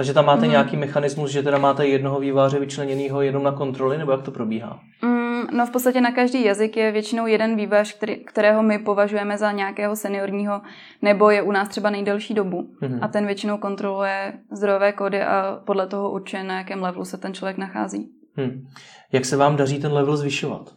Takže 0.00 0.14
tam 0.14 0.26
máte 0.26 0.44
mm. 0.44 0.50
nějaký 0.50 0.76
mechanismus, 0.76 1.30
že 1.30 1.42
teda 1.42 1.58
máte 1.58 1.86
jednoho 1.86 2.20
výváře 2.20 2.58
vyčleněného 2.58 3.22
jenom 3.22 3.42
na 3.42 3.52
kontroly, 3.52 3.98
nebo 3.98 4.12
jak 4.12 4.22
to 4.22 4.30
probíhá? 4.30 4.80
Mm, 5.02 5.42
no 5.52 5.66
v 5.66 5.70
podstatě 5.70 6.00
na 6.00 6.12
každý 6.12 6.44
jazyk 6.44 6.76
je 6.76 6.92
většinou 6.92 7.26
jeden 7.26 7.56
vývář, 7.56 7.96
který, 7.96 8.16
kterého 8.16 8.62
my 8.62 8.78
považujeme 8.78 9.38
za 9.38 9.52
nějakého 9.52 9.96
seniorního, 9.96 10.60
nebo 11.02 11.30
je 11.30 11.42
u 11.42 11.52
nás 11.52 11.68
třeba 11.68 11.90
nejdelší 11.90 12.34
dobu. 12.34 12.70
Mm. 12.80 12.98
A 13.02 13.08
ten 13.08 13.26
většinou 13.26 13.58
kontroluje 13.58 14.32
zdrojové 14.52 14.92
kódy 14.92 15.22
a 15.22 15.60
podle 15.64 15.86
toho 15.86 16.10
určuje, 16.10 16.42
na 16.42 16.58
jakém 16.58 16.82
levelu 16.82 17.04
se 17.04 17.18
ten 17.18 17.34
člověk 17.34 17.58
nachází. 17.58 18.10
Hmm. 18.34 18.66
Jak 19.12 19.24
se 19.24 19.36
vám 19.36 19.56
daří 19.56 19.78
ten 19.78 19.92
level 19.92 20.16
zvyšovat? 20.16 20.74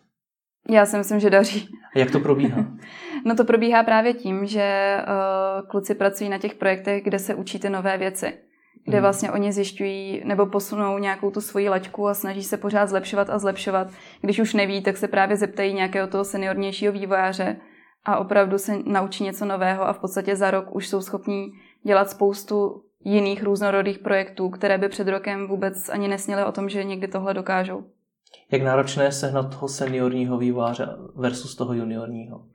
Já 0.70 0.86
si 0.86 0.98
myslím, 0.98 1.20
že 1.20 1.30
daří. 1.30 1.70
A 1.96 2.00
jak 2.00 2.12
to 2.12 2.20
probíhá? 2.20 2.66
no 3.26 3.36
to 3.36 3.46
probíhá 3.46 3.84
právě 3.84 4.14
tím, 4.14 4.46
že 4.46 4.98
uh, 4.98 5.68
kluci 5.68 5.96
pracují 5.96 6.30
na 6.30 6.38
těch 6.38 6.56
projektech, 6.56 7.04
kde 7.04 7.20
se 7.20 7.36
učíte 7.36 7.70
nové 7.70 7.98
věci. 7.98 8.34
Kde 8.86 8.98
hmm. 8.98 9.02
vlastně 9.02 9.32
oni 9.32 9.52
zjišťují 9.52 10.22
nebo 10.26 10.46
posunou 10.46 10.98
nějakou 10.98 11.32
tu 11.32 11.42
svoji 11.42 11.70
laťku 11.70 12.08
a 12.08 12.14
snaží 12.14 12.44
se 12.44 12.58
pořád 12.58 12.90
zlepšovat 12.90 13.30
a 13.30 13.40
zlepšovat. 13.40 13.88
Když 14.22 14.40
už 14.40 14.54
neví, 14.54 14.82
tak 14.82 14.98
se 14.98 15.08
právě 15.08 15.38
zeptají 15.38 15.74
nějakého 15.74 16.08
toho 16.08 16.24
seniornějšího 16.24 16.94
vývojáře 16.94 17.58
a 18.06 18.18
opravdu 18.18 18.58
se 18.58 18.78
naučí 18.86 19.24
něco 19.24 19.46
nového 19.46 19.88
a 19.88 19.94
v 19.94 20.00
podstatě 20.00 20.36
za 20.36 20.52
rok 20.52 20.76
už 20.76 20.88
jsou 20.88 21.02
schopní 21.02 21.52
dělat 21.84 22.10
spoustu 22.10 22.84
jiných 23.04 23.44
různorodých 23.44 24.00
projektů, 24.00 24.50
které 24.50 24.78
by 24.78 24.90
před 24.90 25.08
rokem 25.08 25.48
vůbec 25.48 25.90
ani 25.90 26.08
nesněly 26.08 26.44
o 26.44 26.52
tom, 26.52 26.70
že 26.70 26.84
někdy 26.84 27.08
tohle 27.08 27.34
dokážou. 27.34 27.84
Jak 28.52 28.62
náročné 28.62 29.04
je 29.04 29.12
sehnat 29.12 29.56
toho 29.56 29.68
seniorního 29.68 30.38
výváře 30.38 30.88
versus 31.16 31.56
toho 31.56 31.74
juniorního? 31.74 32.46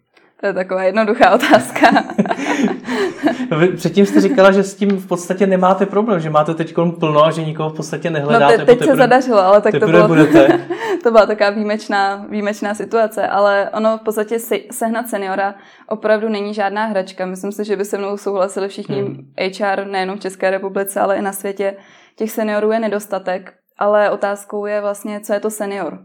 To 0.40 0.46
je 0.46 0.52
taková 0.52 0.82
jednoduchá 0.82 1.34
otázka. 1.34 1.86
Předtím 3.76 4.06
jste 4.06 4.20
říkala, 4.20 4.52
že 4.52 4.62
s 4.62 4.74
tím 4.74 4.90
v 4.90 5.06
podstatě 5.06 5.46
nemáte 5.46 5.86
problém, 5.86 6.20
že 6.20 6.30
máte 6.30 6.54
teď 6.54 6.74
plno 6.98 7.24
a 7.24 7.30
že 7.30 7.44
nikoho 7.44 7.70
v 7.70 7.76
podstatě 7.76 8.10
nehledáte. 8.10 8.52
No 8.52 8.58
te, 8.58 8.66
teď 8.66 8.78
teprve, 8.78 8.92
se 8.92 8.96
zadařilo, 8.96 9.38
ale 9.38 9.60
tak 9.60 9.74
to, 9.80 9.86
bylo, 9.86 10.08
to 11.02 11.10
byla 11.10 11.26
taková 11.26 11.50
výjimečná, 11.50 12.26
výjimečná 12.28 12.74
situace, 12.74 13.28
ale 13.28 13.70
ono 13.74 13.98
v 13.98 14.00
podstatě 14.00 14.38
sehnat 14.70 15.08
seniora 15.08 15.54
opravdu 15.88 16.28
není 16.28 16.54
žádná 16.54 16.86
hračka. 16.86 17.26
Myslím 17.26 17.52
si, 17.52 17.64
že 17.64 17.76
by 17.76 17.84
se 17.84 17.98
mnou 17.98 18.16
souhlasili 18.16 18.68
všichni 18.68 19.02
hmm. 19.02 19.32
HR, 19.38 19.86
nejenom 19.86 20.18
v 20.18 20.20
České 20.20 20.50
republice, 20.50 21.00
ale 21.00 21.16
i 21.16 21.22
na 21.22 21.32
světě. 21.32 21.76
Těch 22.16 22.30
seniorů 22.30 22.72
je 22.72 22.80
nedostatek, 22.80 23.52
ale 23.78 24.10
otázkou 24.10 24.66
je 24.66 24.80
vlastně, 24.80 25.20
co 25.20 25.32
je 25.32 25.40
to 25.40 25.50
senior. 25.50 25.98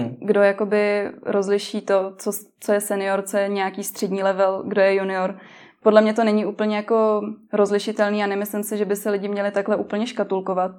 Hmm. 0.00 0.16
Kdo 0.20 0.42
jakoby 0.42 1.10
rozliší 1.22 1.80
to, 1.80 2.12
co, 2.18 2.32
co 2.60 2.72
je 2.72 2.80
senior, 2.80 3.22
co 3.22 3.36
je 3.36 3.48
nějaký 3.48 3.84
střední 3.84 4.22
level, 4.22 4.62
kdo 4.66 4.80
je 4.80 4.94
junior. 4.94 5.38
Podle 5.82 6.00
mě 6.00 6.14
to 6.14 6.24
není 6.24 6.46
úplně 6.46 6.76
jako 6.76 7.22
rozlišitelný 7.52 8.24
a 8.24 8.26
nemyslím 8.26 8.62
si, 8.62 8.76
že 8.76 8.84
by 8.84 8.96
se 8.96 9.10
lidi 9.10 9.28
měli 9.28 9.50
takhle 9.50 9.76
úplně 9.76 10.06
škatulkovat. 10.06 10.70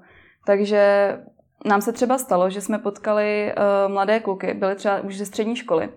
Takže 0.46 1.14
nám 1.66 1.82
se 1.82 1.94
třeba 1.94 2.18
stalo, 2.18 2.50
že 2.50 2.62
jsme 2.62 2.80
potkali 2.80 3.54
uh, 3.58 3.94
mladé 3.94 4.20
kluky, 4.20 4.54
byly 4.54 4.76
třeba 4.76 5.00
už 5.00 5.18
ze 5.18 5.26
střední 5.26 5.56
školy. 5.56 5.90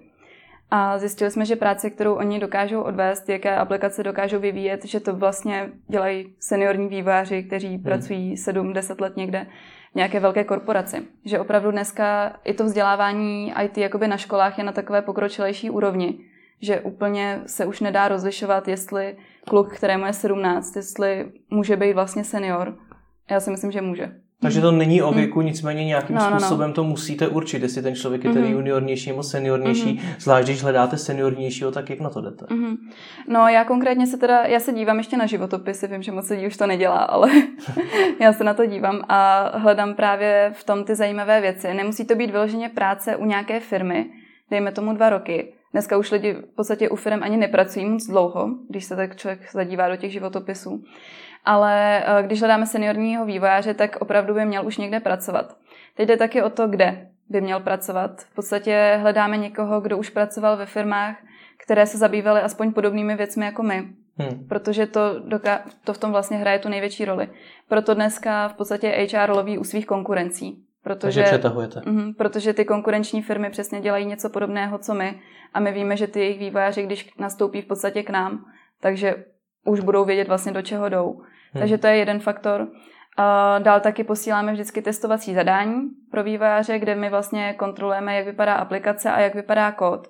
A 0.70 0.98
zjistili 0.98 1.30
jsme, 1.30 1.44
že 1.44 1.56
práce, 1.56 1.90
kterou 1.90 2.14
oni 2.14 2.40
dokážou 2.40 2.82
odvést, 2.82 3.28
jaké 3.28 3.56
aplikace 3.56 4.02
dokážou 4.02 4.38
vyvíjet, 4.38 4.84
že 4.84 5.00
to 5.00 5.16
vlastně 5.16 5.70
dělají 5.88 6.34
seniorní 6.40 6.88
výváři, 6.88 7.42
kteří 7.42 7.68
hmm. 7.68 7.82
pracují 7.82 8.34
7-10 8.34 9.02
let 9.02 9.16
někde 9.16 9.46
nějaké 9.94 10.20
velké 10.20 10.44
korporaci. 10.44 11.02
Že 11.24 11.40
opravdu 11.40 11.70
dneska 11.70 12.36
i 12.44 12.54
to 12.54 12.64
vzdělávání 12.64 13.54
IT 13.62 13.78
jakoby 13.78 14.08
na 14.08 14.16
školách 14.16 14.58
je 14.58 14.64
na 14.64 14.72
takové 14.72 15.02
pokročilejší 15.02 15.70
úrovni, 15.70 16.18
že 16.62 16.80
úplně 16.80 17.42
se 17.46 17.66
už 17.66 17.80
nedá 17.80 18.08
rozlišovat, 18.08 18.68
jestli 18.68 19.16
kluk, 19.48 19.74
kterému 19.74 20.06
je 20.06 20.12
17, 20.12 20.76
jestli 20.76 21.32
může 21.50 21.76
být 21.76 21.92
vlastně 21.92 22.24
senior. 22.24 22.78
Já 23.30 23.40
si 23.40 23.50
myslím, 23.50 23.72
že 23.72 23.80
může. 23.80 24.20
Takže 24.42 24.60
to 24.60 24.72
není 24.72 25.02
o 25.02 25.12
věku, 25.12 25.40
nicméně 25.40 25.84
nějakým 25.84 26.16
no, 26.16 26.22
způsobem 26.22 26.60
no, 26.60 26.68
no. 26.68 26.74
to 26.74 26.84
musíte 26.84 27.28
určit, 27.28 27.62
jestli 27.62 27.82
ten 27.82 27.94
člověk 27.94 28.24
je 28.24 28.32
tedy 28.32 28.46
mm-hmm. 28.46 28.52
juniornější 28.52 29.10
nebo 29.10 29.22
seniornější. 29.22 29.98
Mm-hmm. 29.98 30.14
Zvlášť, 30.18 30.48
když 30.48 30.62
hledáte 30.62 30.96
seniornějšího, 30.96 31.70
tak 31.70 31.90
jak 31.90 32.00
na 32.00 32.10
to 32.10 32.20
jdete? 32.20 32.44
Mm-hmm. 32.44 32.76
No 33.28 33.48
já 33.48 33.64
konkrétně 33.64 34.06
se 34.06 34.16
teda, 34.16 34.42
já 34.42 34.60
se 34.60 34.72
dívám 34.72 34.98
ještě 34.98 35.16
na 35.16 35.26
životopisy, 35.26 35.86
vím, 35.86 36.02
že 36.02 36.12
moc 36.12 36.30
lidí 36.30 36.46
už 36.46 36.56
to 36.56 36.66
nedělá, 36.66 36.98
ale 36.98 37.30
já 38.20 38.32
se 38.32 38.44
na 38.44 38.54
to 38.54 38.66
dívám 38.66 39.02
a 39.08 39.50
hledám 39.58 39.94
právě 39.94 40.52
v 40.54 40.64
tom 40.64 40.84
ty 40.84 40.94
zajímavé 40.94 41.40
věci. 41.40 41.74
Nemusí 41.74 42.04
to 42.04 42.14
být 42.14 42.30
vyloženě 42.30 42.68
práce 42.68 43.16
u 43.16 43.24
nějaké 43.24 43.60
firmy, 43.60 44.06
dejme 44.50 44.72
tomu 44.72 44.92
dva 44.92 45.10
roky. 45.10 45.52
Dneska 45.72 45.96
už 45.96 46.10
lidi 46.10 46.32
v 46.32 46.54
podstatě 46.56 46.88
u 46.88 46.96
firm 46.96 47.22
ani 47.22 47.36
nepracují 47.36 47.86
moc 47.86 48.06
dlouho, 48.06 48.50
když 48.68 48.84
se 48.84 48.96
tak 48.96 49.16
člověk 49.16 49.40
zadívá 49.52 49.88
do 49.88 49.96
těch 49.96 50.12
životopisů 50.12 50.84
ale 51.44 52.04
eh, 52.04 52.22
když 52.22 52.40
hledáme 52.40 52.66
seniorního 52.66 53.26
vývojáře, 53.26 53.74
tak 53.74 53.96
opravdu 54.00 54.34
by 54.34 54.44
měl 54.44 54.66
už 54.66 54.76
někde 54.76 55.00
pracovat. 55.00 55.56
Teď 55.96 56.08
jde 56.08 56.16
taky 56.16 56.42
o 56.42 56.50
to, 56.50 56.68
kde 56.68 57.08
by 57.28 57.40
měl 57.40 57.60
pracovat. 57.60 58.20
V 58.20 58.34
podstatě 58.34 58.98
hledáme 59.00 59.36
někoho, 59.36 59.80
kdo 59.80 59.98
už 59.98 60.10
pracoval 60.10 60.56
ve 60.56 60.66
firmách, 60.66 61.16
které 61.64 61.86
se 61.86 61.98
zabývaly 61.98 62.40
aspoň 62.40 62.72
podobnými 62.72 63.16
věcmi 63.16 63.44
jako 63.44 63.62
my. 63.62 63.88
Hmm. 64.16 64.46
Protože 64.48 64.86
to, 64.86 65.20
doká- 65.20 65.60
to 65.84 65.92
v 65.92 65.98
tom 65.98 66.10
vlastně 66.10 66.36
hraje 66.36 66.58
tu 66.58 66.68
největší 66.68 67.04
roli. 67.04 67.28
Proto 67.68 67.94
dneska 67.94 68.48
v 68.48 68.54
podstatě 68.54 69.08
HR 69.12 69.30
loví 69.30 69.58
u 69.58 69.64
svých 69.64 69.86
konkurencí. 69.86 70.64
Protože, 70.82 71.20
Takže 71.20 71.22
přetahujete. 71.22 71.82
Mm, 71.86 72.14
protože 72.14 72.52
ty 72.52 72.64
konkurenční 72.64 73.22
firmy 73.22 73.50
přesně 73.50 73.80
dělají 73.80 74.06
něco 74.06 74.30
podobného, 74.30 74.78
co 74.78 74.94
my. 74.94 75.20
A 75.54 75.60
my 75.60 75.72
víme, 75.72 75.96
že 75.96 76.06
ty 76.06 76.20
jejich 76.20 76.38
vývojáři, 76.38 76.82
když 76.82 77.14
nastoupí 77.18 77.62
v 77.62 77.66
podstatě 77.66 78.02
k 78.02 78.10
nám, 78.10 78.44
takže 78.80 79.24
už 79.66 79.80
budou 79.80 80.04
vědět 80.04 80.28
vlastně, 80.28 80.52
do 80.52 80.62
čeho 80.62 80.88
jdou. 80.88 81.22
Hmm. 81.52 81.60
Takže 81.60 81.78
to 81.78 81.86
je 81.86 81.96
jeden 81.96 82.20
faktor. 82.20 82.68
Dál 83.58 83.80
taky 83.80 84.04
posíláme 84.04 84.52
vždycky 84.52 84.82
testovací 84.82 85.34
zadání 85.34 85.88
pro 86.10 86.22
vývojáře, 86.22 86.78
kde 86.78 86.94
my 86.94 87.10
vlastně 87.10 87.52
kontrolujeme, 87.52 88.16
jak 88.16 88.26
vypadá 88.26 88.54
aplikace 88.54 89.10
a 89.10 89.20
jak 89.20 89.34
vypadá 89.34 89.72
kód. 89.72 90.08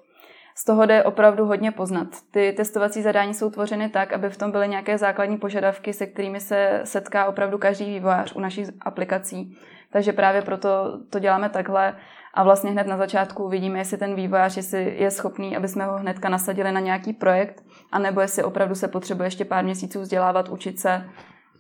Z 0.55 0.65
toho 0.65 0.87
jde 0.87 1.03
opravdu 1.03 1.47
hodně 1.47 1.73
poznat. 1.73 2.07
Ty 2.31 2.53
testovací 2.57 3.03
zadání 3.03 3.35
jsou 3.35 3.51
tvořeny 3.51 3.89
tak, 3.89 4.13
aby 4.13 4.31
v 4.31 4.37
tom 4.37 4.51
byly 4.51 4.69
nějaké 4.69 4.99
základní 4.99 5.39
požadavky, 5.39 5.93
se 5.93 6.07
kterými 6.07 6.41
se 6.41 6.81
setká 6.85 7.27
opravdu 7.27 7.59
každý 7.59 7.85
vývojář 7.85 8.33
u 8.33 8.41
našich 8.41 8.69
aplikací. 8.81 9.57
Takže 9.93 10.13
právě 10.13 10.43
proto 10.43 10.99
to 11.11 11.19
děláme 11.19 11.49
takhle 11.49 11.97
a 12.35 12.43
vlastně 12.43 12.71
hned 12.71 12.87
na 12.87 12.97
začátku 12.97 13.49
vidíme, 13.49 13.79
jestli 13.79 13.97
ten 13.97 14.15
vývojář 14.15 14.57
jestli 14.57 14.97
je 14.99 15.11
schopný, 15.11 15.57
aby 15.57 15.69
jsme 15.69 15.85
ho 15.85 15.99
hnedka 15.99 16.29
nasadili 16.29 16.73
na 16.73 16.81
nějaký 16.81 17.13
projekt, 17.13 17.65
anebo 17.93 18.21
jestli 18.21 18.45
opravdu 18.45 18.75
se 18.75 18.89
potřebuje 18.89 19.27
ještě 19.27 19.45
pár 19.45 19.65
měsíců 19.65 20.01
vzdělávat, 20.01 20.49
učit 20.49 20.81
se 20.81 21.05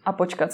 a 0.04 0.12
počkat, 0.12 0.50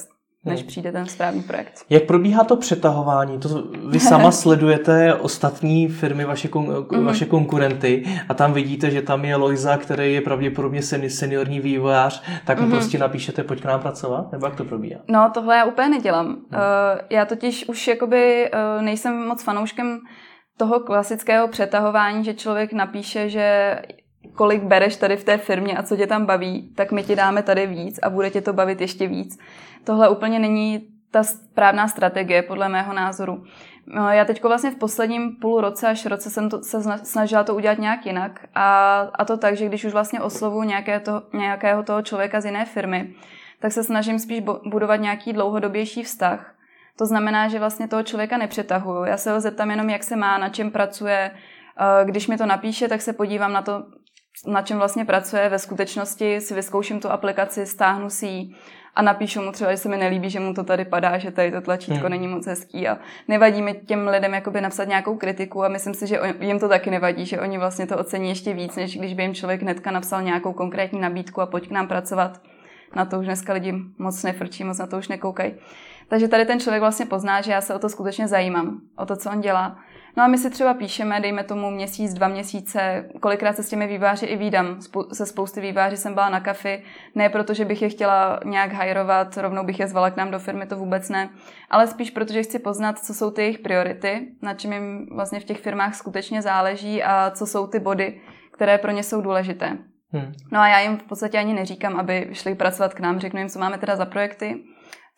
než 0.47 0.61
hmm. 0.61 0.67
přijde 0.67 0.93
ten 0.93 1.07
správný 1.07 1.43
projekt. 1.43 1.85
Jak 1.91 2.03
probíhá 2.03 2.45
to 2.45 2.57
přetahování? 2.57 3.39
To 3.39 3.49
vy 3.91 4.01
sama 4.01 4.31
sledujete 4.43 5.15
ostatní 5.15 5.89
firmy, 5.89 6.25
vaše, 6.25 6.49
kon, 6.49 6.67
mm-hmm. 6.67 7.05
vaše 7.05 7.25
konkurenty 7.25 8.05
a 8.29 8.35
tam 8.35 8.53
vidíte, 8.53 8.91
že 8.91 9.03
tam 9.03 9.25
je 9.25 9.37
Loiza, 9.37 9.77
který 9.77 10.15
je 10.15 10.21
pravděpodobně 10.21 10.83
seniorní 11.09 11.61
vývojář, 11.61 12.23
tak 12.45 12.61
mm-hmm. 12.61 12.71
prostě 12.71 12.99
napíšete, 12.99 13.45
pojď 13.45 13.63
k 13.63 13.65
nám 13.65 13.81
pracovat? 13.81 14.33
Nebo 14.33 14.47
jak 14.47 14.57
to 14.57 14.65
probíhá? 14.65 15.01
No, 15.09 15.31
tohle 15.35 15.57
já 15.57 15.65
úplně 15.65 15.89
nedělám. 15.89 16.27
Hmm. 16.27 16.41
Já 17.11 17.25
totiž 17.25 17.69
už 17.69 17.89
jakoby 17.89 18.51
uh, 18.51 18.83
nejsem 18.83 19.27
moc 19.27 19.43
fanouškem 19.43 20.01
toho 20.57 20.81
klasického 20.81 21.49
přetahování, 21.49 22.25
že 22.25 22.35
člověk 22.35 22.73
napíše, 22.73 23.29
že 23.29 23.77
kolik 24.35 24.63
bereš 24.63 24.97
tady 24.97 25.17
v 25.17 25.25
té 25.25 25.39
firmě 25.39 25.77
a 25.77 25.83
co 25.83 25.97
tě 25.97 26.07
tam 26.07 26.27
baví, 26.27 26.73
tak 26.77 26.93
my 26.93 27.03
ti 27.03 27.17
dáme 27.17 27.43
tady 27.43 27.67
víc 27.67 27.99
a 28.03 28.11
bude 28.11 28.31
tě 28.31 28.41
to 28.41 28.53
bavit 28.53 28.81
ještě 28.81 29.07
víc. 29.07 29.39
Tohle 29.87 30.09
úplně 30.09 30.39
není 30.39 30.89
ta 31.11 31.23
správná 31.23 31.89
strategie, 31.89 32.43
podle 32.43 32.69
mého 32.69 32.93
názoru. 32.93 33.45
No, 33.87 34.11
já 34.11 34.25
teď 34.25 34.43
vlastně 34.43 34.71
v 34.71 34.77
posledním 34.77 35.37
půl 35.41 35.61
roce 35.61 35.89
až 35.89 36.07
roce 36.07 36.31
jsem 36.31 36.51
to, 36.51 36.63
se 36.63 36.99
snažila 37.03 37.45
to 37.45 37.55
udělat 37.55 37.79
nějak 37.79 38.07
jinak. 38.07 38.41
A, 38.55 38.99
a 39.15 39.25
to 39.25 39.37
tak, 39.37 39.57
že 39.57 39.67
když 39.67 39.85
už 39.85 39.93
vlastně 39.93 40.21
oslovu 40.21 40.63
nějaké 40.63 41.01
to, 41.01 41.23
nějakého 41.33 41.83
toho 41.83 42.03
člověka 42.03 42.41
z 42.41 42.45
jiné 42.45 42.65
firmy, 42.65 43.15
tak 43.61 43.73
se 43.73 43.85
snažím 43.85 44.19
spíš 44.19 44.43
budovat 44.71 44.97
nějaký 44.97 45.33
dlouhodobější 45.33 46.03
vztah. 46.03 46.55
To 46.99 47.07
znamená, 47.07 47.49
že 47.49 47.59
vlastně 47.59 47.89
toho 47.89 48.03
člověka 48.03 48.39
nepřetahuju. 48.39 49.05
Já 49.05 49.17
se 49.17 49.33
ho 49.33 49.41
zeptám 49.41 49.71
jenom, 49.71 49.91
jak 49.91 50.03
se 50.03 50.17
má, 50.17 50.39
na 50.39 50.49
čem 50.49 50.71
pracuje. 50.71 51.31
Když 52.05 52.29
mi 52.29 52.37
to 52.37 52.47
napíše, 52.47 52.89
tak 52.89 53.03
se 53.03 53.13
podívám 53.13 53.53
na 53.53 53.63
to, 53.63 53.83
na 54.47 54.63
čem 54.63 54.79
vlastně 54.79 55.05
pracuje. 55.05 55.49
Ve 55.49 55.59
skutečnosti 55.59 56.41
si 56.41 56.55
vyzkouším 56.55 57.01
tu 57.01 57.11
aplikaci, 57.11 57.67
stáhnu 57.67 58.11
si 58.11 58.27
ji 58.27 58.55
a 58.97 59.03
napíšu 59.03 59.43
mu 59.43 59.53
třeba, 59.53 59.71
že 59.71 59.77
se 59.77 59.89
mi 59.89 59.97
nelíbí, 59.97 60.31
že 60.31 60.41
mu 60.41 60.55
to 60.55 60.65
tady 60.65 60.85
padá, 60.85 61.19
že 61.19 61.31
tady 61.31 61.53
to 61.53 61.61
tlačítko 61.61 62.01
hmm. 62.01 62.11
není 62.11 62.29
moc 62.29 62.47
hezký 62.47 62.89
a 62.89 62.99
nevadí 63.29 63.63
mi 63.63 63.75
těm 63.75 64.09
lidem 64.09 64.35
jakoby 64.35 64.61
napsat 64.61 64.89
nějakou 64.89 65.17
kritiku 65.17 65.65
a 65.65 65.69
myslím 65.69 65.95
si, 65.95 66.07
že 66.07 66.21
jim 66.41 66.59
to 66.59 66.69
taky 66.69 66.91
nevadí, 66.91 67.27
že 67.27 67.41
oni 67.41 67.59
vlastně 67.59 67.87
to 67.87 67.99
ocení 67.99 68.29
ještě 68.29 68.55
víc, 68.55 68.77
než 68.77 68.99
když 68.99 69.15
by 69.15 69.23
jim 69.23 69.35
člověk 69.35 69.63
hnedka 69.63 69.91
napsal 69.91 70.23
nějakou 70.23 70.53
konkrétní 70.53 71.01
nabídku 71.01 71.41
a 71.41 71.47
pojď 71.47 71.69
k 71.69 71.71
nám 71.71 71.89
pracovat. 71.89 72.41
Na 72.95 73.05
to 73.05 73.19
už 73.19 73.27
dneska 73.27 73.53
lidi 73.53 73.75
moc 73.99 74.23
nefrčí, 74.23 74.65
moc 74.65 74.79
na 74.79 74.87
to 74.87 74.99
už 74.99 75.09
nekoukají. 75.09 75.55
Takže 76.09 76.29
tady 76.29 76.45
ten 76.45 76.61
člověk 76.61 76.81
vlastně 76.81 77.07
pozná, 77.07 77.41
že 77.41 77.53
já 77.53 77.61
se 77.61 77.75
o 77.75 77.79
to 77.79 77.89
skutečně 77.89 78.29
zajímám, 78.29 78.81
o 78.97 79.07
to, 79.07 79.17
co 79.17 79.31
on 79.31 79.41
dělá. 79.41 79.79
No 80.17 80.23
a 80.23 80.27
my 80.27 80.39
si 80.39 80.51
třeba 80.51 80.75
píšeme, 80.75 81.21
dejme 81.21 81.45
tomu 81.45 81.71
měsíc, 81.71 82.15
dva 82.15 82.29
měsíce, 82.29 83.09
kolikrát 83.21 83.57
se 83.57 83.63
s 83.63 83.69
těmi 83.69 83.87
výváři 83.87 84.27
i 84.27 84.37
výdám. 84.37 84.79
Se 85.13 85.27
spousty 85.27 85.61
výváři 85.61 85.97
jsem 85.97 86.15
byla 86.15 86.29
na 86.29 86.41
kafi, 86.41 86.83
ne 87.15 87.29
proto, 87.29 87.55
že 87.55 87.65
bych 87.65 87.83
je 87.83 87.89
chtěla 87.89 88.41
nějak 88.45 88.73
hajrovat, 88.73 89.37
rovnou 89.37 89.65
bych 89.65 89.81
je 89.81 89.89
zvala 89.89 90.11
k 90.11 90.17
nám 90.17 90.31
do 90.31 90.39
firmy, 90.39 90.67
to 90.67 90.77
vůbec 90.77 91.09
ne, 91.09 91.31
ale 91.71 91.87
spíš 91.87 92.11
proto, 92.11 92.33
že 92.33 92.43
chci 92.43 92.59
poznat, 92.59 92.99
co 92.99 93.15
jsou 93.15 93.31
ty 93.31 93.43
jejich 93.43 93.59
priority, 93.59 94.29
na 94.43 94.55
čem 94.55 94.73
jim 94.73 95.07
vlastně 95.15 95.41
v 95.41 95.45
těch 95.45 95.61
firmách 95.61 95.95
skutečně 95.95 96.43
záleží 96.43 97.03
a 97.03 97.31
co 97.31 97.47
jsou 97.47 97.67
ty 97.67 97.79
body, 97.79 98.21
které 98.53 98.79
pro 98.79 98.91
ně 98.91 99.03
jsou 99.03 99.21
důležité. 99.21 99.79
Hmm. 100.13 100.33
No 100.53 100.61
a 100.61 100.69
já 100.69 100.81
jim 100.81 100.99
v 100.99 101.03
podstatě 101.03 101.39
ani 101.39 101.55
neříkám, 101.55 101.97
aby 101.97 102.29
šli 102.33 102.55
pracovat 102.55 102.95
k 102.95 103.01
nám, 103.01 103.19
řeknu 103.19 103.41
jim, 103.41 103.49
co 103.49 103.59
máme 103.59 103.79
teda 103.79 103.97
za 103.97 104.05
projekty, 104.05 104.65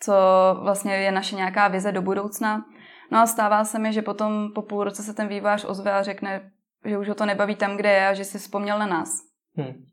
co 0.00 0.14
vlastně 0.62 0.94
je 0.94 1.12
naše 1.12 1.36
nějaká 1.36 1.68
vize 1.68 1.92
do 1.92 2.02
budoucna. 2.02 2.64
No 3.10 3.18
a 3.18 3.26
stává 3.26 3.64
se 3.64 3.78
mi, 3.78 3.92
že 3.92 4.02
potom 4.02 4.50
po 4.54 4.62
půl 4.62 4.84
roce 4.84 5.02
se 5.02 5.14
ten 5.14 5.28
vývář 5.28 5.64
ozve 5.64 5.92
a 5.92 6.02
řekne, 6.02 6.50
že 6.84 6.98
už 6.98 7.08
ho 7.08 7.14
to 7.14 7.26
nebaví 7.26 7.54
tam, 7.54 7.76
kde 7.76 7.90
je 7.90 8.08
a 8.08 8.14
že 8.14 8.24
si 8.24 8.38
vzpomněl 8.38 8.78
na 8.78 8.86
nás. 8.86 9.08
Hmm. 9.56 9.84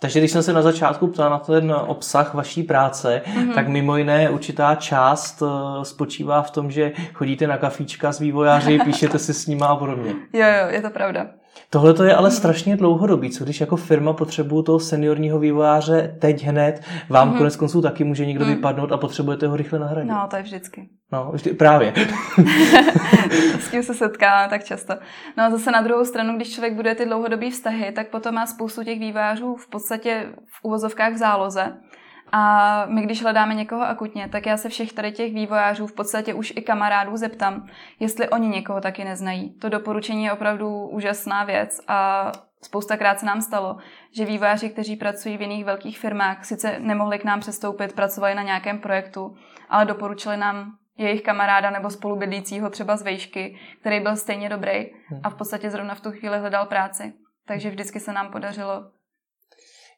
Takže 0.00 0.18
když 0.18 0.30
jsem 0.30 0.42
se 0.42 0.52
na 0.52 0.62
začátku 0.62 1.06
ptal 1.06 1.30
na 1.30 1.38
ten 1.38 1.72
obsah 1.72 2.34
vaší 2.34 2.62
práce, 2.62 3.22
mm-hmm. 3.24 3.54
tak 3.54 3.68
mimo 3.68 3.96
jiné 3.96 4.30
určitá 4.30 4.74
část 4.74 5.42
eh, 5.42 5.84
spočívá 5.84 6.42
v 6.42 6.50
tom, 6.50 6.70
že 6.70 6.92
chodíte 7.14 7.46
na 7.46 7.56
kafíčka 7.56 8.12
s 8.12 8.18
vývojáři, 8.18 8.78
píšete 8.84 9.18
si 9.18 9.34
s 9.34 9.46
nima 9.46 9.66
a 9.66 9.76
podobně. 9.76 10.10
Jo, 10.32 10.46
jo, 10.46 10.68
je 10.68 10.82
to 10.82 10.90
pravda. 10.90 11.26
Tohle 11.70 11.94
to 11.94 12.04
je 12.04 12.14
ale 12.14 12.30
strašně 12.30 12.76
dlouhodobý. 12.76 13.30
Co 13.30 13.44
když 13.44 13.60
jako 13.60 13.76
firma 13.76 14.12
potřebuje 14.12 14.62
toho 14.62 14.80
seniorního 14.80 15.38
vývojáře 15.38 16.16
teď 16.20 16.44
hned, 16.44 16.82
vám 17.08 17.32
mm-hmm. 17.32 17.38
konec 17.38 17.56
konců 17.56 17.82
taky 17.82 18.04
může 18.04 18.26
někdo 18.26 18.44
mm. 18.44 18.50
vypadnout 18.50 18.92
a 18.92 18.96
potřebujete 18.96 19.46
ho 19.46 19.56
rychle 19.56 19.78
nahradit. 19.78 20.10
No, 20.10 20.26
to 20.30 20.36
je 20.36 20.42
vždycky. 20.42 20.88
No, 21.12 21.30
vždy, 21.32 21.52
právě. 21.52 21.94
S 23.60 23.70
tím 23.70 23.82
se 23.82 23.94
setkáme 23.94 24.48
tak 24.50 24.64
často. 24.64 24.94
No 25.36 25.44
a 25.44 25.50
zase 25.50 25.70
na 25.70 25.82
druhou 25.82 26.04
stranu, 26.04 26.36
když 26.36 26.54
člověk 26.54 26.74
bude 26.74 26.94
ty 26.94 27.04
dlouhodobé 27.04 27.50
vztahy, 27.50 27.92
tak 27.92 28.08
potom 28.10 28.34
má 28.34 28.46
spoustu 28.46 28.84
těch 28.84 28.98
vývářů 28.98 29.56
v 29.56 29.70
podstatě 29.70 30.26
v 30.36 30.64
uvozovkách 30.64 31.12
v 31.12 31.16
záloze. 31.16 31.72
A 32.36 32.86
my, 32.86 33.02
když 33.02 33.22
hledáme 33.22 33.54
někoho 33.54 33.82
akutně, 33.82 34.28
tak 34.28 34.46
já 34.46 34.56
se 34.56 34.68
všech 34.68 34.92
tady 34.92 35.12
těch 35.12 35.34
vývojářů, 35.34 35.86
v 35.86 35.92
podstatě 35.92 36.34
už 36.34 36.52
i 36.56 36.62
kamarádů 36.62 37.16
zeptám, 37.16 37.66
jestli 38.00 38.28
oni 38.28 38.48
někoho 38.48 38.80
taky 38.80 39.04
neznají. 39.04 39.58
To 39.58 39.68
doporučení 39.68 40.24
je 40.24 40.32
opravdu 40.32 40.88
úžasná 40.88 41.44
věc 41.44 41.80
a 41.88 42.32
spoustakrát 42.62 43.20
se 43.20 43.26
nám 43.26 43.42
stalo, 43.42 43.76
že 44.16 44.24
vývojáři, 44.24 44.70
kteří 44.70 44.96
pracují 44.96 45.36
v 45.36 45.40
jiných 45.40 45.64
velkých 45.64 45.98
firmách, 45.98 46.44
sice 46.44 46.76
nemohli 46.78 47.18
k 47.18 47.24
nám 47.24 47.40
přestoupit, 47.40 47.92
pracovali 47.92 48.34
na 48.34 48.42
nějakém 48.42 48.78
projektu, 48.78 49.36
ale 49.68 49.84
doporučili 49.84 50.36
nám 50.36 50.72
jejich 50.98 51.22
kamaráda 51.22 51.70
nebo 51.70 51.90
spolubydlícího 51.90 52.70
třeba 52.70 52.96
z 52.96 53.02
vejšky, 53.02 53.58
který 53.80 54.00
byl 54.00 54.16
stejně 54.16 54.48
dobrý 54.48 54.86
a 55.22 55.30
v 55.30 55.34
podstatě 55.34 55.70
zrovna 55.70 55.94
v 55.94 56.00
tu 56.00 56.12
chvíli 56.12 56.38
hledal 56.38 56.66
práci. 56.66 57.12
Takže 57.46 57.70
vždycky 57.70 58.00
se 58.00 58.12
nám 58.12 58.28
podařilo 58.28 58.93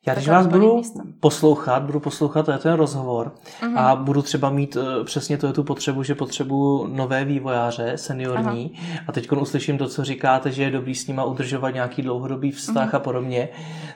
já 0.07 0.15
když 0.15 0.29
vás 0.29 0.47
budu 0.47 0.83
poslouchat, 1.21 1.83
budu 1.83 2.01
poslouchat 2.01 2.49
ten 2.63 2.73
rozhovor 2.73 3.35
uh-huh. 3.61 3.79
a 3.79 3.97
budu 3.97 4.23
třeba 4.23 4.51
mít 4.51 4.77
uh, 4.77 5.05
přesně 5.05 5.39
to 5.39 5.47
je 5.47 5.53
tu 5.53 5.65
potřebu, 5.65 6.03
že 6.03 6.15
potřebuji 6.15 6.87
nové 6.87 7.25
vývojáře, 7.25 7.93
seniorní 7.99 8.73
uh-huh. 8.75 8.99
a 9.09 9.13
teď 9.13 9.33
uslyším 9.33 9.79
to, 9.79 9.89
co 9.89 10.05
říkáte, 10.05 10.53
že 10.53 10.63
je 10.63 10.71
dobrý 10.71 10.95
s 10.95 11.07
nima 11.07 11.25
udržovat 11.25 11.71
nějaký 11.71 12.03
dlouhodobý 12.03 12.51
vztah 12.51 12.93
uh-huh. 12.93 12.97
a 12.97 13.01
podobně, 13.01 13.49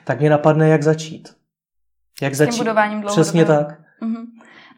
tak 0.05 0.19
mě 0.19 0.29
napadne, 0.29 0.69
jak 0.69 0.83
začít. 0.83 1.29
Jak 2.21 2.35
začít? 2.35 2.53
S 2.53 2.55
tím 2.55 2.63
budováním 2.63 3.03
Přesně 3.03 3.45
tak. 3.45 3.67
Uh-huh. 4.01 4.25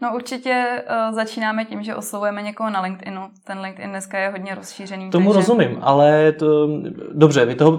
No 0.03 0.15
určitě 0.15 0.83
uh, 1.09 1.15
začínáme 1.15 1.65
tím, 1.65 1.83
že 1.83 1.95
oslovujeme 1.95 2.41
někoho 2.41 2.69
na 2.69 2.81
LinkedInu. 2.81 3.29
Ten 3.43 3.59
LinkedIn 3.59 3.89
dneska 3.89 4.19
je 4.19 4.29
hodně 4.29 4.55
rozšířený. 4.55 5.09
Tomu 5.09 5.33
takže... 5.33 5.39
rozumím, 5.39 5.77
ale 5.81 6.31
to, 6.31 6.69
dobře, 7.13 7.45
vy 7.45 7.55
toho 7.55 7.71
uh, 7.71 7.77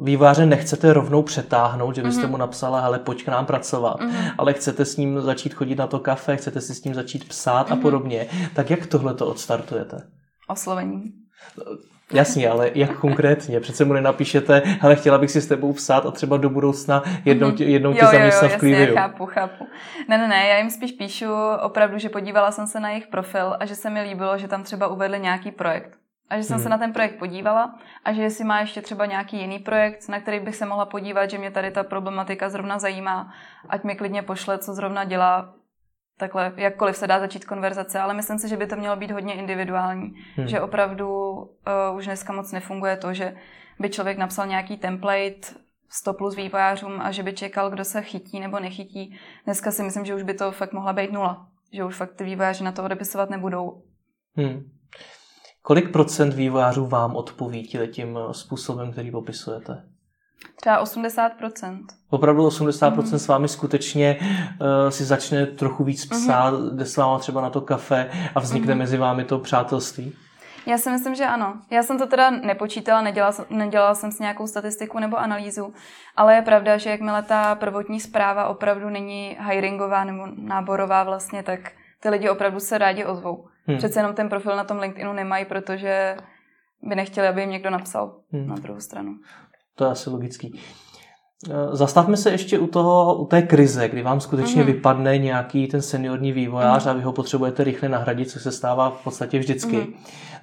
výváře 0.00 0.46
nechcete 0.46 0.92
rovnou 0.92 1.22
přetáhnout, 1.22 1.94
že 1.94 2.02
byste 2.02 2.22
mm-hmm. 2.26 2.30
mu 2.30 2.36
napsala, 2.36 2.80
hele, 2.80 2.98
pojď 2.98 3.24
k 3.24 3.28
nám 3.28 3.46
pracovat, 3.46 4.00
mm-hmm. 4.00 4.32
ale 4.38 4.52
chcete 4.52 4.84
s 4.84 4.96
ním 4.96 5.20
začít 5.20 5.54
chodit 5.54 5.74
na 5.74 5.86
to 5.86 5.98
kafe, 5.98 6.36
chcete 6.36 6.60
si 6.60 6.74
s 6.74 6.84
ním 6.84 6.94
začít 6.94 7.28
psát 7.28 7.68
mm-hmm. 7.68 7.72
a 7.72 7.74
mhm. 7.74 7.82
podobně. 7.82 8.26
Tak 8.54 8.70
jak 8.70 8.86
tohle 8.86 9.14
to 9.14 9.26
odstartujete? 9.26 10.02
Oslovení. 10.48 11.02
Jasně, 12.12 12.48
ale 12.48 12.70
jak 12.74 12.98
konkrétně? 12.98 13.60
Přece 13.60 13.84
mu 13.84 13.92
nenapíšete, 13.92 14.62
ale 14.80 14.96
chtěla 14.96 15.18
bych 15.18 15.30
si 15.30 15.40
s 15.40 15.46
tebou 15.46 15.72
psát 15.72 16.06
a 16.06 16.10
třeba 16.10 16.36
do 16.36 16.50
budoucna 16.50 17.02
jednou, 17.24 17.50
tě, 17.50 17.64
jednou 17.64 17.92
tě 17.92 18.06
zaměstnat 18.06 18.50
v 18.50 18.58
Cleaviu. 18.58 18.94
chápu, 18.94 19.26
chápu. 19.26 19.66
Ne, 20.08 20.18
ne, 20.18 20.28
ne, 20.28 20.48
já 20.48 20.58
jim 20.58 20.70
spíš 20.70 20.92
píšu 20.92 21.26
opravdu, 21.62 21.98
že 21.98 22.08
podívala 22.08 22.50
jsem 22.50 22.66
se 22.66 22.80
na 22.80 22.88
jejich 22.88 23.06
profil 23.06 23.56
a 23.60 23.66
že 23.66 23.74
se 23.74 23.90
mi 23.90 24.02
líbilo, 24.02 24.38
že 24.38 24.48
tam 24.48 24.62
třeba 24.62 24.88
uvedli 24.88 25.20
nějaký 25.20 25.50
projekt. 25.50 26.00
A 26.30 26.36
že 26.36 26.42
jsem 26.42 26.54
hmm. 26.54 26.62
se 26.62 26.68
na 26.68 26.78
ten 26.78 26.92
projekt 26.92 27.18
podívala 27.18 27.78
a 28.04 28.12
že 28.12 28.22
jestli 28.22 28.44
má 28.44 28.60
ještě 28.60 28.82
třeba 28.82 29.06
nějaký 29.06 29.40
jiný 29.40 29.58
projekt, 29.58 30.08
na 30.08 30.20
který 30.20 30.40
bych 30.40 30.56
se 30.56 30.66
mohla 30.66 30.86
podívat, 30.86 31.30
že 31.30 31.38
mě 31.38 31.50
tady 31.50 31.70
ta 31.70 31.82
problematika 31.82 32.48
zrovna 32.48 32.78
zajímá, 32.78 33.32
ať 33.68 33.84
mi 33.84 33.94
klidně 33.94 34.22
pošle, 34.22 34.58
co 34.58 34.74
zrovna 34.74 35.04
dělá, 35.04 35.54
takhle, 36.20 36.52
jakkoliv 36.56 36.96
se 36.96 37.06
dá 37.06 37.20
začít 37.20 37.44
konverzace, 37.44 38.00
ale 38.00 38.14
myslím 38.14 38.38
si, 38.38 38.48
že 38.48 38.56
by 38.56 38.66
to 38.66 38.76
mělo 38.76 38.96
být 38.96 39.10
hodně 39.10 39.34
individuální. 39.34 40.14
Hmm. 40.36 40.48
Že 40.48 40.60
opravdu 40.60 41.32
uh, 41.32 41.96
už 41.96 42.04
dneska 42.04 42.32
moc 42.32 42.52
nefunguje 42.52 42.96
to, 42.96 43.14
že 43.14 43.34
by 43.78 43.90
člověk 43.90 44.18
napsal 44.18 44.46
nějaký 44.46 44.76
template 44.76 45.40
100 45.88 46.12
plus 46.12 46.36
vývojářům 46.36 47.00
a 47.00 47.10
že 47.10 47.22
by 47.22 47.32
čekal, 47.32 47.70
kdo 47.70 47.84
se 47.84 48.02
chytí 48.02 48.40
nebo 48.40 48.60
nechytí. 48.60 49.16
Dneska 49.44 49.70
si 49.70 49.82
myslím, 49.82 50.04
že 50.04 50.14
už 50.14 50.22
by 50.22 50.34
to 50.34 50.52
fakt 50.52 50.72
mohla 50.72 50.92
být 50.92 51.12
nula. 51.12 51.46
Že 51.72 51.84
už 51.84 51.96
fakt 51.96 52.14
ty 52.14 52.24
vývojáři 52.24 52.64
na 52.64 52.72
to 52.72 52.84
odepisovat 52.84 53.30
nebudou. 53.30 53.82
Hmm. 54.36 54.70
Kolik 55.62 55.92
procent 55.92 56.34
vývojářů 56.34 56.86
vám 56.86 57.16
odpoví 57.16 57.68
tím 57.92 58.18
způsobem, 58.32 58.92
který 58.92 59.10
popisujete? 59.10 59.84
Třeba 60.60 60.84
80%. 60.84 61.78
Opravdu 62.10 62.48
80% 62.48 62.96
mm. 62.96 63.18
s 63.18 63.28
vámi 63.28 63.48
skutečně 63.48 64.16
uh, 64.20 64.66
si 64.88 65.04
začne 65.04 65.46
trochu 65.46 65.84
víc 65.84 66.06
psát, 66.06 66.50
mm. 66.50 66.76
jde 66.76 66.86
s 66.86 66.96
váma 66.96 67.18
třeba 67.18 67.40
na 67.40 67.50
to 67.50 67.60
kafe 67.60 68.10
a 68.34 68.40
vznikne 68.40 68.74
mm. 68.74 68.78
mezi 68.78 68.96
vámi 68.96 69.24
to 69.24 69.38
přátelství? 69.38 70.12
Já 70.66 70.78
si 70.78 70.90
myslím, 70.90 71.14
že 71.14 71.24
ano. 71.24 71.54
Já 71.70 71.82
jsem 71.82 71.98
to 71.98 72.06
teda 72.06 72.30
nepočítala, 72.30 73.02
nedělala, 73.02 73.34
nedělala 73.50 73.94
jsem 73.94 74.12
si 74.12 74.22
nějakou 74.22 74.46
statistiku 74.46 74.98
nebo 74.98 75.16
analýzu, 75.16 75.74
ale 76.16 76.34
je 76.34 76.42
pravda, 76.42 76.76
že 76.76 76.90
jakmile 76.90 77.22
ta 77.22 77.54
prvotní 77.54 78.00
zpráva 78.00 78.48
opravdu 78.48 78.90
není 78.90 79.36
hiringová 79.48 80.04
nebo 80.04 80.26
náborová 80.36 81.02
vlastně, 81.02 81.42
tak 81.42 81.60
ty 82.00 82.08
lidi 82.08 82.28
opravdu 82.28 82.60
se 82.60 82.78
rádi 82.78 83.04
ozvou. 83.04 83.48
Hmm. 83.66 83.78
Přece 83.78 83.98
jenom 83.98 84.14
ten 84.14 84.28
profil 84.28 84.56
na 84.56 84.64
tom 84.64 84.78
LinkedInu 84.78 85.12
nemají, 85.12 85.44
protože 85.44 86.16
by 86.82 86.94
nechtěli, 86.94 87.28
aby 87.28 87.40
jim 87.40 87.50
někdo 87.50 87.70
napsal 87.70 88.16
hmm. 88.32 88.48
na 88.48 88.54
druhou 88.54 88.80
stranu. 88.80 89.14
To 89.80 89.84
je 89.84 89.90
asi 89.90 90.10
logický. 90.10 90.60
Eh, 91.50 91.76
zastavme 91.76 92.16
se 92.16 92.30
ještě 92.30 92.58
u, 92.58 92.66
toho, 92.66 93.14
u 93.14 93.26
té 93.26 93.42
krize, 93.42 93.88
kdy 93.88 94.02
vám 94.02 94.20
skutečně 94.20 94.62
mm-hmm. 94.62 94.66
vypadne 94.66 95.18
nějaký 95.18 95.66
ten 95.66 95.82
seniorní 95.82 96.32
vývojář 96.32 96.86
mm-hmm. 96.86 96.90
a 96.90 96.92
vy 96.92 97.02
ho 97.02 97.12
potřebujete 97.12 97.64
rychle 97.64 97.88
nahradit, 97.88 98.30
což 98.30 98.42
se 98.42 98.52
stává 98.52 98.90
v 98.90 99.04
podstatě 99.04 99.38
vždycky. 99.38 99.76
Mm-hmm. 99.76 99.92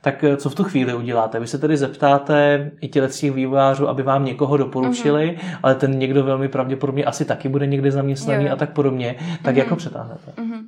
Tak 0.01 0.23
eh, 0.23 0.37
co 0.37 0.49
v 0.49 0.55
tu 0.55 0.63
chvíli 0.63 0.93
uděláte? 0.93 1.39
Vy 1.39 1.47
se 1.47 1.57
tedy 1.57 1.77
zeptáte 1.77 2.71
i 2.81 2.87
těch 2.87 3.33
vývojářů, 3.33 3.87
aby 3.87 4.03
vám 4.03 4.25
někoho 4.25 4.57
doporučili, 4.57 5.37
mm-hmm. 5.37 5.57
ale 5.63 5.75
ten 5.75 5.99
někdo 5.99 6.23
velmi 6.23 6.47
pravděpodobně 6.47 7.05
asi 7.05 7.25
taky 7.25 7.49
bude 7.49 7.67
někde 7.67 7.91
zaměstnaný 7.91 8.43
jo, 8.43 8.49
jo. 8.49 8.53
a 8.53 8.55
tak 8.55 8.73
podobně. 8.73 9.15
Tak 9.43 9.55
mm-hmm. 9.55 9.57
jak 9.57 9.69
ho 9.69 9.75
přetáhnete? 9.75 10.31
Mm-hmm. 10.37 10.61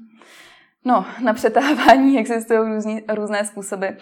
No, 0.85 1.05
na 1.23 1.33
přetávání 1.33 2.19
existují 2.19 2.59
různý, 2.59 3.01
různé 3.09 3.45
způsoby. 3.45 3.87
Uh, 3.87 3.95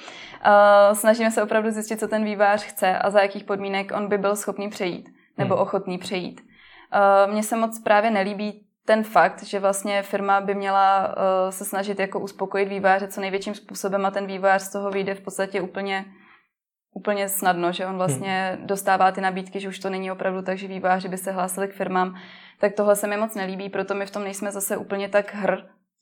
snažíme 0.93 1.31
se 1.31 1.43
opravdu 1.43 1.71
zjistit, 1.71 1.99
co 1.99 2.07
ten 2.07 2.23
vývář 2.23 2.63
chce 2.63 2.97
a 2.97 3.09
za 3.09 3.21
jakých 3.21 3.43
podmínek 3.43 3.91
on 3.95 4.07
by 4.07 4.17
byl 4.17 4.35
schopný 4.35 4.69
přejít 4.69 5.09
nebo 5.37 5.55
hmm. 5.55 5.63
ochotný 5.63 5.97
přejít. 5.97 6.41
Uh, 6.41 7.33
mně 7.33 7.43
se 7.43 7.57
moc 7.57 7.79
právě 7.79 8.11
nelíbí 8.11 8.63
ten 8.85 9.03
fakt, 9.03 9.43
že 9.43 9.59
vlastně 9.59 10.03
firma 10.03 10.41
by 10.41 10.55
měla 10.55 11.07
uh, 11.07 11.13
se 11.49 11.65
snažit 11.65 11.99
jako 11.99 12.19
uspokojit 12.19 12.69
výváře 12.69 13.07
co 13.07 13.21
největším 13.21 13.55
způsobem 13.55 14.05
a 14.05 14.11
ten 14.11 14.27
vývář 14.27 14.61
z 14.61 14.71
toho 14.71 14.91
vyjde 14.91 15.15
v 15.15 15.21
podstatě 15.21 15.61
úplně 15.61 16.05
úplně 16.93 17.29
snadno, 17.29 17.71
že 17.71 17.85
on 17.85 17.97
vlastně 17.97 18.55
hmm. 18.57 18.67
dostává 18.67 19.11
ty 19.11 19.21
nabídky, 19.21 19.59
že 19.59 19.67
už 19.67 19.79
to 19.79 19.89
není 19.89 20.11
opravdu 20.11 20.41
tak, 20.41 20.57
že 20.57 20.67
výváři 20.67 21.09
by 21.09 21.17
se 21.17 21.31
hlásili 21.31 21.67
k 21.67 21.73
firmám, 21.73 22.15
tak 22.59 22.73
tohle 22.73 22.95
se 22.95 23.07
mi 23.07 23.17
moc 23.17 23.35
nelíbí, 23.35 23.69
proto 23.69 23.95
my 23.95 24.05
v 24.05 24.11
tom 24.11 24.23
nejsme 24.23 24.51
zase 24.51 24.77
úplně 24.77 25.09
tak 25.09 25.33
hr, 25.33 25.57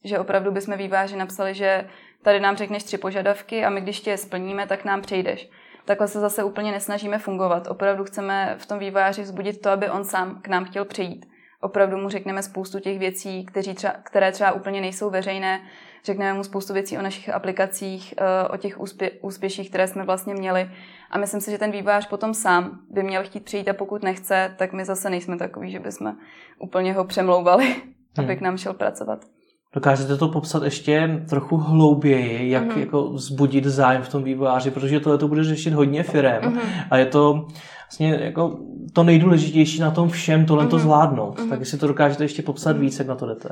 že 0.06 0.20
opravdu 0.20 0.52
bychom 0.52 0.78
výváři 0.78 1.16
napsali, 1.16 1.54
že 1.54 1.88
tady 2.22 2.40
nám 2.40 2.58
řekneš 2.58 2.84
tři 2.84 2.98
požadavky 2.98 3.66
a 3.66 3.70
my 3.70 3.82
když 3.82 4.02
tě 4.02 4.10
je 4.10 4.18
splníme, 4.18 4.68
tak 4.68 4.86
nám 4.86 5.02
přejdeš. 5.02 5.50
Takhle 5.86 6.08
se 6.08 6.20
zase 6.20 6.44
úplně 6.44 6.72
nesnažíme 6.72 7.20
fungovat. 7.20 7.68
Opravdu 7.68 8.04
chceme 8.04 8.56
v 8.58 8.66
tom 8.66 8.80
výváři 8.80 9.22
vzbudit 9.22 9.62
to, 9.62 9.70
aby 9.70 9.90
on 9.90 10.04
sám 10.04 10.42
k 10.42 10.48
nám 10.48 10.66
chtěl 10.66 10.86
přijít. 10.86 11.26
Opravdu 11.62 11.98
mu 11.98 12.10
řekneme 12.10 12.44
spoustu 12.44 12.80
těch 12.80 13.00
věcí, 13.00 13.46
kteří 13.46 13.74
třeba, 13.74 13.94
které 14.04 14.32
třeba 14.32 14.52
úplně 14.52 14.82
nejsou 14.82 15.10
veřejné. 15.10 15.62
Řekneme 16.04 16.34
mu 16.34 16.44
spoustu 16.44 16.74
věcí 16.74 16.98
o 16.98 17.02
našich 17.02 17.30
aplikacích, 17.30 18.14
eh, 18.18 18.48
o 18.48 18.58
těch 18.58 18.80
úspě, 18.80 19.12
úspěších, 19.22 19.70
které 19.70 19.88
jsme 19.88 20.04
vlastně 20.04 20.34
měli. 20.34 20.70
A 21.12 21.18
myslím 21.18 21.42
si, 21.42 21.52
že 21.52 21.58
ten 21.58 21.72
vývář 21.72 22.08
potom 22.08 22.34
sám 22.34 22.80
by 22.90 23.04
měl 23.04 23.24
chtít 23.24 23.46
přijít 23.46 23.70
a 23.70 23.74
pokud 23.74 24.04
nechce, 24.04 24.56
tak 24.58 24.74
my 24.74 24.86
zase 24.86 25.10
nejsme 25.10 25.38
takový, 25.38 25.72
že 25.72 25.80
bychom 25.80 26.16
úplně 26.60 26.94
ho 26.94 27.06
přemlouvali, 27.06 27.66
hmm. 28.18 28.26
aby 28.26 28.36
k 28.36 28.42
nám 28.42 28.58
šel 28.58 28.74
pracovat. 28.74 29.35
Dokážete 29.76 30.18
to 30.18 30.28
popsat 30.28 30.64
ještě 30.64 31.24
trochu 31.30 31.58
hlouběji, 31.58 32.50
jak 32.50 32.64
mm-hmm. 32.64 32.80
jako 32.80 33.10
vzbudit 33.10 33.66
zájem 33.66 34.02
v 34.02 34.10
tom 34.10 34.24
vývojáři, 34.24 34.72
protože 34.72 35.00
tohle 35.00 35.18
to 35.18 35.28
bude 35.28 35.44
řešit 35.44 35.74
hodně 35.74 36.04
firem 36.04 36.44
mm-hmm. 36.44 36.88
a 36.92 36.98
je 36.98 37.06
to 37.06 37.48
vlastně 37.84 38.20
jako 38.22 38.60
to 38.94 39.04
nejdůležitější 39.04 39.80
na 39.82 39.92
tom 39.92 40.10
všem 40.10 40.46
tohle 40.46 40.66
mm-hmm. 40.66 40.70
to 40.70 40.80
zvládnout. 40.80 41.40
Mm-hmm. 41.40 41.50
Tak 41.50 41.60
jestli 41.60 41.78
to 41.78 41.88
dokážete 41.88 42.24
ještě 42.24 42.42
popsat 42.42 42.76
mm-hmm. 42.76 42.80
víc, 42.80 43.00
jak 43.00 43.08
na 43.08 43.16
to 43.16 43.28
jdete. 43.28 43.50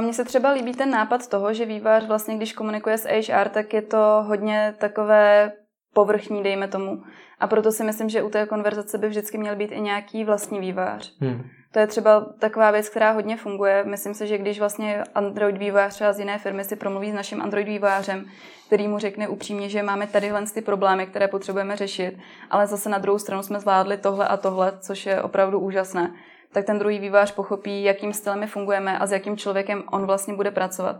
Mně 0.00 0.12
se 0.12 0.24
třeba 0.24 0.50
líbí 0.50 0.72
ten 0.72 0.90
nápad 0.90 1.28
toho, 1.28 1.54
že 1.54 1.66
vývojář 1.66 2.06
vlastně, 2.06 2.36
když 2.36 2.52
komunikuje 2.52 2.98
s 2.98 3.08
HR, 3.08 3.48
tak 3.48 3.74
je 3.74 3.82
to 3.82 4.24
hodně 4.26 4.74
takové 4.78 5.52
povrchní, 5.94 6.42
dejme 6.42 6.68
tomu. 6.68 7.02
A 7.40 7.46
proto 7.46 7.72
si 7.72 7.84
myslím, 7.84 8.08
že 8.08 8.22
u 8.22 8.30
té 8.30 8.46
konverzace 8.46 8.98
by 8.98 9.08
vždycky 9.08 9.38
měl 9.38 9.56
být 9.56 9.72
i 9.72 9.80
nějaký 9.80 10.24
vlastní 10.24 10.60
vývojář. 10.60 11.12
Hmm. 11.20 11.42
To 11.74 11.80
je 11.80 11.86
třeba 11.86 12.26
taková 12.38 12.70
věc, 12.70 12.88
která 12.88 13.10
hodně 13.10 13.36
funguje. 13.36 13.84
Myslím 13.84 14.14
si, 14.14 14.26
že 14.26 14.38
když 14.38 14.58
vlastně 14.58 15.02
Android 15.14 15.58
vývojář 15.58 15.94
třeba 15.94 16.12
z 16.12 16.18
jiné 16.18 16.38
firmy 16.38 16.64
si 16.64 16.76
promluví 16.76 17.10
s 17.10 17.14
naším 17.14 17.42
Android 17.42 17.68
vývojářem, 17.68 18.24
který 18.66 18.88
mu 18.88 18.98
řekne 18.98 19.28
upřímně, 19.28 19.68
že 19.68 19.82
máme 19.82 20.06
tadyhle 20.06 20.44
ty 20.54 20.62
problémy, 20.62 21.06
které 21.06 21.28
potřebujeme 21.28 21.76
řešit, 21.76 22.18
ale 22.50 22.66
zase 22.66 22.88
na 22.88 22.98
druhou 22.98 23.18
stranu 23.18 23.42
jsme 23.42 23.60
zvládli 23.60 23.96
tohle 23.96 24.28
a 24.28 24.36
tohle, 24.36 24.72
což 24.80 25.06
je 25.06 25.22
opravdu 25.22 25.58
úžasné, 25.58 26.14
tak 26.52 26.64
ten 26.64 26.78
druhý 26.78 26.98
vývojář 26.98 27.32
pochopí, 27.32 27.84
jakým 27.84 28.12
stylem 28.12 28.40
my 28.40 28.46
fungujeme 28.46 28.98
a 28.98 29.06
s 29.06 29.12
jakým 29.12 29.36
člověkem 29.36 29.82
on 29.92 30.06
vlastně 30.06 30.34
bude 30.34 30.50
pracovat. 30.50 30.96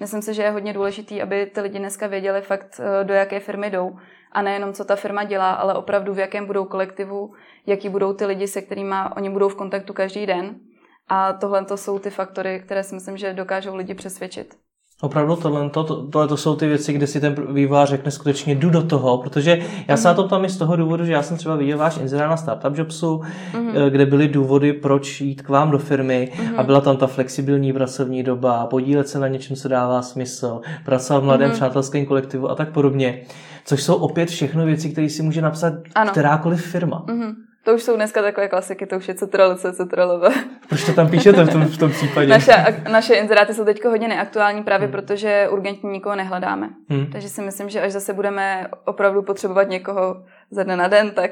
Myslím 0.00 0.22
si, 0.22 0.34
že 0.34 0.42
je 0.42 0.50
hodně 0.50 0.72
důležitý, 0.72 1.22
aby 1.22 1.46
ty 1.46 1.60
lidi 1.60 1.78
dneska 1.78 2.06
věděli 2.06 2.42
fakt, 2.42 2.80
eh, 2.80 3.04
do 3.04 3.14
jaké 3.14 3.40
firmy 3.40 3.70
jdou 3.70 3.96
a 4.34 4.42
nejenom, 4.42 4.72
co 4.72 4.84
ta 4.84 4.96
firma 4.96 5.24
dělá, 5.24 5.52
ale 5.52 5.74
opravdu 5.74 6.14
v 6.14 6.18
jakém 6.18 6.46
budou 6.46 6.64
kolektivu, 6.64 7.34
jaký 7.66 7.88
budou 7.88 8.12
ty 8.12 8.26
lidi, 8.26 8.48
se 8.48 8.62
kterými 8.62 8.94
oni 9.16 9.30
budou 9.30 9.48
v 9.48 9.54
kontaktu 9.54 9.92
každý 9.92 10.26
den. 10.26 10.60
A 11.08 11.32
tohle 11.32 11.64
to 11.64 11.76
jsou 11.76 11.98
ty 11.98 12.10
faktory, 12.10 12.60
které 12.64 12.82
si 12.82 12.94
myslím, 12.94 13.16
že 13.16 13.32
dokážou 13.32 13.76
lidi 13.76 13.94
přesvědčit. 13.94 14.63
Opravdu 15.04 15.36
tohle, 15.36 15.70
to, 15.70 15.84
tohle 15.84 16.28
to 16.28 16.36
jsou 16.36 16.56
ty 16.56 16.66
věci, 16.66 16.92
kde 16.92 17.06
si 17.06 17.20
ten 17.20 17.34
vývojář 17.52 17.88
řekne 17.88 18.10
skutečně 18.10 18.54
jdu 18.54 18.70
do 18.70 18.82
toho, 18.82 19.18
protože 19.18 19.58
já 19.88 19.96
se 19.96 20.08
na 20.08 20.14
to 20.14 20.24
ptám 20.24 20.44
i 20.44 20.48
z 20.48 20.56
toho 20.56 20.76
důvodu, 20.76 21.04
že 21.04 21.12
já 21.12 21.22
jsem 21.22 21.36
třeba 21.36 21.56
viděl 21.56 21.78
váš 21.78 21.98
inzerát 21.98 22.30
na 22.30 22.36
Startup 22.36 22.78
Jobsu, 22.78 23.20
mm-hmm. 23.52 23.90
kde 23.90 24.06
byly 24.06 24.28
důvody, 24.28 24.72
proč 24.72 25.20
jít 25.20 25.42
k 25.42 25.48
vám 25.48 25.70
do 25.70 25.78
firmy 25.78 26.32
mm-hmm. 26.32 26.54
a 26.56 26.62
byla 26.62 26.80
tam 26.80 26.96
ta 26.96 27.06
flexibilní 27.06 27.72
pracovní 27.72 28.22
doba, 28.22 28.66
podílet 28.66 29.08
se 29.08 29.18
na 29.18 29.28
něčem, 29.28 29.56
co 29.56 29.68
dává 29.68 30.02
smysl, 30.02 30.60
pracovat 30.84 31.20
v 31.20 31.24
mladém 31.24 31.50
mm-hmm. 31.50 31.54
přátelském 31.54 32.06
kolektivu 32.06 32.50
a 32.50 32.54
tak 32.54 32.72
podobně. 32.72 33.22
Což 33.64 33.82
jsou 33.82 33.94
opět 33.94 34.28
všechno 34.28 34.64
věci, 34.64 34.90
které 34.90 35.08
si 35.08 35.22
může 35.22 35.40
napsat 35.40 35.72
ano. 35.94 36.10
kterákoliv 36.10 36.62
firma. 36.62 37.04
Mm-hmm. 37.06 37.34
To 37.64 37.74
už 37.74 37.82
jsou 37.82 37.96
dneska 37.96 38.22
takové 38.22 38.48
klasiky, 38.48 38.86
to 38.86 38.96
už 38.96 39.08
je 39.08 39.14
Ctrl-C, 39.14 39.72
Ctrl-V. 39.72 40.32
Proč 40.68 40.84
to 40.84 40.92
tam 40.92 41.08
píšete 41.08 41.44
v 41.44 41.52
tom, 41.52 41.64
v 41.64 41.78
tom 41.78 41.90
případě? 41.90 42.26
Naše, 42.26 42.82
naše 42.90 43.14
inzeráty 43.14 43.54
jsou 43.54 43.64
teď 43.64 43.84
hodně 43.84 44.08
neaktuální 44.08 44.62
právě 44.62 44.86
hmm. 44.86 44.92
protože 44.92 45.48
urgentně 45.50 45.90
nikoho 45.90 46.16
nehledáme. 46.16 46.70
Hmm. 46.88 47.06
Takže 47.06 47.28
si 47.28 47.42
myslím, 47.42 47.68
že 47.68 47.80
až 47.80 47.92
zase 47.92 48.12
budeme 48.12 48.66
opravdu 48.84 49.22
potřebovat 49.22 49.68
někoho 49.68 50.24
ze 50.50 50.64
dne 50.64 50.76
na 50.76 50.88
den, 50.88 51.10
tak 51.10 51.30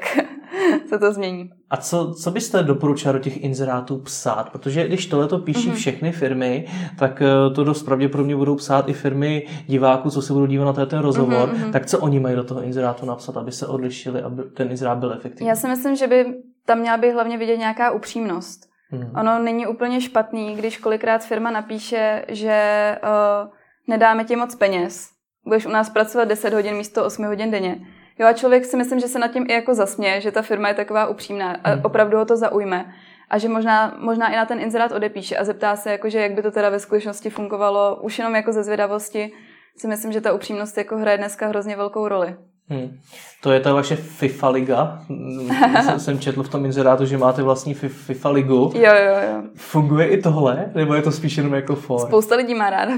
se 0.89 0.99
to 0.99 1.13
změní. 1.13 1.49
A 1.69 1.77
co, 1.77 2.13
co 2.13 2.31
byste 2.31 2.63
doporučila 2.63 3.11
do 3.11 3.19
těch 3.19 3.43
inzerátů 3.43 3.97
psát? 3.97 4.49
Protože 4.49 4.87
když 4.87 5.05
tohleto 5.05 5.39
píší 5.39 5.69
mm-hmm. 5.69 5.75
všechny 5.75 6.11
firmy, 6.11 6.67
tak 6.99 7.21
eh, 7.21 7.53
to 7.55 7.63
dost 7.63 7.83
pravděpodobně 7.83 8.35
budou 8.35 8.55
psát 8.55 8.89
i 8.89 8.93
firmy 8.93 9.47
diváků, 9.67 10.09
co 10.09 10.21
se 10.21 10.33
budou 10.33 10.45
dívat 10.45 10.77
na 10.77 10.85
ten 10.85 10.99
rozhovor. 10.99 11.49
Mm-hmm. 11.49 11.71
Tak 11.71 11.85
co 11.85 11.99
oni 11.99 12.19
mají 12.19 12.35
do 12.35 12.43
toho 12.43 12.63
inzerátu 12.63 13.05
napsat, 13.05 13.37
aby 13.37 13.51
se 13.51 13.67
odlišili, 13.67 14.21
aby 14.21 14.43
ten 14.43 14.71
inzerát 14.71 14.97
byl 14.97 15.13
efektivní? 15.13 15.47
Já 15.47 15.55
si 15.55 15.67
myslím, 15.67 15.95
že 15.95 16.07
by 16.07 16.25
tam 16.65 16.79
měla 16.79 16.97
být 16.97 17.11
hlavně 17.11 17.37
vidět 17.37 17.57
nějaká 17.57 17.91
upřímnost. 17.91 18.69
Mm. 18.91 19.11
Ono 19.19 19.39
není 19.39 19.67
úplně 19.67 20.01
špatný, 20.01 20.55
když 20.55 20.77
kolikrát 20.77 21.25
firma 21.25 21.51
napíše, 21.51 22.25
že 22.27 22.97
uh, 23.03 23.49
nedáme 23.87 24.23
ti 24.23 24.35
moc 24.35 24.55
peněz, 24.55 25.09
budeš 25.45 25.65
u 25.65 25.69
nás 25.69 25.89
pracovat 25.89 26.25
10 26.25 26.53
hodin 26.53 26.75
místo 26.75 27.05
8 27.05 27.25
hodin 27.25 27.51
denně 27.51 27.79
Jo 28.19 28.27
a 28.27 28.33
člověk 28.33 28.65
si 28.65 28.77
myslím, 28.77 28.99
že 28.99 29.07
se 29.07 29.19
nad 29.19 29.27
tím 29.27 29.45
i 29.49 29.53
jako 29.53 29.73
zasměje, 29.73 30.21
že 30.21 30.31
ta 30.31 30.41
firma 30.41 30.67
je 30.67 30.73
taková 30.73 31.07
upřímná 31.07 31.57
a 31.63 31.69
hmm. 31.69 31.85
opravdu 31.85 32.17
ho 32.17 32.25
to 32.25 32.37
zaujme. 32.37 32.93
A 33.29 33.37
že 33.37 33.49
možná, 33.49 33.97
možná 33.99 34.33
i 34.33 34.35
na 34.35 34.45
ten 34.45 34.59
inzerát 34.59 34.91
odepíše 34.91 35.37
a 35.37 35.43
zeptá 35.43 35.75
se, 35.75 35.91
jako, 35.91 36.09
že 36.09 36.19
jak 36.19 36.31
by 36.31 36.41
to 36.41 36.51
teda 36.51 36.69
ve 36.69 36.79
skutečnosti 36.79 37.29
fungovalo, 37.29 37.99
už 38.01 38.17
jenom 38.17 38.35
jako 38.35 38.51
ze 38.51 38.63
zvědavosti, 38.63 39.33
si 39.77 39.87
myslím, 39.87 40.11
že 40.11 40.21
ta 40.21 40.33
upřímnost 40.33 40.77
jako 40.77 40.97
hraje 40.97 41.17
dneska 41.17 41.47
hrozně 41.47 41.75
velkou 41.75 42.07
roli. 42.07 42.35
Hmm. 42.69 42.97
To 43.41 43.51
je 43.51 43.59
ta 43.59 43.73
vaše 43.73 43.95
FIFA 43.95 44.49
liga. 44.49 44.99
jsem, 45.85 45.99
jsem 45.99 46.19
četl 46.19 46.43
v 46.43 46.49
tom 46.49 46.65
inzerátu, 46.65 47.05
že 47.05 47.17
máte 47.17 47.43
vlastní 47.43 47.73
FIFA 47.73 48.29
ligu. 48.29 48.71
Jo, 48.75 48.91
jo, 49.05 49.15
jo. 49.31 49.43
Funguje 49.55 50.07
i 50.07 50.21
tohle? 50.21 50.71
Nebo 50.75 50.93
je 50.93 51.01
to 51.01 51.11
spíš 51.11 51.37
jenom 51.37 51.53
jako 51.53 51.75
for? 51.75 51.99
Spousta 51.99 52.35
lidí 52.35 52.55
má 52.55 52.69
ráda 52.69 52.93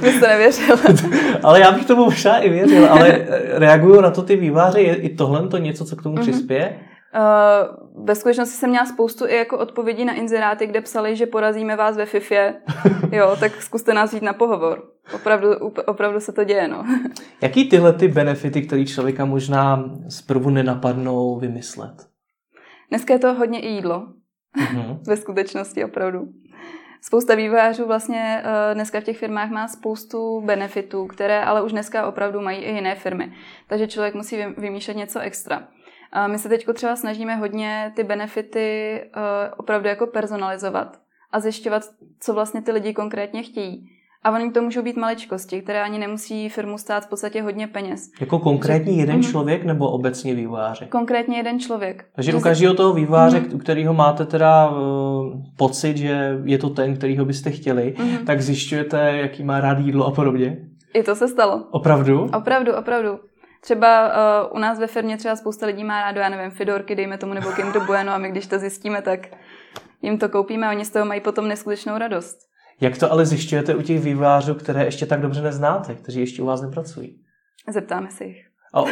Bys 0.00 0.20
to 0.20 0.26
nevěřil. 0.26 0.76
ale 1.42 1.60
já 1.60 1.72
bych 1.72 1.86
tomu 1.86 2.04
možná 2.04 2.38
i 2.38 2.48
věřil, 2.48 2.92
ale 2.92 3.26
reagují 3.50 4.02
na 4.02 4.10
to 4.10 4.22
ty 4.22 4.36
výváři. 4.36 4.80
Je 4.80 4.94
i 4.94 5.16
tohle 5.16 5.48
to 5.48 5.58
něco, 5.58 5.84
co 5.84 5.96
k 5.96 6.02
tomu 6.02 6.16
mm-hmm. 6.16 6.20
přispěje? 6.20 6.78
Uh, 7.14 8.04
ve 8.04 8.14
skutečnosti 8.14 8.56
jsem 8.56 8.70
měla 8.70 8.86
spoustu 8.86 9.26
i 9.26 9.36
jako 9.36 9.58
odpovědí 9.58 10.04
na 10.04 10.14
inzeráty, 10.14 10.66
kde 10.66 10.80
psali, 10.80 11.16
že 11.16 11.26
porazíme 11.26 11.76
vás 11.76 11.96
ve 11.96 12.06
FIFě. 12.06 12.54
Jo, 13.12 13.36
tak 13.40 13.62
zkuste 13.62 13.94
nás 13.94 14.12
jít 14.12 14.22
na 14.22 14.32
pohovor. 14.32 14.82
Opravdu, 15.14 15.48
opravdu 15.86 16.20
se 16.20 16.32
to 16.32 16.44
děje, 16.44 16.68
no. 16.68 16.84
Jaký 17.42 17.68
tyhle 17.68 17.92
ty 17.92 18.08
benefity, 18.08 18.62
které 18.62 18.84
člověka 18.84 19.24
možná 19.24 19.84
zprvu 20.08 20.50
nenapadnou 20.50 21.38
vymyslet? 21.38 22.06
Dneska 22.88 23.12
je 23.12 23.18
to 23.18 23.34
hodně 23.34 23.60
i 23.60 23.68
jídlo. 23.68 24.06
Mm-hmm. 24.56 24.98
ve 25.06 25.16
skutečnosti 25.16 25.84
opravdu. 25.84 26.28
Spousta 27.02 27.34
vývojářů 27.34 27.86
vlastně 27.86 28.42
uh, 28.44 28.74
dneska 28.74 29.00
v 29.00 29.04
těch 29.04 29.18
firmách 29.18 29.50
má 29.50 29.68
spoustu 29.68 30.40
benefitů, 30.40 31.06
které 31.06 31.44
ale 31.44 31.62
už 31.62 31.72
dneska 31.72 32.06
opravdu 32.06 32.40
mají 32.40 32.58
i 32.58 32.74
jiné 32.74 32.94
firmy. 32.94 33.32
Takže 33.68 33.86
člověk 33.86 34.14
musí 34.14 34.36
vymýšlet 34.56 34.96
něco 34.96 35.20
extra. 35.20 35.68
My 36.26 36.38
se 36.38 36.48
teď 36.48 36.66
třeba 36.74 36.96
snažíme 36.96 37.36
hodně 37.36 37.92
ty 37.96 38.04
benefity 38.04 39.00
uh, 39.16 39.22
opravdu 39.56 39.88
jako 39.88 40.06
personalizovat 40.06 41.00
a 41.30 41.40
zjišťovat, 41.40 41.82
co 42.20 42.34
vlastně 42.34 42.62
ty 42.62 42.72
lidi 42.72 42.94
konkrétně 42.94 43.42
chtějí. 43.42 43.97
A 44.22 44.30
oni 44.30 44.50
to 44.50 44.62
můžou 44.62 44.82
být 44.82 44.96
maličkosti, 44.96 45.62
které 45.62 45.82
ani 45.82 45.98
nemusí 45.98 46.48
firmu 46.48 46.78
stát 46.78 47.04
v 47.04 47.08
podstatě 47.08 47.42
hodně 47.42 47.66
peněz. 47.66 48.10
Jako 48.20 48.38
konkrétní 48.38 48.94
že, 48.94 49.00
jeden 49.00 49.20
mm-hmm. 49.20 49.30
člověk 49.30 49.64
nebo 49.64 49.90
obecně 49.90 50.34
vývojáři? 50.34 50.86
Konkrétně 50.86 51.36
jeden 51.36 51.60
člověk. 51.60 52.04
Takže 52.14 52.34
u 52.34 52.40
každého 52.40 52.74
toho 52.74 52.94
vývojáře, 52.94 53.40
mm-hmm. 53.40 53.54
u 53.54 53.58
kterého 53.58 53.94
máte 53.94 54.26
teda 54.26 54.70
uh, 54.70 54.76
pocit, 55.56 55.96
že 55.96 56.38
je 56.44 56.58
to 56.58 56.70
ten, 56.70 56.96
kterýho 56.96 57.24
byste 57.24 57.50
chtěli, 57.50 57.94
mm-hmm. 57.96 58.24
tak 58.24 58.40
zjišťujete, 58.40 59.16
jaký 59.16 59.44
má 59.44 59.60
rád 59.60 59.78
jídlo 59.78 60.06
a 60.06 60.10
podobně? 60.10 60.56
I 60.94 61.02
to 61.02 61.14
se 61.14 61.28
stalo. 61.28 61.64
Opravdu? 61.70 62.30
Opravdu, 62.36 62.76
opravdu. 62.76 63.18
Třeba 63.60 64.08
uh, 64.08 64.56
u 64.56 64.58
nás 64.58 64.78
ve 64.78 64.86
firmě 64.86 65.16
třeba 65.16 65.36
spousta 65.36 65.66
lidí 65.66 65.84
má 65.84 66.00
rádo, 66.00 66.20
já 66.20 66.28
nevím, 66.28 66.50
Fidorky, 66.50 66.94
dejme 66.94 67.18
tomu, 67.18 67.34
nebo 67.34 67.50
Kinder 67.50 67.82
Bueno 67.86 68.12
a 68.12 68.18
my 68.18 68.30
když 68.30 68.46
to 68.46 68.58
zjistíme, 68.58 69.02
tak 69.02 69.20
jim 70.02 70.18
to 70.18 70.28
koupíme 70.28 70.66
a 70.66 70.70
oni 70.70 70.84
z 70.84 70.90
toho 70.90 71.04
mají 71.04 71.20
potom 71.20 71.48
neskutečnou 71.48 71.98
radost. 71.98 72.47
Jak 72.80 72.98
to 72.98 73.12
ale 73.12 73.26
zjišťujete 73.26 73.74
u 73.74 73.82
těch 73.82 74.00
vývářů, 74.00 74.54
které 74.54 74.84
ještě 74.84 75.06
tak 75.06 75.20
dobře 75.20 75.42
neznáte, 75.42 75.94
kteří 75.94 76.20
ještě 76.20 76.42
u 76.42 76.46
vás 76.46 76.62
nepracují? 76.62 77.16
Zeptáme 77.72 78.10
se 78.10 78.24
jich. 78.24 78.48
O, 78.74 78.86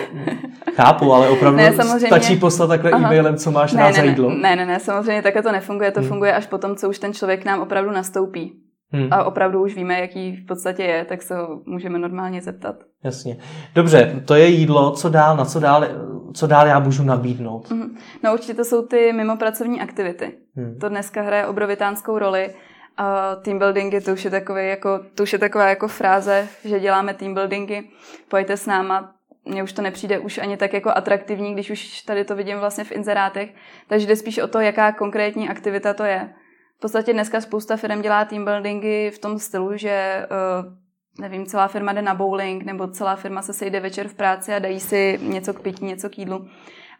chápu, 0.74 1.12
ale 1.12 1.28
opravdu 1.28 1.56
ne, 1.62 1.72
samozřejmě... 1.72 2.06
stačí 2.06 2.36
poslat 2.36 2.66
takhle 2.66 2.90
Aha. 2.90 3.06
e-mailem, 3.06 3.36
co 3.36 3.50
máš 3.50 3.72
ne, 3.72 3.80
rád 3.80 3.86
ne, 3.86 3.92
za 3.92 4.02
jídlo? 4.02 4.30
Ne, 4.30 4.56
ne, 4.56 4.66
ne, 4.66 4.80
samozřejmě 4.80 5.22
takhle 5.22 5.42
to 5.42 5.52
nefunguje. 5.52 5.90
To 5.90 6.00
hmm. 6.00 6.08
funguje 6.08 6.34
až 6.34 6.46
potom, 6.46 6.76
co 6.76 6.88
už 6.88 6.98
ten 6.98 7.14
člověk 7.14 7.44
nám 7.44 7.60
opravdu 7.60 7.90
nastoupí. 7.90 8.52
Hmm. 8.90 9.08
A 9.10 9.24
opravdu 9.24 9.62
už 9.62 9.74
víme, 9.74 10.00
jaký 10.00 10.36
v 10.36 10.46
podstatě 10.46 10.82
je, 10.82 11.04
tak 11.04 11.22
se 11.22 11.36
ho 11.36 11.60
můžeme 11.66 11.98
normálně 11.98 12.42
zeptat. 12.42 12.76
Jasně. 13.04 13.36
Dobře, 13.74 14.22
to 14.24 14.34
je 14.34 14.46
jídlo, 14.46 14.90
co 14.90 15.08
dál, 15.08 15.36
na 15.36 15.44
co 15.44 15.60
dál, 15.60 15.86
co 16.34 16.46
dál 16.46 16.66
já 16.66 16.78
můžu 16.78 17.04
nabídnout? 17.04 17.70
Hmm. 17.70 17.96
No 18.24 18.32
určitě 18.32 18.54
to 18.54 18.64
jsou 18.64 18.86
ty 18.86 19.12
mimopracovní 19.12 19.80
aktivity. 19.80 20.32
Hmm. 20.56 20.78
To 20.80 20.88
dneska 20.88 21.22
hraje 21.22 21.46
obrovitánskou 21.46 22.18
roli. 22.18 22.50
A 22.96 23.36
team 23.36 23.58
buildingy, 23.58 24.00
to 24.00 24.12
už 24.12 24.24
je, 24.24 24.30
takový 24.30 24.68
jako, 24.68 25.00
to 25.14 25.22
už 25.22 25.32
je 25.32 25.38
taková 25.38 25.68
jako 25.68 25.88
fráze, 25.88 26.48
že 26.64 26.80
děláme 26.80 27.14
team 27.14 27.34
buildingy, 27.34 27.82
pojďte 28.28 28.56
s 28.56 28.66
náma, 28.66 29.14
mně 29.44 29.62
už 29.62 29.72
to 29.72 29.82
nepřijde 29.82 30.18
už 30.18 30.38
ani 30.38 30.56
tak 30.56 30.72
jako 30.72 30.90
atraktivní, 30.90 31.52
když 31.52 31.70
už 31.70 32.02
tady 32.02 32.24
to 32.24 32.36
vidím 32.36 32.58
vlastně 32.58 32.84
v 32.84 32.92
inzerátech, 32.92 33.50
takže 33.88 34.06
jde 34.06 34.16
spíš 34.16 34.38
o 34.38 34.48
to, 34.48 34.60
jaká 34.60 34.92
konkrétní 34.92 35.48
aktivita 35.48 35.94
to 35.94 36.04
je. 36.04 36.34
V 36.76 36.80
podstatě 36.80 37.12
dneska 37.12 37.40
spousta 37.40 37.76
firm 37.76 38.02
dělá 38.02 38.24
team 38.24 38.44
buildingy 38.44 39.10
v 39.10 39.18
tom 39.18 39.38
stylu, 39.38 39.76
že 39.76 40.26
uh, 40.30 40.72
nevím, 41.20 41.46
celá 41.46 41.68
firma 41.68 41.92
jde 41.92 42.02
na 42.02 42.14
bowling, 42.14 42.64
nebo 42.64 42.88
celá 42.88 43.16
firma 43.16 43.42
se 43.42 43.52
sejde 43.52 43.80
večer 43.80 44.08
v 44.08 44.14
práci 44.14 44.54
a 44.54 44.58
dají 44.58 44.80
si 44.80 45.18
něco 45.22 45.54
k 45.54 45.60
pití, 45.60 45.84
něco 45.84 46.10
k 46.10 46.18
jídlu. 46.18 46.48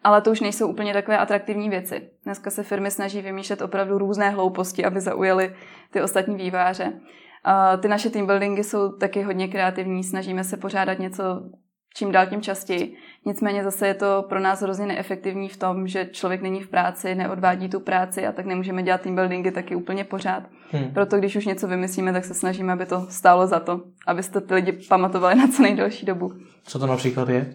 Ale 0.05 0.21
to 0.21 0.31
už 0.31 0.41
nejsou 0.41 0.69
úplně 0.69 0.93
takové 0.93 1.19
atraktivní 1.19 1.71
věci. 1.71 2.11
Dneska 2.25 2.51
se 2.51 2.63
firmy 2.63 2.91
snaží 2.91 3.23
vymýšlet 3.23 3.63
opravdu 3.63 3.99
různé 3.99 4.31
hlouposti, 4.31 4.85
aby 4.85 5.01
zaujaly 5.01 5.55
ty 5.91 6.03
ostatní 6.03 6.37
výváře. 6.37 6.93
Ty 7.81 7.89
naše 7.89 8.11
team 8.11 8.27
buildingy 8.27 8.65
jsou 8.65 8.93
taky 8.93 9.23
hodně 9.23 9.49
kreativní, 9.49 10.05
snažíme 10.05 10.45
se 10.45 10.57
pořádat 10.57 10.99
něco 10.99 11.23
čím 11.97 12.13
dál 12.13 12.27
tím 12.27 12.43
častěji. 12.43 12.97
Nicméně 13.27 13.65
zase 13.65 13.87
je 13.87 13.95
to 13.95 14.25
pro 14.29 14.41
nás 14.41 14.63
hrozně 14.63 14.87
neefektivní 14.87 15.49
v 15.49 15.57
tom, 15.57 15.89
že 15.89 16.09
člověk 16.13 16.43
není 16.43 16.63
v 16.63 16.69
práci, 16.69 17.15
neodvádí 17.15 17.69
tu 17.69 17.81
práci 17.81 18.27
a 18.27 18.33
tak 18.33 18.47
nemůžeme 18.47 18.83
dělat 18.83 19.01
team 19.01 19.15
buildingy 19.15 19.51
taky 19.51 19.75
úplně 19.75 20.05
pořád. 20.05 20.43
Hmm. 20.71 20.91
Proto 20.95 21.19
když 21.19 21.37
už 21.37 21.47
něco 21.47 21.69
vymyslíme, 21.69 22.13
tak 22.13 22.25
se 22.25 22.35
snažíme, 22.35 22.73
aby 22.73 22.87
to 22.87 23.07
stálo 23.11 23.47
za 23.47 23.61
to, 23.61 23.81
abyste 24.07 24.41
ty 24.41 24.55
lidi 24.55 24.73
pamatovali 24.73 25.35
na 25.35 25.49
co 25.49 25.63
nejdelší 25.63 26.07
dobu. 26.07 26.33
Co 26.65 26.79
to 26.79 26.87
například 26.87 27.29
je? 27.29 27.55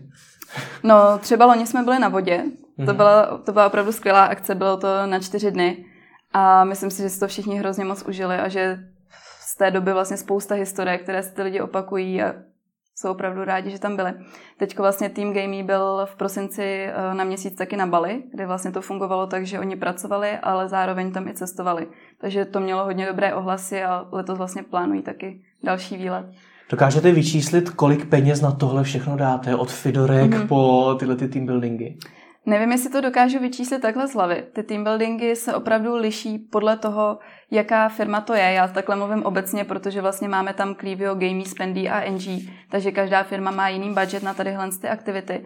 No, 0.83 1.17
třeba 1.19 1.45
loni 1.45 1.67
jsme 1.67 1.83
byli 1.83 1.99
na 1.99 2.09
vodě. 2.09 2.43
To, 2.85 2.93
byla, 2.93 3.37
to 3.37 3.51
byla 3.51 3.67
opravdu 3.67 3.91
skvělá 3.91 4.25
akce, 4.25 4.55
bylo 4.55 4.77
to 4.77 4.87
na 5.05 5.19
čtyři 5.19 5.51
dny. 5.51 5.85
A 6.33 6.63
myslím 6.63 6.91
si, 6.91 7.01
že 7.01 7.09
si 7.09 7.19
to 7.19 7.27
všichni 7.27 7.59
hrozně 7.59 7.85
moc 7.85 8.03
užili 8.03 8.35
a 8.35 8.47
že 8.47 8.79
z 9.39 9.57
té 9.57 9.71
doby 9.71 9.93
vlastně 9.93 10.17
spousta 10.17 10.55
historie, 10.55 10.97
které 10.97 11.23
se 11.23 11.31
ty 11.31 11.41
lidi 11.41 11.61
opakují 11.61 12.23
a 12.23 12.33
jsou 12.95 13.11
opravdu 13.11 13.43
rádi, 13.43 13.71
že 13.71 13.79
tam 13.79 13.95
byli. 13.95 14.13
Teď 14.57 14.77
vlastně 14.77 15.09
Team 15.09 15.33
Gamey 15.33 15.63
byl 15.63 16.05
v 16.05 16.15
prosinci 16.15 16.63
eh, 16.63 17.13
na 17.13 17.23
měsíc 17.23 17.55
taky 17.55 17.77
na 17.77 17.87
Bali, 17.87 18.23
kde 18.31 18.45
vlastně 18.45 18.71
to 18.71 18.81
fungovalo 18.81 19.27
tak, 19.27 19.45
že 19.45 19.59
oni 19.59 19.75
pracovali, 19.75 20.37
ale 20.37 20.69
zároveň 20.69 21.11
tam 21.11 21.27
i 21.27 21.33
cestovali. 21.33 21.87
Takže 22.17 22.45
to 22.45 22.59
mělo 22.59 22.85
hodně 22.85 23.05
dobré 23.05 23.33
ohlasy 23.33 23.83
a 23.83 24.07
letos 24.11 24.37
vlastně 24.37 24.63
plánují 24.63 25.01
taky 25.01 25.41
další 25.63 25.97
výlet. 25.97 26.25
Dokážete 26.71 27.11
vyčíslit, 27.11 27.69
kolik 27.69 28.05
peněz 28.05 28.41
na 28.41 28.51
tohle 28.51 28.83
všechno 28.83 29.17
dáte? 29.17 29.55
Od 29.55 29.71
Fidorek 29.71 30.31
mm-hmm. 30.31 30.47
po 30.47 30.95
tyhle 30.99 31.15
ty 31.15 31.27
team 31.27 31.45
buildingy? 31.45 31.97
Nevím, 32.45 32.71
jestli 32.71 32.89
to 32.89 33.01
dokážu 33.01 33.39
vyčíslit 33.39 33.81
takhle 33.81 34.07
z 34.07 34.13
hlavy. 34.13 34.43
Ty 34.53 34.63
team 34.63 34.83
buildingy 34.83 35.35
se 35.35 35.53
opravdu 35.53 35.95
liší 35.95 36.39
podle 36.39 36.77
toho, 36.77 37.19
jaká 37.51 37.89
firma 37.89 38.21
to 38.21 38.33
je. 38.33 38.43
Já 38.43 38.67
takhle 38.67 38.95
mluvím 38.95 39.23
obecně, 39.23 39.63
protože 39.63 40.01
vlastně 40.01 40.27
máme 40.27 40.53
tam 40.53 40.75
Clivio, 40.75 41.15
Gamey, 41.15 41.45
Spendy 41.45 41.89
a 41.89 42.11
NG, 42.11 42.49
takže 42.69 42.91
každá 42.91 43.23
firma 43.23 43.51
má 43.51 43.69
jiný 43.69 43.93
budget 43.93 44.23
na 44.23 44.33
tadyhle 44.33 44.69
ty 44.81 44.87
aktivity. 44.87 45.45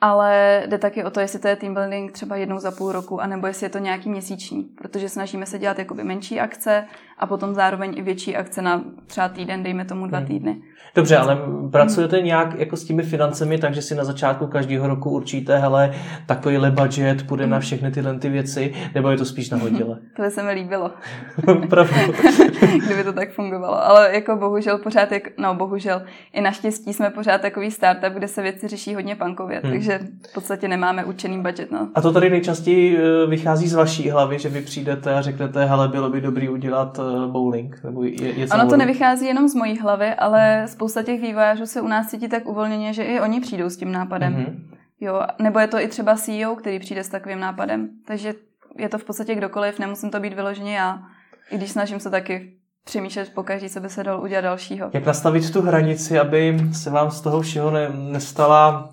Ale 0.00 0.62
jde 0.66 0.78
taky 0.78 1.04
o 1.04 1.10
to, 1.10 1.20
jestli 1.20 1.38
to 1.38 1.48
je 1.48 1.56
team 1.56 1.74
building 1.74 2.12
třeba 2.12 2.36
jednou 2.36 2.58
za 2.58 2.70
půl 2.70 2.92
roku, 2.92 3.20
anebo 3.20 3.46
jestli 3.46 3.66
je 3.66 3.70
to 3.70 3.78
nějaký 3.78 4.08
měsíční, 4.08 4.62
protože 4.62 5.08
snažíme 5.08 5.46
se 5.46 5.58
dělat 5.58 5.78
jakoby 5.78 6.04
menší 6.04 6.40
akce 6.40 6.84
a 7.20 7.26
potom 7.26 7.54
zároveň 7.54 7.94
i 7.96 8.02
větší 8.02 8.36
akce 8.36 8.62
na 8.62 8.84
třeba 9.06 9.28
týden, 9.28 9.62
dejme 9.62 9.84
tomu 9.84 10.06
dva 10.06 10.18
hmm. 10.18 10.26
týdny. 10.26 10.56
Dobře, 10.94 11.16
ale 11.16 11.38
pracujete 11.70 12.16
hmm. 12.16 12.26
nějak 12.26 12.58
jako 12.58 12.76
s 12.76 12.84
těmi 12.84 13.02
financemi, 13.02 13.58
takže 13.58 13.82
si 13.82 13.94
na 13.94 14.04
začátku 14.04 14.46
každého 14.46 14.86
roku 14.86 15.10
určíte, 15.10 15.58
hele, 15.58 15.92
takovýhle 16.26 16.70
budget 16.70 17.26
půjde 17.26 17.44
hmm. 17.44 17.50
na 17.50 17.60
všechny 17.60 17.90
tyhle 17.90 18.18
ty 18.18 18.28
věci, 18.28 18.74
nebo 18.94 19.10
je 19.10 19.16
to 19.16 19.24
spíš 19.24 19.50
nahodile? 19.50 19.98
to 20.16 20.22
by 20.22 20.30
se 20.30 20.42
mi 20.42 20.52
líbilo. 20.52 20.90
Pravda. 21.70 21.96
Kdyby 22.86 23.04
to 23.04 23.12
tak 23.12 23.32
fungovalo. 23.32 23.84
Ale 23.84 24.14
jako 24.14 24.36
bohužel 24.36 24.78
pořád, 24.78 25.12
jak, 25.12 25.38
no 25.38 25.54
bohužel, 25.54 26.02
i 26.32 26.40
naštěstí 26.40 26.92
jsme 26.92 27.10
pořád 27.10 27.40
takový 27.40 27.70
startup, 27.70 28.12
kde 28.12 28.28
se 28.28 28.42
věci 28.42 28.68
řeší 28.68 28.94
hodně 28.94 29.16
pankově, 29.16 29.60
hmm. 29.62 29.72
takže 29.72 30.00
v 30.30 30.34
podstatě 30.34 30.68
nemáme 30.68 31.04
určený 31.04 31.42
budget. 31.42 31.70
No. 31.70 31.88
A 31.94 32.00
to 32.00 32.12
tady 32.12 32.30
nejčastěji 32.30 32.98
eh, 32.98 33.26
vychází 33.26 33.68
z 33.68 33.74
vaší 33.74 34.10
hlavy, 34.10 34.38
že 34.38 34.48
vy 34.48 34.60
přijdete 34.60 35.14
a 35.14 35.22
řeknete, 35.22 35.64
hele, 35.64 35.88
bylo 35.88 36.10
by 36.10 36.20
dobrý 36.20 36.48
udělat 36.48 36.98
eh, 36.98 37.09
bowling, 37.26 37.84
nebo 37.84 38.02
je, 38.02 38.28
je 38.28 38.46
Ono 38.48 38.68
to 38.68 38.76
nevychází 38.76 39.26
jenom 39.26 39.48
z 39.48 39.54
mojí 39.54 39.78
hlavy, 39.78 40.14
ale 40.14 40.64
spousta 40.66 41.02
těch 41.02 41.20
vývojářů 41.20 41.66
se 41.66 41.80
u 41.80 41.88
nás 41.88 42.06
cítí 42.06 42.28
tak 42.28 42.46
uvolněně, 42.46 42.92
že 42.92 43.04
i 43.04 43.20
oni 43.20 43.40
přijdou 43.40 43.70
s 43.70 43.76
tím 43.76 43.92
nápadem. 43.92 44.34
Mm-hmm. 44.34 44.76
Jo, 45.00 45.22
nebo 45.38 45.58
je 45.58 45.66
to 45.66 45.80
i 45.80 45.88
třeba 45.88 46.14
CEO, 46.14 46.56
který 46.56 46.78
přijde 46.78 47.04
s 47.04 47.08
takovým 47.08 47.40
nápadem. 47.40 47.88
Takže 48.06 48.34
je 48.78 48.88
to 48.88 48.98
v 48.98 49.04
podstatě 49.04 49.34
kdokoliv, 49.34 49.78
nemusím 49.78 50.10
to 50.10 50.20
být 50.20 50.32
vyloženě 50.32 50.76
já. 50.76 51.02
I 51.50 51.56
když 51.56 51.70
snažím 51.70 52.00
se 52.00 52.10
taky 52.10 52.52
přemýšlet 52.84 53.32
po 53.34 53.42
každý, 53.42 53.68
co 53.68 53.80
by 53.80 53.88
se 53.88 54.04
dal 54.04 54.20
udělat 54.22 54.40
dalšího. 54.40 54.90
Jak 54.92 55.06
nastavit 55.06 55.52
tu 55.52 55.62
hranici, 55.62 56.18
aby 56.18 56.60
se 56.72 56.90
vám 56.90 57.10
z 57.10 57.20
toho 57.20 57.40
všeho 57.40 57.70
ne, 57.70 57.88
nestala 57.88 58.90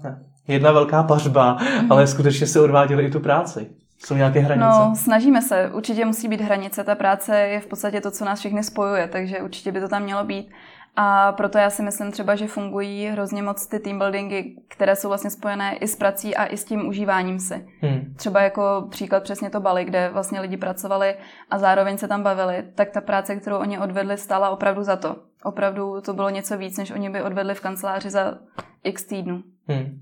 jedna 0.48 0.72
velká 0.72 1.04
pařba, 1.04 1.58
mm-hmm. 1.58 1.88
ale 1.90 2.08
skutečně 2.08 2.48
se 2.48 2.62
odváděli 2.62 3.06
i 3.06 3.12
tu 3.12 3.20
práci? 3.20 3.68
Jsou 4.06 4.16
nějaké 4.16 4.40
hranice? 4.40 4.68
No, 4.68 4.96
snažíme 4.96 5.42
se. 5.42 5.72
Určitě 5.74 6.06
musí 6.06 6.28
být 6.28 6.42
hranice. 6.42 6.84
Ta 6.84 6.96
práce 6.96 7.40
je 7.40 7.60
v 7.60 7.68
podstatě 7.68 8.02
to, 8.02 8.12
co 8.12 8.26
nás 8.26 8.40
všechny 8.40 8.64
spojuje, 8.64 9.08
takže 9.08 9.42
určitě 9.42 9.72
by 9.72 9.80
to 9.80 9.88
tam 9.88 10.04
mělo 10.04 10.24
být. 10.24 10.50
A 11.00 11.32
proto 11.32 11.58
já 11.58 11.70
si 11.70 11.84
myslím 11.84 12.12
třeba, 12.12 12.36
že 12.36 12.48
fungují 12.48 13.08
hrozně 13.08 13.44
moc 13.44 13.68
ty 13.68 13.80
team 13.80 13.98
buildingy, 13.98 14.56
které 14.68 14.96
jsou 14.96 15.08
vlastně 15.08 15.30
spojené 15.30 15.76
i 15.76 15.88
s 15.88 15.96
prací 15.96 16.36
a 16.36 16.46
i 16.46 16.58
s 16.58 16.66
tím 16.66 16.88
užíváním 16.88 17.40
si. 17.40 17.68
Hmm. 17.82 18.14
Třeba 18.16 18.42
jako 18.42 18.88
příklad 18.90 19.24
přesně 19.24 19.50
to 19.50 19.60
Bali, 19.60 19.86
kde 19.86 20.10
vlastně 20.10 20.40
lidi 20.40 20.58
pracovali 20.58 21.16
a 21.50 21.60
zároveň 21.60 21.98
se 21.98 22.08
tam 22.08 22.24
bavili, 22.24 22.64
tak 22.76 22.90
ta 22.90 23.02
práce, 23.02 23.36
kterou 23.36 23.58
oni 23.58 23.80
odvedli, 23.80 24.18
stála 24.18 24.50
opravdu 24.50 24.84
za 24.84 24.96
to. 24.96 25.16
Opravdu 25.44 26.02
to 26.02 26.14
bylo 26.14 26.30
něco 26.30 26.58
víc, 26.58 26.78
než 26.78 26.92
oni 26.92 27.10
by 27.10 27.22
odvedli 27.22 27.56
v 27.56 27.62
kanceláři 27.62 28.10
za 28.10 28.38
x 28.84 29.04
týdnů. 29.04 29.44
Hmm. 29.68 30.02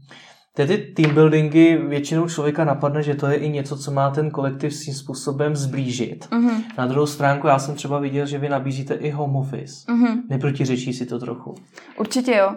Ty 0.56 0.78
team 0.78 1.14
buildingy 1.14 1.78
většinou 1.78 2.30
člověka 2.30 2.64
napadne, 2.64 3.04
že 3.04 3.16
to 3.16 3.28
je 3.28 3.36
i 3.36 3.50
něco, 3.50 3.78
co 3.78 3.92
má 3.92 4.10
ten 4.10 4.32
kolektiv 4.32 4.76
svým 4.76 4.96
způsobem 4.96 5.56
zblížit. 5.56 6.28
Mm-hmm. 6.32 6.64
Na 6.78 6.86
druhou 6.86 7.08
stránku 7.08 7.48
já 7.48 7.60
jsem 7.60 7.76
třeba 7.76 8.00
viděl, 8.00 8.26
že 8.26 8.38
vy 8.38 8.50
nabízíte 8.50 8.94
i 8.94 9.10
home 9.10 9.36
office. 9.36 9.92
Mm-hmm. 9.92 10.22
Neprotiřečí 10.30 10.94
si 10.94 11.06
to 11.06 11.20
trochu? 11.20 11.56
Určitě 12.00 12.36
jo. 12.36 12.56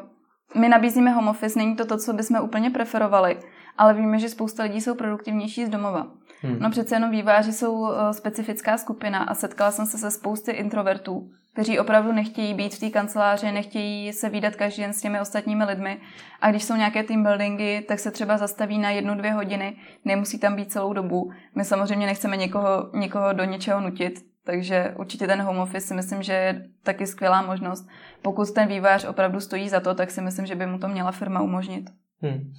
My 0.54 0.68
nabízíme 0.68 1.10
home 1.10 1.28
office, 1.28 1.58
není 1.58 1.76
to 1.76 1.84
to, 1.84 1.98
co 1.98 2.12
bychom 2.12 2.40
úplně 2.40 2.70
preferovali, 2.70 3.36
ale 3.78 3.94
víme, 3.94 4.18
že 4.18 4.28
spousta 4.28 4.62
lidí 4.62 4.80
jsou 4.80 4.94
produktivnější 4.94 5.66
z 5.66 5.68
domova. 5.68 6.06
Hmm. 6.42 6.58
No 6.58 6.70
přece 6.70 6.94
jenom 6.94 7.10
výváři 7.10 7.52
jsou 7.52 7.92
eh, 7.92 8.12
specifická 8.12 8.78
skupina 8.78 9.18
a 9.18 9.34
setkala 9.34 9.70
jsem 9.70 9.86
se 9.86 9.98
se 9.98 10.10
spousty 10.10 10.52
introvertů, 10.52 11.30
kteří 11.58 11.78
opravdu 11.78 12.12
nechtějí 12.12 12.54
být 12.54 12.74
v 12.74 12.80
té 12.80 12.90
kanceláři, 12.90 13.52
nechtějí 13.52 14.12
se 14.12 14.28
výdat 14.28 14.56
každý 14.56 14.82
den 14.82 14.92
s 14.92 15.00
těmi 15.00 15.20
ostatními 15.20 15.64
lidmi. 15.64 16.00
A 16.40 16.50
když 16.50 16.64
jsou 16.64 16.74
nějaké 16.74 17.02
team 17.02 17.22
buildingy, 17.22 17.80
tak 17.88 17.98
se 17.98 18.10
třeba 18.10 18.38
zastaví 18.38 18.78
na 18.78 18.90
jednu, 18.90 19.14
dvě 19.14 19.32
hodiny, 19.32 19.76
nemusí 20.04 20.38
tam 20.38 20.56
být 20.56 20.72
celou 20.72 20.92
dobu. 20.92 21.32
My 21.54 21.64
samozřejmě 21.64 22.06
nechceme 22.06 22.36
někoho, 22.36 22.90
někoho 22.94 23.32
do 23.32 23.44
něčeho 23.44 23.80
nutit, 23.80 24.24
takže 24.44 24.94
určitě 24.98 25.26
ten 25.26 25.42
home 25.42 25.58
office 25.58 25.86
si 25.86 25.94
myslím, 25.94 26.22
že 26.22 26.32
je 26.32 26.64
taky 26.82 27.06
skvělá 27.06 27.42
možnost. 27.42 27.88
Pokud 28.22 28.50
ten 28.50 28.68
vývář 28.68 29.04
opravdu 29.04 29.40
stojí 29.40 29.68
za 29.68 29.80
to, 29.80 29.94
tak 29.94 30.10
si 30.10 30.20
myslím, 30.20 30.46
že 30.46 30.54
by 30.54 30.66
mu 30.66 30.78
to 30.78 30.88
měla 30.88 31.12
firma 31.12 31.40
umožnit. 31.40 31.90
Hmm. 32.22 32.52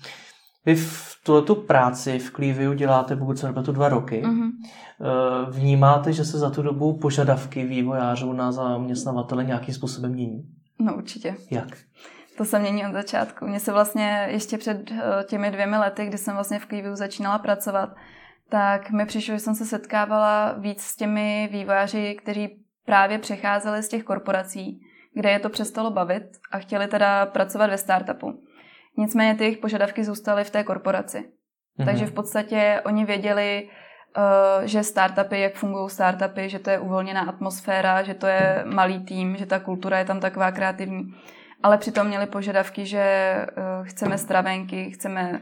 Vy 0.70 0.76
v 0.76 1.20
tuhletu 1.24 1.56
práci 1.56 2.20
v 2.20 2.32
Cleaviu 2.32 2.74
děláte, 2.74 3.16
pokud 3.16 3.40
se 3.40 3.54
tu 3.66 3.72
dva 3.72 3.90
roky. 3.90 4.24
Mm-hmm. 4.26 4.50
Vnímáte, 5.50 6.14
že 6.14 6.26
se 6.26 6.38
za 6.38 6.50
tu 6.50 6.62
dobu 6.62 6.98
požadavky 6.98 7.66
vývojářů 7.66 8.34
na 8.34 8.52
zaměstnavatele 8.52 9.44
nějakým 9.44 9.74
způsobem 9.74 10.12
mění? 10.12 10.44
No 10.80 10.96
určitě. 10.96 11.36
Jak? 11.52 11.68
To 12.38 12.46
se 12.46 12.60
mění 12.60 12.86
od 12.86 12.94
začátku. 12.94 13.48
Mně 13.48 13.60
se 13.60 13.72
vlastně 13.72 14.28
ještě 14.32 14.58
před 14.58 14.92
eh, 14.92 15.24
těmi 15.24 15.52
dvěmi 15.52 15.78
lety, 15.78 16.06
kdy 16.06 16.18
jsem 16.18 16.34
vlastně 16.34 16.60
v 16.60 16.66
Cleaviu 16.66 16.96
začínala 16.96 17.38
pracovat, 17.40 17.90
tak 18.50 18.92
mi 18.92 19.06
přišlo, 19.06 19.34
že 19.34 19.40
jsem 19.40 19.56
se 19.56 19.66
setkávala 19.66 20.56
víc 20.58 20.82
s 20.82 20.96
těmi 20.96 21.50
vývojáři, 21.52 22.18
kteří 22.22 22.50
právě 22.86 23.20
přecházeli 23.20 23.84
z 23.84 23.90
těch 23.90 24.04
korporací, 24.04 24.80
kde 25.14 25.32
je 25.32 25.40
to 25.40 25.50
přestalo 25.50 25.92
bavit 25.92 26.24
a 26.52 26.60
chtěli 26.60 26.88
teda 26.88 27.26
pracovat 27.26 27.70
ve 27.70 27.78
startupu. 27.78 28.42
Nicméně 28.98 29.36
ty 29.36 29.44
jejich 29.44 29.58
požadavky 29.58 30.04
zůstaly 30.04 30.44
v 30.44 30.50
té 30.50 30.64
korporaci. 30.64 31.18
Mm-hmm. 31.18 31.86
Takže 31.86 32.06
v 32.06 32.12
podstatě 32.12 32.82
oni 32.86 33.06
věděli, 33.06 33.70
uh, 34.18 34.66
že 34.66 34.84
startupy, 34.84 35.40
jak 35.40 35.54
fungují 35.54 35.90
startupy, 35.90 36.50
že 36.50 36.60
to 36.60 36.70
je 36.70 36.80
uvolněná 36.80 37.22
atmosféra, 37.22 38.04
že 38.04 38.14
to 38.14 38.28
je 38.28 38.64
malý 38.66 39.06
tým, 39.06 39.38
že 39.38 39.46
ta 39.46 39.60
kultura 39.60 40.00
je 40.00 40.06
tam 40.06 40.20
taková 40.20 40.52
kreativní. 40.52 41.04
Ale 41.64 41.78
přitom 41.78 42.08
měli 42.08 42.26
požadavky, 42.26 42.86
že 42.86 43.36
uh, 43.58 43.88
chceme 43.88 44.18
stravenky, 44.18 44.92
chceme 44.92 45.42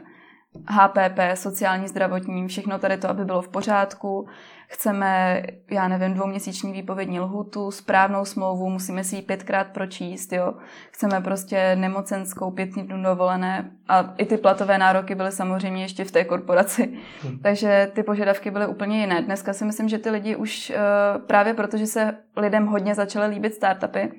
HPP, 0.70 1.18
sociální, 1.34 1.88
zdravotní, 1.88 2.48
všechno 2.48 2.78
tady 2.78 2.96
to, 2.96 3.08
aby 3.08 3.24
bylo 3.24 3.42
v 3.42 3.48
pořádku. 3.48 4.28
Chceme, 4.68 5.42
já 5.70 5.88
nevím, 5.88 6.14
dvouměsíční 6.14 6.72
výpovědní 6.72 7.20
lhutu, 7.20 7.70
správnou 7.70 8.24
smlouvu, 8.24 8.70
musíme 8.70 9.04
si 9.04 9.16
ji 9.16 9.22
pětkrát 9.22 9.66
pročíst, 9.66 10.32
jo. 10.32 10.54
Chceme 10.90 11.20
prostě 11.20 11.76
nemocenskou, 11.76 12.50
pět 12.50 12.70
dnů 12.70 13.02
dovolené 13.02 13.70
a 13.88 14.14
i 14.18 14.26
ty 14.26 14.36
platové 14.36 14.78
nároky 14.78 15.14
byly 15.14 15.32
samozřejmě 15.32 15.82
ještě 15.82 16.04
v 16.04 16.10
té 16.10 16.24
korporaci. 16.24 16.98
Hmm. 17.22 17.38
Takže 17.38 17.90
ty 17.94 18.02
požadavky 18.02 18.50
byly 18.50 18.66
úplně 18.66 19.00
jiné. 19.00 19.22
Dneska 19.22 19.52
si 19.52 19.64
myslím, 19.64 19.88
že 19.88 19.98
ty 19.98 20.10
lidi 20.10 20.36
už 20.36 20.70
eh, 20.70 20.78
právě 21.26 21.54
protože 21.54 21.86
se 21.86 22.16
lidem 22.36 22.66
hodně 22.66 22.94
začaly 22.94 23.26
líbit 23.26 23.54
startupy, 23.54 24.12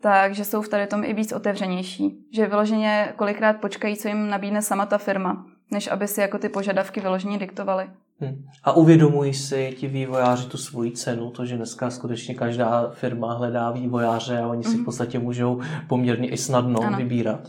takže 0.00 0.44
jsou 0.44 0.62
v 0.62 0.68
tady 0.68 0.86
tom 0.86 1.04
i 1.04 1.14
víc 1.14 1.32
otevřenější. 1.32 2.26
Že 2.34 2.46
vyloženě 2.46 3.12
kolikrát 3.16 3.56
počkají, 3.60 3.96
co 3.96 4.08
jim 4.08 4.28
nabídne 4.28 4.62
sama 4.62 4.86
ta 4.86 4.98
firma 4.98 5.46
než 5.70 5.88
aby 5.88 6.08
si 6.08 6.20
jako 6.20 6.38
ty 6.38 6.48
požadavky 6.48 7.00
vyloženě 7.00 7.38
diktovali. 7.38 7.86
Hmm. 8.20 8.44
A 8.64 8.72
uvědomují 8.72 9.34
si 9.34 9.74
ti 9.78 9.88
vývojáři 9.88 10.48
tu 10.48 10.58
svoji 10.58 10.92
cenu, 10.92 11.30
to, 11.30 11.46
že 11.46 11.56
dneska 11.56 11.90
skutečně 11.90 12.34
každá 12.34 12.90
firma 12.90 13.34
hledá 13.34 13.70
vývojáře 13.70 14.38
a 14.38 14.46
oni 14.46 14.64
si 14.64 14.70
v 14.70 14.74
mhm. 14.74 14.84
podstatě 14.84 15.18
můžou 15.18 15.60
poměrně 15.88 16.28
i 16.28 16.36
snadno 16.36 16.80
ano. 16.82 16.98
vybírat. 16.98 17.40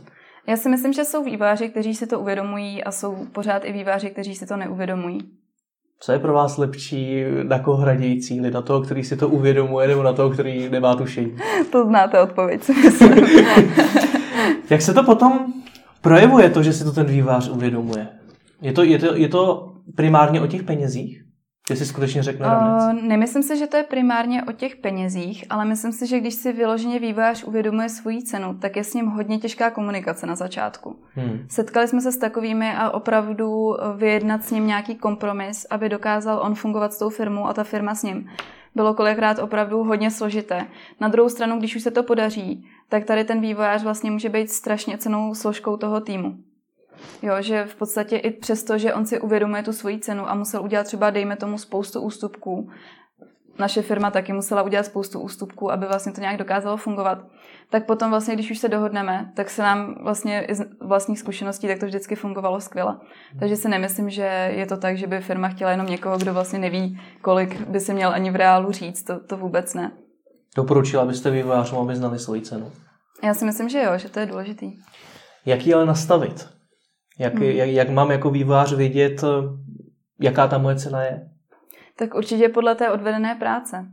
Já 0.47 0.57
si 0.57 0.69
myslím, 0.69 0.93
že 0.93 1.05
jsou 1.05 1.23
vývojáři, 1.23 1.69
kteří 1.69 1.95
si 1.95 2.07
to 2.07 2.19
uvědomují 2.19 2.83
a 2.83 2.91
jsou 2.91 3.25
pořád 3.31 3.65
i 3.65 3.71
vývojáři, 3.73 4.09
kteří 4.09 4.35
si 4.35 4.45
to 4.45 4.57
neuvědomují. 4.57 5.19
Co 5.99 6.11
je 6.11 6.19
pro 6.19 6.33
vás 6.33 6.57
lepší, 6.57 7.23
na 7.43 7.59
koho 7.59 7.77
hradějí 7.77 8.21
cíly? 8.21 8.51
Na 8.51 8.61
toho, 8.61 8.81
který 8.81 9.03
si 9.03 9.17
to 9.17 9.29
uvědomuje, 9.29 9.87
nebo 9.87 10.03
na 10.03 10.13
toho, 10.13 10.29
který 10.29 10.69
nemá 10.69 10.95
tušení? 10.95 11.35
To 11.71 11.85
znáte 11.85 12.21
odpověď, 12.21 12.63
si 12.63 12.73
myslím. 12.73 13.11
Jak 14.69 14.81
se 14.81 14.93
to 14.93 15.03
potom 15.03 15.53
projevuje 16.01 16.49
to, 16.49 16.63
že 16.63 16.73
si 16.73 16.83
to 16.83 16.91
ten 16.91 17.05
vývář 17.05 17.49
uvědomuje? 17.49 18.07
Je 18.61 18.73
to, 18.73 18.83
je 18.83 18.99
to, 18.99 19.15
je 19.15 19.27
to 19.27 19.73
primárně 19.95 20.41
o 20.41 20.47
těch 20.47 20.63
penězích? 20.63 21.21
Že 21.69 21.75
si 21.75 21.85
skutečně 21.85 22.23
řekne 22.23 22.47
uh, 22.47 22.93
Nemyslím 22.93 23.43
si, 23.43 23.57
že 23.57 23.67
to 23.67 23.77
je 23.77 23.83
primárně 23.83 24.43
o 24.43 24.51
těch 24.51 24.75
penězích, 24.75 25.45
ale 25.49 25.65
myslím 25.65 25.91
si, 25.91 26.07
že 26.07 26.19
když 26.19 26.33
si 26.33 26.53
vyloženě 26.53 26.99
vývář 26.99 27.43
uvědomuje 27.43 27.89
svoji 27.89 28.23
cenu, 28.23 28.53
tak 28.53 28.75
je 28.75 28.83
s 28.83 28.93
ním 28.93 29.05
hodně 29.05 29.37
těžká 29.37 29.69
komunikace 29.69 30.27
na 30.27 30.35
začátku. 30.35 30.95
Hmm. 31.13 31.45
Setkali 31.49 31.87
jsme 31.87 32.01
se 32.01 32.11
s 32.11 32.17
takovými 32.17 32.71
a 32.75 32.89
opravdu 32.89 33.75
vyjednat 33.97 34.43
s 34.43 34.51
ním 34.51 34.67
nějaký 34.67 34.95
kompromis, 34.95 35.65
aby 35.69 35.89
dokázal 35.89 36.41
on 36.43 36.55
fungovat 36.55 36.93
s 36.93 36.99
tou 36.99 37.09
firmou 37.09 37.47
a 37.47 37.53
ta 37.53 37.63
firma 37.63 37.95
s 37.95 38.03
ním 38.03 38.29
bylo 38.75 38.93
kolikrát 38.93 39.39
opravdu 39.39 39.83
hodně 39.83 40.11
složité. 40.11 40.67
Na 40.99 41.07
druhou 41.07 41.29
stranu, 41.29 41.59
když 41.59 41.75
už 41.75 41.83
se 41.83 41.91
to 41.91 42.03
podaří, 42.03 42.67
tak 42.89 43.05
tady 43.05 43.23
ten 43.23 43.41
vývojář 43.41 43.83
vlastně 43.83 44.11
může 44.11 44.29
být 44.29 44.51
strašně 44.51 44.97
cenou 44.97 45.35
složkou 45.35 45.77
toho 45.77 46.01
týmu. 46.01 46.37
Jo, 47.21 47.33
že 47.39 47.65
v 47.65 47.75
podstatě 47.75 48.17
i 48.17 48.31
přesto, 48.31 48.77
že 48.77 48.93
on 48.93 49.05
si 49.05 49.21
uvědomuje 49.21 49.63
tu 49.63 49.73
svoji 49.73 49.99
cenu 49.99 50.29
a 50.29 50.35
musel 50.35 50.63
udělat 50.63 50.83
třeba, 50.83 51.09
dejme 51.09 51.35
tomu, 51.35 51.57
spoustu 51.57 52.01
ústupků, 52.01 52.69
naše 53.59 53.81
firma 53.81 54.11
taky 54.11 54.33
musela 54.33 54.61
udělat 54.61 54.85
spoustu 54.85 55.19
ústupků, 55.19 55.71
aby 55.71 55.85
vlastně 55.85 56.11
to 56.11 56.21
nějak 56.21 56.37
dokázalo 56.37 56.77
fungovat, 56.77 57.25
tak 57.69 57.85
potom 57.85 58.09
vlastně, 58.09 58.33
když 58.33 58.51
už 58.51 58.57
se 58.57 58.69
dohodneme, 58.69 59.31
tak 59.35 59.49
se 59.49 59.61
nám 59.61 59.95
vlastně 60.03 60.41
i 60.41 60.55
z 60.55 60.65
vlastních 60.81 61.19
zkušeností, 61.19 61.67
tak 61.67 61.79
to 61.79 61.85
vždycky 61.85 62.15
fungovalo 62.15 62.61
skvěle. 62.61 62.97
Takže 63.39 63.55
si 63.55 63.69
nemyslím, 63.69 64.09
že 64.09 64.51
je 64.55 64.65
to 64.65 64.77
tak, 64.77 64.97
že 64.97 65.07
by 65.07 65.21
firma 65.21 65.49
chtěla 65.49 65.71
jenom 65.71 65.87
někoho, 65.87 66.17
kdo 66.17 66.33
vlastně 66.33 66.59
neví, 66.59 66.99
kolik 67.21 67.61
by 67.67 67.79
si 67.79 67.93
měl 67.93 68.09
ani 68.09 68.31
v 68.31 68.35
reálu 68.35 68.71
říct, 68.71 69.03
to, 69.03 69.19
to 69.19 69.37
vůbec 69.37 69.73
ne. 69.73 69.91
Doporučila 70.55 71.05
byste 71.05 71.31
vývojářům, 71.31 71.79
aby 71.79 71.95
znali 71.95 72.19
svoji 72.19 72.41
cenu? 72.41 72.71
Já 73.23 73.33
si 73.33 73.45
myslím, 73.45 73.69
že 73.69 73.83
jo, 73.83 73.97
že 73.97 74.09
to 74.09 74.19
je 74.19 74.25
důležitý. 74.25 74.71
Jak 75.45 75.65
ji 75.67 75.73
ale 75.73 75.85
nastavit? 75.85 76.49
Jak, 77.19 77.33
hmm. 77.33 77.43
jak, 77.43 77.69
jak 77.69 77.89
mám 77.89 78.11
jako 78.11 78.29
vývojář 78.29 78.73
vědět, 78.73 79.23
jaká 80.19 80.47
ta 80.47 80.57
moje 80.57 80.75
cena 80.75 81.03
je? 81.03 81.30
Tak 82.01 82.15
určitě 82.15 82.49
podle 82.49 82.75
té 82.75 82.89
odvedené 82.89 83.35
práce. 83.35 83.85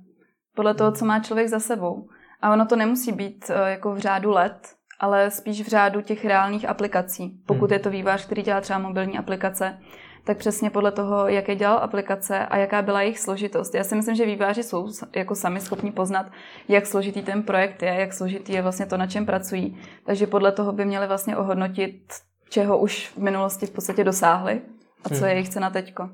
podle 0.57 0.75
toho, 0.75 0.93
co 0.93 1.05
má 1.05 1.21
člověk 1.21 1.49
za 1.49 1.61
sebou. 1.61 2.09
A 2.41 2.53
ono 2.53 2.67
to 2.67 2.77
nemusí 2.77 3.13
být 3.13 3.51
uh, 3.51 3.67
jako 3.67 3.95
v 3.95 3.99
řádu 3.99 4.31
let, 4.31 4.69
ale 5.01 5.31
spíš 5.31 5.63
v 5.63 5.69
řádu 5.69 6.01
těch 6.01 6.25
reálných 6.25 6.69
aplikací. 6.69 7.43
Pokud 7.47 7.71
hmm. 7.71 7.73
je 7.73 7.79
to 7.79 7.91
vývář, 7.91 8.27
který 8.27 8.43
dělá 8.43 8.61
třeba 8.61 8.79
mobilní 8.79 9.19
aplikace, 9.19 9.79
tak 10.25 10.39
přesně 10.39 10.71
podle 10.71 10.93
toho, 10.93 11.29
jaké 11.29 11.55
dělal 11.55 11.79
aplikace 11.79 12.47
a 12.47 12.57
jaká 12.57 12.83
byla 12.83 13.03
jejich 13.03 13.19
složitost. 13.19 13.75
Já 13.75 13.85
si 13.85 13.95
myslím, 13.95 14.15
že 14.15 14.27
výváři 14.27 14.63
jsou 14.63 14.89
jako 15.17 15.35
sami 15.35 15.61
schopni 15.61 15.93
poznat, 15.93 16.27
jak 16.69 16.87
složitý 16.87 17.23
ten 17.23 17.43
projekt 17.43 17.83
je, 17.83 17.95
jak 17.95 18.13
složitý 18.13 18.53
je 18.53 18.63
vlastně 18.63 18.87
to, 18.87 18.97
na 18.97 19.07
čem 19.07 19.27
pracují. 19.27 19.79
Takže 20.07 20.27
podle 20.27 20.53
toho 20.53 20.73
by 20.73 20.85
měli 20.85 21.07
vlastně 21.07 21.37
ohodnotit, 21.37 22.15
čeho 22.51 22.79
už 22.79 23.09
v 23.09 23.19
minulosti 23.19 23.67
v 23.67 23.71
podstatě 23.71 24.05
dosáhli 24.05 24.61
a 25.05 25.09
co 25.09 25.15
hmm. 25.15 25.25
je 25.25 25.33
jejich 25.33 25.49
cena 25.49 25.71
teďko. 25.71 26.11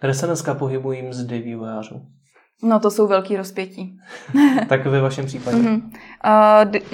Kde 0.00 0.14
se 0.14 0.26
dneska 0.26 0.54
pohybují 0.54 1.02
mzdy 1.02 1.38
vývojářů? 1.38 2.02
No 2.62 2.80
to 2.80 2.90
jsou 2.90 3.06
velký 3.06 3.36
rozpětí. 3.36 3.98
tak 4.68 4.86
ve 4.86 5.00
vašem 5.00 5.26
případě? 5.26 5.56
Uh-huh. 5.56 5.82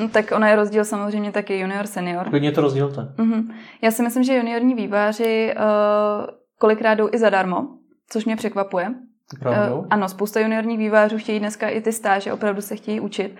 Uh, 0.01 0.09
tak 0.11 0.33
ono 0.37 0.47
je 0.47 0.57
rozdíl 0.57 0.85
samozřejmě 0.85 1.33
taky 1.33 1.59
junior, 1.59 1.87
senior. 1.87 2.29
Klidně 2.29 2.53
to 2.53 2.61
rozdílte. 2.61 3.01
Uh-huh. 3.01 3.55
Já 3.83 3.91
si 3.91 4.03
myslím, 4.03 4.25
že 4.25 4.37
juniorní 4.37 4.75
výváři 4.75 5.55
uh, 5.57 6.27
kolikrát 6.59 6.95
jdou 6.95 7.09
i 7.13 7.19
zadarmo, 7.19 7.69
což 8.11 8.25
mě 8.25 8.37
překvapuje. 8.37 8.95
Pravdou? 9.41 9.79
Uh, 9.79 9.87
ano, 9.91 10.09
spousta 10.09 10.41
juniorních 10.41 10.79
vývářů 10.79 11.19
chtějí 11.19 11.39
dneska 11.39 11.69
i 11.69 11.81
ty 11.81 11.93
stáže, 11.93 12.33
opravdu 12.33 12.61
se 12.61 12.77
chtějí 12.77 13.01
učit. 13.01 13.37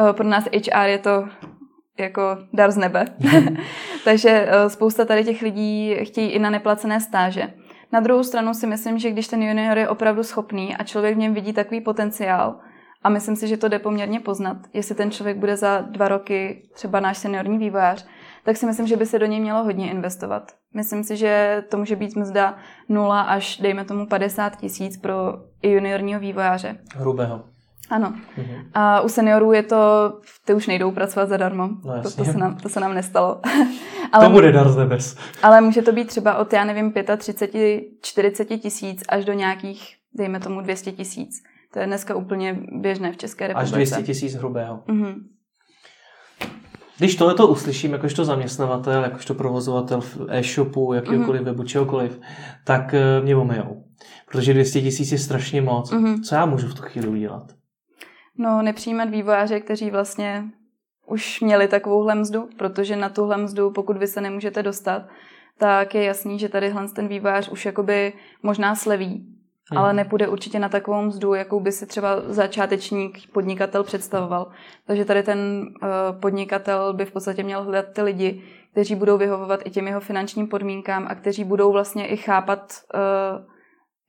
Uh, 0.00 0.12
pro 0.12 0.28
nás 0.28 0.44
HR 0.44 0.86
je 0.86 0.98
to 0.98 1.28
jako 1.98 2.38
dar 2.52 2.70
z 2.70 2.76
nebe. 2.76 3.04
Takže 4.04 4.46
uh, 4.46 4.68
spousta 4.68 5.04
tady 5.04 5.24
těch 5.24 5.42
lidí 5.42 5.94
chtějí 6.02 6.30
i 6.30 6.38
na 6.38 6.50
neplacené 6.50 7.00
stáže. 7.00 7.52
Na 7.92 8.00
druhou 8.00 8.24
stranu 8.24 8.54
si 8.54 8.66
myslím, 8.66 8.98
že 8.98 9.10
když 9.10 9.28
ten 9.28 9.42
junior 9.42 9.78
je 9.78 9.88
opravdu 9.88 10.22
schopný 10.22 10.76
a 10.76 10.84
člověk 10.84 11.14
v 11.14 11.18
něm 11.18 11.34
vidí 11.34 11.52
takový 11.52 11.80
potenciál, 11.80 12.60
a 13.04 13.08
myslím 13.08 13.36
si, 13.36 13.48
že 13.48 13.56
to 13.56 13.68
jde 13.68 13.78
poměrně 13.78 14.20
poznat, 14.20 14.56
jestli 14.72 14.94
ten 14.94 15.10
člověk 15.10 15.36
bude 15.36 15.56
za 15.56 15.80
dva 15.80 16.08
roky 16.08 16.68
třeba 16.74 17.00
náš 17.00 17.18
seniorní 17.18 17.58
vývojář, 17.58 18.06
tak 18.44 18.56
si 18.56 18.66
myslím, 18.66 18.86
že 18.86 18.96
by 18.96 19.06
se 19.06 19.18
do 19.18 19.26
něj 19.26 19.40
mělo 19.40 19.64
hodně 19.64 19.90
investovat. 19.90 20.52
Myslím 20.74 21.04
si, 21.04 21.16
že 21.16 21.64
to 21.70 21.78
může 21.78 21.96
být 21.96 22.16
mzda 22.16 22.56
0 22.88 23.20
až, 23.20 23.56
dejme 23.56 23.84
tomu, 23.84 24.06
50 24.06 24.56
tisíc 24.56 24.96
pro 24.96 25.14
juniorního 25.62 26.20
vývojáře. 26.20 26.78
Hrubého. 26.94 27.51
Ano. 27.92 28.14
Mhm. 28.36 28.70
A 28.74 29.00
u 29.00 29.08
seniorů 29.08 29.52
je 29.52 29.62
to, 29.62 30.12
ty 30.44 30.54
už 30.54 30.66
nejdou 30.66 30.90
pracovat 30.90 31.28
zadarmo. 31.28 31.68
No, 31.84 32.02
to, 32.02 32.10
to, 32.10 32.24
se 32.24 32.38
nám, 32.38 32.56
to 32.56 32.68
se 32.68 32.80
nám 32.80 32.94
nestalo. 32.94 33.40
ale, 34.12 34.26
to 34.26 34.32
bude 34.32 34.52
dar 34.52 34.68
z 34.68 34.76
nebes. 34.76 35.16
Ale 35.42 35.60
může 35.60 35.82
to 35.82 35.92
být 35.92 36.08
třeba 36.08 36.36
od, 36.36 36.52
já 36.52 36.64
nevím, 36.64 36.92
35, 37.16 37.82
40 38.02 38.44
tisíc 38.44 39.02
až 39.08 39.24
do 39.24 39.32
nějakých, 39.32 39.94
dejme 40.14 40.40
tomu, 40.40 40.60
200 40.60 40.92
tisíc. 40.92 41.42
To 41.72 41.78
je 41.78 41.86
dneska 41.86 42.14
úplně 42.14 42.58
běžné 42.72 43.12
v 43.12 43.16
České 43.16 43.48
republice. 43.48 43.74
Až 43.74 43.88
200 43.88 44.02
tisíc 44.02 44.34
hrubého. 44.34 44.82
Mm-hmm. 44.88 45.14
Když 46.98 47.16
tohleto 47.16 47.46
uslyším, 47.46 47.92
jakožto 47.92 48.24
zaměstnavatel, 48.24 49.02
jakožto 49.02 49.34
provozovatel 49.34 50.00
v 50.00 50.18
e-shopu, 50.28 50.92
jakýkoliv 50.92 51.42
mm-hmm. 51.42 51.44
webu, 51.44 51.62
čehokoliv, 51.64 52.20
tak 52.64 52.94
eh, 52.94 53.20
mě 53.20 53.36
omejou. 53.36 53.84
Protože 54.30 54.54
200 54.54 54.80
tisíc 54.80 55.12
je 55.12 55.18
strašně 55.18 55.62
moc. 55.62 55.92
Mm-hmm. 55.92 56.20
Co 56.22 56.34
já 56.34 56.46
můžu 56.46 56.68
v 56.68 56.74
tu 56.74 56.82
chvíli 56.82 57.08
udělat? 57.08 57.52
No, 58.38 58.62
nepřijímat 58.62 59.10
vývojáře, 59.10 59.60
kteří 59.60 59.90
vlastně 59.90 60.44
už 61.06 61.40
měli 61.40 61.68
takovouhle 61.68 62.14
mzdu, 62.14 62.48
protože 62.58 62.96
na 62.96 63.08
tuhle 63.08 63.36
mzdu, 63.36 63.70
pokud 63.70 63.96
vy 63.96 64.06
se 64.06 64.20
nemůžete 64.20 64.62
dostat, 64.62 65.02
tak 65.58 65.94
je 65.94 66.04
jasný, 66.04 66.38
že 66.38 66.48
tady 66.48 66.74
ten 66.94 67.08
vývojář 67.08 67.48
už 67.48 67.66
jakoby 67.66 68.12
možná 68.42 68.74
sleví, 68.74 69.26
hmm. 69.70 69.78
ale 69.78 69.92
nepůjde 69.92 70.28
určitě 70.28 70.58
na 70.58 70.68
takovou 70.68 71.02
mzdu, 71.02 71.34
jakou 71.34 71.60
by 71.60 71.72
si 71.72 71.86
třeba 71.86 72.20
začátečník 72.26 73.18
podnikatel 73.32 73.84
představoval. 73.84 74.50
Takže 74.86 75.04
tady 75.04 75.22
ten 75.22 75.38
uh, 75.82 76.20
podnikatel 76.20 76.92
by 76.92 77.04
v 77.04 77.12
podstatě 77.12 77.42
měl 77.42 77.62
hledat 77.62 77.86
ty 77.92 78.02
lidi, 78.02 78.42
kteří 78.72 78.94
budou 78.94 79.18
vyhovovat 79.18 79.60
i 79.64 79.70
těm 79.70 79.86
jeho 79.86 80.00
finančním 80.00 80.48
podmínkám 80.48 81.06
a 81.08 81.14
kteří 81.14 81.44
budou 81.44 81.72
vlastně 81.72 82.06
i 82.06 82.16
chápat, 82.16 82.72
uh, 82.94 83.46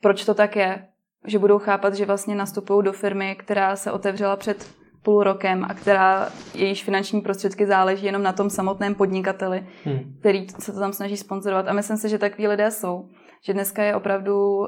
proč 0.01 0.25
to 0.25 0.33
tak 0.33 0.55
je, 0.55 0.87
že 1.27 1.39
budou 1.39 1.59
chápat, 1.59 1.93
že 1.93 2.05
vlastně 2.05 2.35
nastupují 2.35 2.83
do 2.83 2.93
firmy, 2.93 3.35
která 3.39 3.75
se 3.75 3.91
otevřela 3.91 4.35
před 4.35 4.67
půl 5.03 5.23
rokem 5.23 5.65
a 5.69 5.73
která 5.73 6.29
jejíž 6.53 6.83
finanční 6.83 7.21
prostředky 7.21 7.65
záleží 7.65 8.05
jenom 8.05 8.23
na 8.23 8.31
tom 8.31 8.49
samotném 8.49 8.95
podnikateli, 8.95 9.67
hmm. 9.85 10.15
který 10.19 10.47
se 10.59 10.71
to 10.71 10.79
tam 10.79 10.93
snaží 10.93 11.17
sponzorovat. 11.17 11.67
A 11.67 11.73
myslím 11.73 11.97
si, 11.97 12.09
že 12.09 12.17
takový 12.17 12.47
lidé 12.47 12.71
jsou. 12.71 13.09
Že 13.45 13.53
dneska 13.53 13.83
je 13.83 13.95
opravdu 13.95 14.57
uh, 14.57 14.67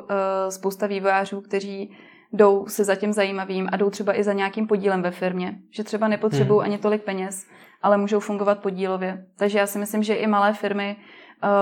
spousta 0.49 0.87
vývojářů, 0.87 1.41
kteří 1.41 1.91
jdou 2.33 2.65
se 2.67 2.83
za 2.83 2.95
tím 2.95 3.13
zajímavým 3.13 3.69
a 3.71 3.77
jdou 3.77 3.89
třeba 3.89 4.19
i 4.19 4.23
za 4.23 4.33
nějakým 4.33 4.67
podílem 4.67 5.01
ve 5.01 5.11
firmě. 5.11 5.59
Že 5.71 5.83
třeba 5.83 6.07
nepotřebují 6.07 6.59
hmm. 6.59 6.65
ani 6.65 6.77
tolik 6.77 7.03
peněz, 7.03 7.47
ale 7.81 7.97
můžou 7.97 8.19
fungovat 8.19 8.59
podílově. 8.59 9.25
Takže 9.37 9.59
já 9.59 9.67
si 9.67 9.79
myslím, 9.79 10.03
že 10.03 10.13
i 10.13 10.27
malé 10.27 10.53
firmy 10.53 10.95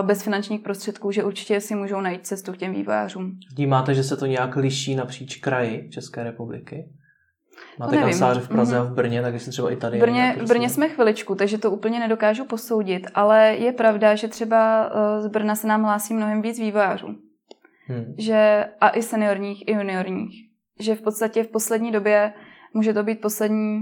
bez 0.01 0.23
finančních 0.23 0.61
prostředků, 0.61 1.11
že 1.11 1.23
určitě 1.23 1.61
si 1.61 1.75
můžou 1.75 2.01
najít 2.01 2.27
cestu 2.27 2.51
k 2.53 2.57
těm 2.57 2.73
vývojářům. 2.73 3.39
Vnímáte, 3.55 3.93
že 3.93 4.03
se 4.03 4.17
to 4.17 4.25
nějak 4.25 4.55
liší 4.55 4.95
napříč 4.95 5.35
kraji 5.35 5.89
České 5.89 6.23
republiky? 6.23 6.89
Máte 7.79 7.97
kanceláře 7.97 8.39
v 8.39 8.47
Praze 8.47 8.75
mm-hmm. 8.75 8.81
a 8.81 8.83
v 8.83 8.93
Brně, 8.93 9.21
tak 9.21 9.33
jestli 9.33 9.51
třeba 9.51 9.71
i 9.71 9.75
tady. 9.75 9.97
V 9.97 10.01
Brně, 10.01 10.35
v 10.39 10.47
Brně 10.47 10.69
jsme 10.69 10.89
chviličku, 10.89 11.35
takže 11.35 11.57
to 11.57 11.71
úplně 11.71 11.99
nedokážu 11.99 12.45
posoudit, 12.45 13.07
ale 13.13 13.55
je 13.55 13.71
pravda, 13.71 14.15
že 14.15 14.27
třeba 14.27 14.91
eh, 14.93 15.21
z 15.21 15.27
Brna 15.27 15.55
se 15.55 15.67
nám 15.67 15.83
hlásí 15.83 16.13
mnohem 16.13 16.41
víc 16.41 16.59
vývojářů. 16.59 17.07
Hmm. 17.87 18.15
Že, 18.17 18.65
a 18.81 18.89
i 18.89 19.01
seniorních, 19.01 19.67
i 19.67 19.71
juniorních. 19.71 20.49
Že 20.79 20.95
v 20.95 21.01
podstatě 21.01 21.43
v 21.43 21.47
poslední 21.47 21.91
době, 21.91 22.33
může 22.73 22.93
to 22.93 23.03
být 23.03 23.21
poslední 23.21 23.79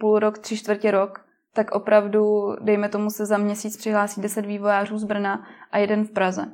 půl 0.00 0.18
rok, 0.18 0.38
tři 0.38 0.56
čtvrtě 0.56 0.90
rok, 0.90 1.24
tak 1.54 1.70
opravdu, 1.70 2.54
dejme 2.60 2.88
tomu, 2.88 3.10
se 3.10 3.26
za 3.26 3.38
měsíc 3.38 3.76
přihlásí 3.76 4.20
10 4.20 4.46
vývojářů 4.46 4.98
z 4.98 5.04
Brna 5.04 5.46
a 5.72 5.78
jeden 5.78 6.04
v 6.04 6.10
Praze. 6.10 6.46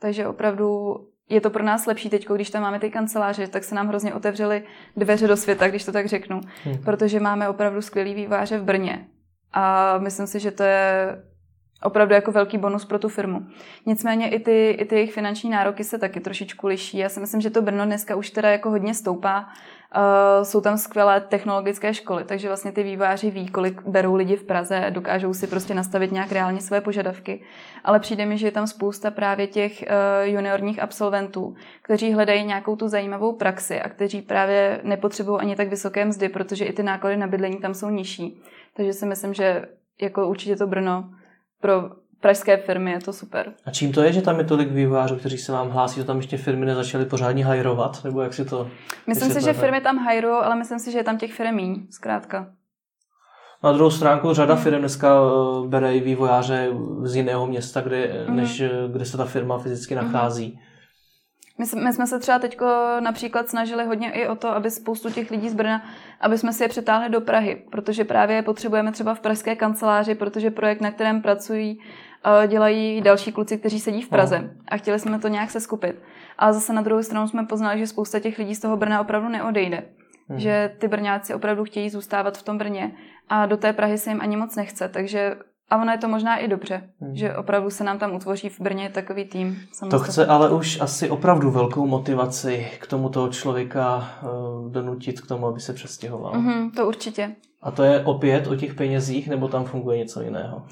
Takže 0.00 0.26
opravdu 0.26 0.96
je 1.28 1.40
to 1.40 1.50
pro 1.50 1.64
nás 1.64 1.86
lepší 1.86 2.10
teď, 2.10 2.28
když 2.28 2.50
tam 2.50 2.62
máme 2.62 2.80
ty 2.80 2.90
kanceláře, 2.90 3.46
tak 3.46 3.64
se 3.64 3.74
nám 3.74 3.88
hrozně 3.88 4.14
otevřely 4.14 4.64
dveře 4.96 5.28
do 5.28 5.36
světa, 5.36 5.68
když 5.68 5.84
to 5.84 5.92
tak 5.92 6.06
řeknu, 6.06 6.40
hmm. 6.64 6.78
protože 6.78 7.20
máme 7.20 7.48
opravdu 7.48 7.82
skvělý 7.82 8.14
výváře 8.14 8.58
v 8.58 8.64
Brně. 8.64 9.06
A 9.52 9.98
myslím 9.98 10.26
si, 10.26 10.40
že 10.40 10.50
to 10.50 10.62
je 10.62 11.16
opravdu 11.82 12.14
jako 12.14 12.32
velký 12.32 12.58
bonus 12.58 12.84
pro 12.84 12.98
tu 12.98 13.08
firmu. 13.08 13.46
Nicméně 13.86 14.30
i 14.30 14.40
ty, 14.40 14.70
i 14.70 14.84
ty 14.84 14.94
jejich 14.94 15.12
finanční 15.12 15.50
nároky 15.50 15.84
se 15.84 15.98
taky 15.98 16.20
trošičku 16.20 16.66
liší. 16.66 16.98
Já 16.98 17.08
si 17.08 17.20
myslím, 17.20 17.40
že 17.40 17.50
to 17.50 17.62
Brno 17.62 17.84
dneska 17.84 18.16
už 18.16 18.30
teda 18.30 18.50
jako 18.50 18.70
hodně 18.70 18.94
stoupá 18.94 19.48
Uh, 19.96 20.44
jsou 20.44 20.60
tam 20.60 20.78
skvělé 20.78 21.20
technologické 21.20 21.94
školy, 21.94 22.24
takže 22.24 22.48
vlastně 22.48 22.72
ty 22.72 22.82
výváři 22.82 23.30
ví, 23.30 23.48
kolik 23.48 23.82
berou 23.82 24.14
lidi 24.14 24.36
v 24.36 24.44
Praze, 24.44 24.86
dokážou 24.90 25.34
si 25.34 25.46
prostě 25.46 25.74
nastavit 25.74 26.12
nějak 26.12 26.32
reálně 26.32 26.60
své 26.60 26.80
požadavky. 26.80 27.42
Ale 27.84 28.00
přijde 28.00 28.26
mi, 28.26 28.38
že 28.38 28.46
je 28.46 28.50
tam 28.50 28.66
spousta 28.66 29.10
právě 29.10 29.46
těch 29.46 29.82
uh, 29.82 30.28
juniorních 30.28 30.82
absolventů, 30.82 31.54
kteří 31.82 32.12
hledají 32.12 32.44
nějakou 32.44 32.76
tu 32.76 32.88
zajímavou 32.88 33.32
praxi 33.32 33.80
a 33.80 33.88
kteří 33.88 34.22
právě 34.22 34.80
nepotřebují 34.82 35.40
ani 35.40 35.56
tak 35.56 35.68
vysoké 35.68 36.04
mzdy, 36.04 36.28
protože 36.28 36.64
i 36.64 36.72
ty 36.72 36.82
náklady 36.82 37.16
na 37.16 37.26
bydlení 37.26 37.56
tam 37.56 37.74
jsou 37.74 37.90
nižší. 37.90 38.42
Takže 38.74 38.92
si 38.92 39.06
myslím, 39.06 39.34
že 39.34 39.68
jako 40.00 40.28
určitě 40.28 40.56
to 40.56 40.66
Brno 40.66 41.10
pro 41.60 41.90
pražské 42.26 42.56
firmy, 42.56 42.90
je 42.90 43.00
to 43.00 43.12
super. 43.12 43.52
A 43.66 43.70
čím 43.70 43.92
to 43.92 44.02
je, 44.02 44.12
že 44.12 44.22
tam 44.22 44.38
je 44.38 44.44
tolik 44.44 44.70
vývojářů, 44.70 45.16
kteří 45.16 45.38
se 45.38 45.52
vám 45.52 45.70
hlásí, 45.70 46.00
že 46.00 46.04
tam 46.04 46.16
ještě 46.16 46.36
firmy 46.36 46.66
nezačaly 46.66 47.04
pořádně 47.04 47.44
hajrovat, 47.44 48.04
nebo 48.04 48.22
jak 48.22 48.34
si 48.34 48.44
to... 48.44 48.70
Myslím 49.06 49.30
si, 49.30 49.40
že 49.40 49.52
firmy 49.52 49.80
tam 49.80 49.98
hajrují, 49.98 50.36
ale 50.42 50.56
myslím 50.56 50.78
si, 50.78 50.92
že 50.92 50.98
je 50.98 51.04
tam 51.04 51.18
těch 51.18 51.32
firm 51.32 51.56
méně, 51.56 51.76
zkrátka. 51.90 52.46
Na 53.64 53.72
druhou 53.72 53.90
stránku 53.90 54.34
řada 54.34 54.54
hmm. 54.54 54.62
firm 54.62 54.78
dneska 54.78 55.08
eh, 55.08 55.68
bere 55.68 55.96
i 55.96 56.00
vývojáře 56.00 56.68
z 57.02 57.16
jiného 57.16 57.46
města, 57.46 57.80
kde, 57.80 58.24
hmm. 58.26 58.36
než 58.36 58.60
eh, 58.60 58.70
kde 58.92 59.04
se 59.04 59.16
ta 59.16 59.24
firma 59.24 59.58
fyzicky 59.58 59.94
hmm. 59.94 60.04
nachází. 60.04 60.46
Hmm. 60.46 60.76
My, 61.58 61.64
my 61.84 61.92
jsme 61.92 62.06
se 62.06 62.18
třeba 62.18 62.38
teď 62.38 62.58
například 63.00 63.48
snažili 63.48 63.84
hodně 63.84 64.10
i 64.10 64.28
o 64.28 64.36
to, 64.36 64.48
aby 64.48 64.70
spoustu 64.70 65.10
těch 65.10 65.30
lidí 65.30 65.48
z 65.48 65.54
Brna, 65.54 65.82
aby 66.20 66.38
jsme 66.38 66.52
si 66.52 66.64
je 66.64 66.68
přetáhli 66.68 67.08
do 67.08 67.20
Prahy, 67.20 67.62
protože 67.70 68.04
právě 68.04 68.42
potřebujeme 68.42 68.92
třeba 68.92 69.14
v 69.14 69.20
pražské 69.20 69.56
kanceláři, 69.56 70.14
protože 70.14 70.50
projekt, 70.50 70.80
na 70.80 70.90
kterém 70.90 71.22
pracují, 71.22 71.80
eh, 71.80 72.05
dělají 72.46 73.00
další 73.00 73.32
kluci, 73.32 73.58
kteří 73.58 73.80
sedí 73.80 74.02
v 74.02 74.08
Praze 74.08 74.38
no. 74.38 74.48
a 74.68 74.76
chtěli 74.76 74.98
jsme 74.98 75.18
to 75.18 75.28
nějak 75.28 75.50
se 75.50 75.60
skupit. 75.60 76.02
Ale 76.38 76.52
zase 76.52 76.72
na 76.72 76.82
druhou 76.82 77.02
stranu 77.02 77.28
jsme 77.28 77.46
poznali, 77.46 77.78
že 77.78 77.86
spousta 77.86 78.20
těch 78.20 78.38
lidí 78.38 78.54
z 78.54 78.60
toho 78.60 78.76
Brna 78.76 79.00
opravdu 79.00 79.28
neodejde. 79.28 79.82
Hmm. 80.28 80.38
Že 80.38 80.74
ty 80.78 80.88
Brňáci 80.88 81.34
opravdu 81.34 81.64
chtějí 81.64 81.90
zůstávat 81.90 82.38
v 82.38 82.42
tom 82.42 82.58
Brně 82.58 82.92
a 83.28 83.46
do 83.46 83.56
té 83.56 83.72
Prahy 83.72 83.98
se 83.98 84.10
jim 84.10 84.20
ani 84.20 84.36
moc 84.36 84.56
nechce. 84.56 84.88
Takže 84.88 85.36
a 85.70 85.76
ono 85.76 85.92
je 85.92 85.98
to 85.98 86.08
možná 86.08 86.36
i 86.36 86.48
dobře, 86.48 86.82
hmm. 87.00 87.16
že 87.16 87.36
opravdu 87.36 87.70
se 87.70 87.84
nám 87.84 87.98
tam 87.98 88.14
utvoří 88.14 88.48
v 88.48 88.60
Brně 88.60 88.90
takový 88.90 89.24
tým. 89.24 89.58
To 89.90 89.98
chce 89.98 90.26
ale 90.26 90.50
už 90.50 90.80
asi 90.80 91.10
opravdu 91.10 91.50
velkou 91.50 91.86
motivaci 91.86 92.66
k 92.80 92.86
tomu 92.86 93.08
toho 93.08 93.28
člověka 93.28 94.10
uh, 94.22 94.72
donutit 94.72 95.20
k 95.20 95.26
tomu, 95.26 95.46
aby 95.46 95.60
se 95.60 95.72
přestěhoval. 95.72 96.32
Mm-hmm, 96.32 96.70
to 96.76 96.86
určitě. 96.86 97.34
A 97.62 97.70
to 97.70 97.82
je 97.82 98.04
opět 98.04 98.46
o 98.46 98.56
těch 98.56 98.74
penězích, 98.74 99.28
nebo 99.28 99.48
tam 99.48 99.64
funguje 99.64 99.98
něco 99.98 100.22
jiného? 100.22 100.62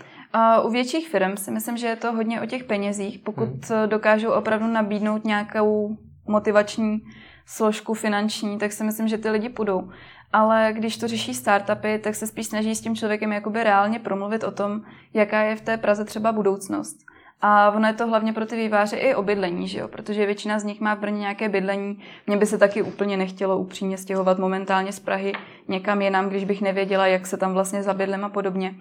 U 0.65 0.71
větších 0.71 1.09
firm 1.09 1.37
si 1.37 1.51
myslím, 1.51 1.77
že 1.77 1.87
je 1.87 1.97
to 1.97 2.13
hodně 2.13 2.41
o 2.41 2.47
těch 2.47 2.65
penězích. 2.65 3.19
Pokud 3.19 3.49
hmm. 3.49 3.89
dokážou 3.89 4.31
opravdu 4.31 4.67
nabídnout 4.67 5.25
nějakou 5.25 5.97
motivační 6.27 7.01
složku 7.47 7.95
finanční, 7.95 8.59
tak 8.59 8.73
si 8.73 8.85
myslím, 8.85 9.09
že 9.09 9.19
ty 9.19 9.31
lidi 9.31 9.49
půjdou. 9.49 9.91
ale 10.33 10.73
když 10.73 10.97
to 10.97 11.09
řeší 11.09 11.35
startupy, 11.35 11.99
tak 11.99 12.15
se 12.15 12.27
spíš 12.27 12.47
snaží 12.47 12.75
s 12.75 12.81
tím 12.81 12.97
člověkem 12.97 13.33
jakoby 13.33 13.65
reálně 13.65 13.99
promluvit 13.99 14.45
o 14.45 14.51
tom, 14.51 14.81
jaká 15.13 15.43
je 15.43 15.57
v 15.57 15.61
té 15.61 15.77
Praze 15.77 16.05
třeba 16.05 16.33
budoucnost. 16.33 16.97
A 17.41 17.71
ono 17.71 17.87
je 17.87 17.95
to 17.95 18.07
hlavně 18.07 18.33
pro 18.33 18.47
ty 18.47 18.57
výváře 18.57 18.97
i 18.97 19.15
o 19.15 19.23
bydlení, 19.23 19.69
že 19.69 19.79
jo? 19.79 19.89
protože 19.89 20.27
většina 20.27 20.59
z 20.59 20.65
nich 20.65 20.81
má 20.81 20.95
v 20.95 20.99
Brně 20.99 21.19
nějaké 21.19 21.49
bydlení. 21.49 22.03
Mně 22.27 22.37
by 22.37 22.47
se 22.47 22.59
taky 22.59 22.83
úplně 22.83 23.17
nechtělo 23.17 23.59
upřímně 23.59 23.99
stěhovat 23.99 24.39
momentálně 24.39 24.93
z 24.93 25.01
Prahy 25.01 25.33
někam 25.69 26.03
jinam, 26.03 26.29
když 26.29 26.45
bych 26.45 26.63
nevěděla, 26.63 27.07
jak 27.07 27.27
se 27.27 27.37
tam 27.37 27.53
vlastně 27.53 27.83
zabydlím 27.83 28.25
a 28.25 28.29
podobně. 28.29 28.75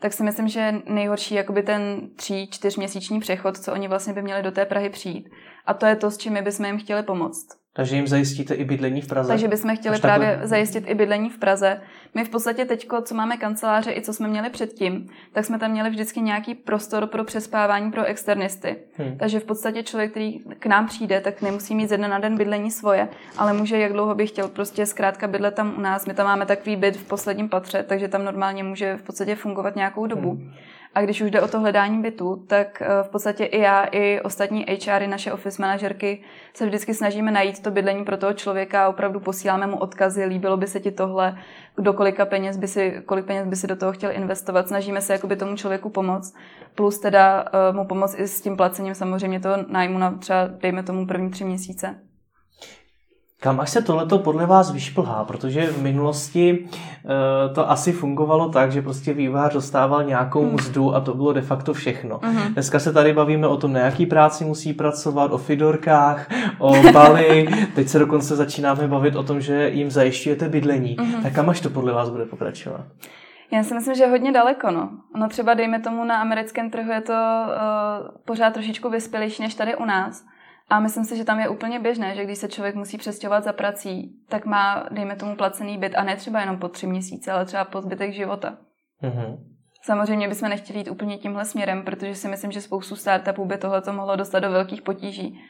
Tak 0.00 0.12
si 0.12 0.22
myslím, 0.22 0.48
že 0.48 0.74
nejhorší 0.86 1.34
jakoby 1.34 1.62
ten 1.62 2.08
tří, 2.16 2.48
čtyřměsíční 2.50 3.20
přechod, 3.20 3.58
co 3.58 3.72
oni 3.72 3.88
vlastně 3.88 4.12
by 4.12 4.22
měli 4.22 4.42
do 4.42 4.50
té 4.50 4.66
Prahy 4.66 4.90
přijít. 4.90 5.30
A 5.66 5.74
to 5.74 5.86
je 5.86 5.96
to, 5.96 6.10
s 6.10 6.18
čím 6.18 6.32
my 6.32 6.42
bychom 6.42 6.66
jim 6.66 6.78
chtěli 6.78 7.02
pomoct. 7.02 7.57
Takže 7.78 7.96
jim 7.96 8.06
zajistíte 8.06 8.54
i 8.54 8.64
bydlení 8.64 9.00
v 9.00 9.06
Praze? 9.06 9.28
Takže 9.28 9.48
bychom 9.48 9.76
chtěli 9.76 9.94
Až 9.94 10.00
právě 10.00 10.28
takhle... 10.28 10.48
zajistit 10.48 10.84
i 10.86 10.94
bydlení 10.94 11.30
v 11.30 11.38
Praze. 11.38 11.80
My 12.14 12.24
v 12.24 12.28
podstatě 12.28 12.64
teď, 12.64 12.88
co 13.02 13.14
máme 13.14 13.36
kanceláře 13.36 13.92
i 13.92 14.00
co 14.00 14.12
jsme 14.12 14.28
měli 14.28 14.50
předtím, 14.50 15.08
tak 15.32 15.44
jsme 15.44 15.58
tam 15.58 15.70
měli 15.70 15.90
vždycky 15.90 16.20
nějaký 16.20 16.54
prostor 16.54 17.06
pro 17.06 17.24
přespávání 17.24 17.90
pro 17.90 18.04
externisty. 18.04 18.76
Hmm. 18.96 19.18
Takže 19.18 19.40
v 19.40 19.44
podstatě 19.44 19.82
člověk, 19.82 20.10
který 20.10 20.38
k 20.58 20.66
nám 20.66 20.86
přijde, 20.86 21.20
tak 21.20 21.42
nemusí 21.42 21.74
mít 21.74 21.88
ze 21.88 21.96
dne 21.96 22.08
na 22.08 22.18
den 22.18 22.36
bydlení 22.36 22.70
svoje, 22.70 23.08
ale 23.36 23.52
může, 23.52 23.78
jak 23.78 23.92
dlouho 23.92 24.14
by 24.14 24.26
chtěl, 24.26 24.48
prostě 24.48 24.86
zkrátka 24.86 25.26
bydlet 25.26 25.54
tam 25.54 25.74
u 25.78 25.80
nás. 25.80 26.06
My 26.06 26.14
tam 26.14 26.26
máme 26.26 26.46
takový 26.46 26.76
byt 26.76 26.96
v 26.96 27.04
posledním 27.04 27.48
patře, 27.48 27.82
takže 27.88 28.08
tam 28.08 28.24
normálně 28.24 28.62
může 28.62 28.96
v 28.96 29.02
podstatě 29.02 29.34
fungovat 29.34 29.76
nějakou 29.76 30.06
dobu. 30.06 30.30
Hmm. 30.30 30.52
A 30.94 31.02
když 31.02 31.20
už 31.20 31.30
jde 31.30 31.40
o 31.40 31.48
to 31.48 31.60
hledání 31.60 32.02
bytu, 32.02 32.44
tak 32.46 32.82
eh, 32.82 33.02
v 33.02 33.08
podstatě 33.08 33.44
i 33.44 33.60
já, 33.60 33.84
i 33.84 34.20
ostatní 34.20 34.66
HRy, 34.86 35.06
naše 35.06 35.32
office 35.32 35.62
manažerky, 35.62 36.22
se 36.54 36.66
vždycky 36.66 36.94
snažíme 36.94 37.30
najít 37.30 37.62
to 37.62 37.70
bydlení 37.70 38.04
pro 38.04 38.16
toho 38.16 38.32
člověka 38.32 38.84
a 38.84 38.88
opravdu 38.88 39.20
posíláme 39.20 39.66
mu 39.66 39.76
odkazy, 39.76 40.24
líbilo 40.24 40.56
by 40.56 40.66
se 40.66 40.80
ti 40.80 40.90
tohle, 40.90 41.38
do 41.78 41.92
kolika 41.92 42.26
peněz 42.26 42.56
by 42.56 42.68
si, 42.68 43.02
kolik 43.06 43.24
peněz 43.24 43.46
by 43.46 43.56
si 43.56 43.66
do 43.66 43.76
toho 43.76 43.92
chtěl 43.92 44.12
investovat. 44.12 44.68
Snažíme 44.68 45.00
se 45.00 45.12
jakoby 45.12 45.36
tomu 45.36 45.56
člověku 45.56 45.90
pomoct, 45.90 46.34
plus 46.74 46.98
teda 46.98 47.44
uh, 47.70 47.76
mu 47.76 47.84
pomoct 47.84 48.18
i 48.18 48.28
s 48.28 48.40
tím 48.40 48.56
placením 48.56 48.94
samozřejmě 48.94 49.40
toho 49.40 49.56
nájmu 49.68 49.98
na 49.98 50.10
třeba, 50.10 50.46
dejme 50.46 50.82
tomu, 50.82 51.06
první 51.06 51.30
tři 51.30 51.44
měsíce. 51.44 52.07
Kam 53.40 53.60
až 53.60 53.70
se 53.70 53.82
tohleto 53.82 54.18
podle 54.18 54.46
vás 54.46 54.72
vyšplhá? 54.72 55.24
Protože 55.24 55.66
v 55.66 55.82
minulosti 55.82 56.58
uh, 56.58 57.54
to 57.54 57.70
asi 57.70 57.92
fungovalo 57.92 58.48
tak, 58.48 58.72
že 58.72 58.82
prostě 58.82 59.12
vývář 59.14 59.52
dostával 59.52 60.04
nějakou 60.04 60.44
hmm. 60.44 60.54
mzdu 60.54 60.94
a 60.94 61.00
to 61.00 61.14
bylo 61.14 61.32
de 61.32 61.40
facto 61.40 61.74
všechno. 61.74 62.18
Uh-huh. 62.18 62.52
Dneska 62.52 62.78
se 62.78 62.92
tady 62.92 63.12
bavíme 63.12 63.46
o 63.46 63.56
tom, 63.56 63.72
na 63.72 63.80
jaký 63.80 64.06
práci 64.06 64.44
musí 64.44 64.72
pracovat, 64.72 65.32
o 65.32 65.38
fidorkách, 65.38 66.28
o 66.58 66.92
bali. 66.92 67.48
Teď 67.74 67.88
se 67.88 67.98
dokonce 67.98 68.36
začínáme 68.36 68.88
bavit 68.88 69.16
o 69.16 69.22
tom, 69.22 69.40
že 69.40 69.68
jim 69.68 69.90
zajišťujete 69.90 70.48
bydlení. 70.48 70.96
Uh-huh. 70.96 71.22
Tak 71.22 71.32
kam 71.32 71.50
až 71.50 71.60
to 71.60 71.70
podle 71.70 71.92
vás 71.92 72.10
bude 72.10 72.24
pokračovat? 72.24 72.80
Já 73.50 73.62
si 73.62 73.74
myslím, 73.74 73.94
že 73.94 74.02
je 74.02 74.10
hodně 74.10 74.32
daleko. 74.32 74.70
No. 74.70 74.90
no 75.16 75.28
třeba 75.28 75.54
dejme 75.54 75.80
tomu 75.80 76.04
na 76.04 76.20
americkém 76.20 76.70
trhu 76.70 76.92
je 76.92 77.00
to 77.00 77.12
uh, 77.12 78.08
pořád 78.24 78.54
trošičku 78.54 78.90
vyspělejší 78.90 79.42
než 79.42 79.54
tady 79.54 79.76
u 79.76 79.84
nás. 79.84 80.24
A 80.68 80.80
myslím 80.80 81.04
si, 81.04 81.16
že 81.16 81.24
tam 81.24 81.40
je 81.40 81.48
úplně 81.48 81.78
běžné, 81.78 82.14
že 82.14 82.24
když 82.24 82.38
se 82.38 82.48
člověk 82.48 82.74
musí 82.74 82.98
přestěhovat 82.98 83.44
za 83.44 83.52
prací, 83.52 84.16
tak 84.28 84.44
má, 84.44 84.86
dejme 84.90 85.16
tomu, 85.16 85.36
placený 85.36 85.78
byt 85.78 85.94
a 85.96 86.04
ne 86.04 86.16
třeba 86.16 86.40
jenom 86.40 86.58
po 86.58 86.68
tři 86.68 86.86
měsíce, 86.86 87.32
ale 87.32 87.44
třeba 87.44 87.64
po 87.64 87.80
zbytek 87.80 88.12
života. 88.12 88.56
Mm-hmm. 89.02 89.38
Samozřejmě 89.82 90.28
bychom 90.28 90.48
nechtěli 90.48 90.78
jít 90.78 90.88
úplně 90.88 91.18
tímhle 91.18 91.44
směrem, 91.44 91.84
protože 91.84 92.14
si 92.14 92.28
myslím, 92.28 92.52
že 92.52 92.60
spoustu 92.60 92.96
startupů 92.96 93.44
by 93.44 93.58
tohle 93.58 93.82
mohlo 93.90 94.16
dostat 94.16 94.40
do 94.40 94.50
velkých 94.50 94.82
potíží. 94.82 95.40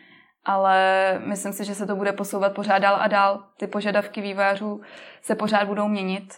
Ale 0.45 0.79
myslím 1.25 1.53
si, 1.53 1.65
že 1.65 1.75
se 1.75 1.87
to 1.87 1.97
bude 1.97 2.13
posouvat 2.13 2.55
pořád 2.55 2.79
dál 2.79 2.97
a 3.01 3.09
dál. 3.09 3.45
Ty 3.57 3.67
požadavky 3.67 4.21
vývářů 4.21 4.81
se 5.23 5.35
pořád 5.35 5.69
budou 5.69 5.89
měnit. 5.89 6.35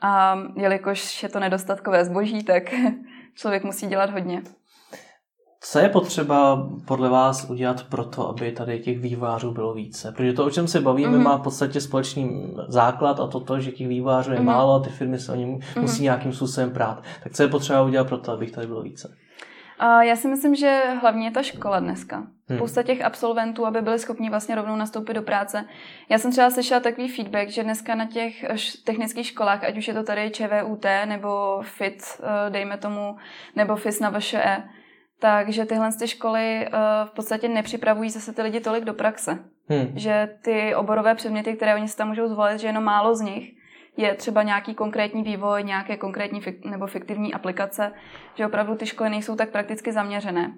A 0.00 0.38
jelikož 0.56 1.22
je 1.22 1.28
to 1.28 1.40
nedostatkové 1.40 2.04
zboží, 2.04 2.44
tak 2.44 2.62
člověk 3.34 3.64
musí 3.64 3.86
dělat 3.86 4.10
hodně. 4.10 4.42
Co 5.60 5.78
je 5.78 5.88
potřeba 5.88 6.68
podle 6.84 7.08
vás 7.08 7.50
udělat 7.50 7.82
pro 7.82 8.04
to, 8.04 8.28
aby 8.28 8.52
tady 8.52 8.78
těch 8.78 8.98
vývářů 8.98 9.52
bylo 9.52 9.74
více? 9.74 10.12
Protože 10.12 10.32
to, 10.32 10.44
o 10.44 10.50
čem 10.50 10.68
se 10.68 10.80
bavíme, 10.80 11.18
mm-hmm. 11.18 11.22
má 11.22 11.36
v 11.36 11.42
podstatě 11.42 11.80
společný 11.80 12.54
základ 12.68 13.20
a 13.20 13.26
to, 13.26 13.40
to 13.40 13.60
že 13.60 13.72
těch 13.72 13.88
vývářů 13.88 14.32
je 14.32 14.38
mm-hmm. 14.38 14.44
málo 14.44 14.74
a 14.74 14.80
ty 14.80 14.90
firmy 14.90 15.18
se 15.18 15.32
o 15.32 15.34
ně 15.34 15.46
mm-hmm. 15.46 15.80
musí 15.80 16.02
nějakým 16.02 16.32
způsobem 16.32 16.70
prát. 16.70 17.02
Tak 17.22 17.32
co 17.32 17.42
je 17.42 17.48
potřeba 17.48 17.82
udělat 17.82 18.08
pro 18.08 18.18
to, 18.18 18.32
aby 18.32 18.50
tady 18.50 18.66
bylo 18.66 18.82
více? 18.82 19.16
Uh, 19.82 20.00
já 20.00 20.16
si 20.16 20.28
myslím, 20.28 20.54
že 20.54 20.82
hlavně 21.00 21.26
je 21.26 21.30
ta 21.30 21.42
škola 21.42 21.80
dneska. 21.80 22.16
Hmm. 22.16 22.58
Spousta 22.58 22.82
těch 22.82 23.04
absolventů, 23.04 23.66
aby 23.66 23.82
byli 23.82 23.98
schopni 23.98 24.30
vlastně 24.30 24.54
rovnou 24.54 24.76
nastoupit 24.76 25.14
do 25.14 25.22
práce. 25.22 25.64
Já 26.08 26.18
jsem 26.18 26.30
třeba 26.30 26.50
slyšela 26.50 26.80
takový 26.80 27.08
feedback, 27.08 27.48
že 27.48 27.62
dneska 27.62 27.94
na 27.94 28.06
těch 28.06 28.44
technických 28.84 29.26
školách, 29.26 29.64
ať 29.64 29.78
už 29.78 29.88
je 29.88 29.94
to 29.94 30.02
tady 30.02 30.30
ČVUT 30.30 30.86
nebo 31.04 31.60
FIT, 31.62 32.02
uh, 32.20 32.52
dejme 32.52 32.76
tomu, 32.78 33.16
nebo 33.56 33.76
FIS 33.76 34.00
na 34.00 34.10
VŠE, 34.18 34.62
takže 35.18 35.64
tyhle 35.64 35.92
ty 35.98 36.08
školy 36.08 36.66
uh, 36.66 37.08
v 37.08 37.10
podstatě 37.10 37.48
nepřipravují 37.48 38.10
zase 38.10 38.32
ty 38.32 38.42
lidi 38.42 38.60
tolik 38.60 38.84
do 38.84 38.94
praxe. 38.94 39.38
Hmm. 39.68 39.92
Že 39.94 40.28
ty 40.42 40.74
oborové 40.74 41.14
předměty, 41.14 41.54
které 41.54 41.74
oni 41.74 41.88
si 41.88 41.96
tam 41.96 42.08
můžou 42.08 42.28
zvolit, 42.28 42.60
že 42.60 42.66
jenom 42.66 42.84
málo 42.84 43.14
z 43.14 43.20
nich 43.20 43.58
je 43.96 44.14
třeba 44.14 44.42
nějaký 44.42 44.74
konkrétní 44.74 45.22
vývoj, 45.22 45.64
nějaké 45.64 45.96
konkrétní 45.96 46.40
fik- 46.40 46.70
nebo 46.70 46.86
fiktivní 46.86 47.34
aplikace, 47.34 47.92
že 48.34 48.46
opravdu 48.46 48.74
ty 48.74 48.86
školy 48.86 49.10
nejsou 49.10 49.36
tak 49.36 49.50
prakticky 49.50 49.92
zaměřené. 49.92 50.54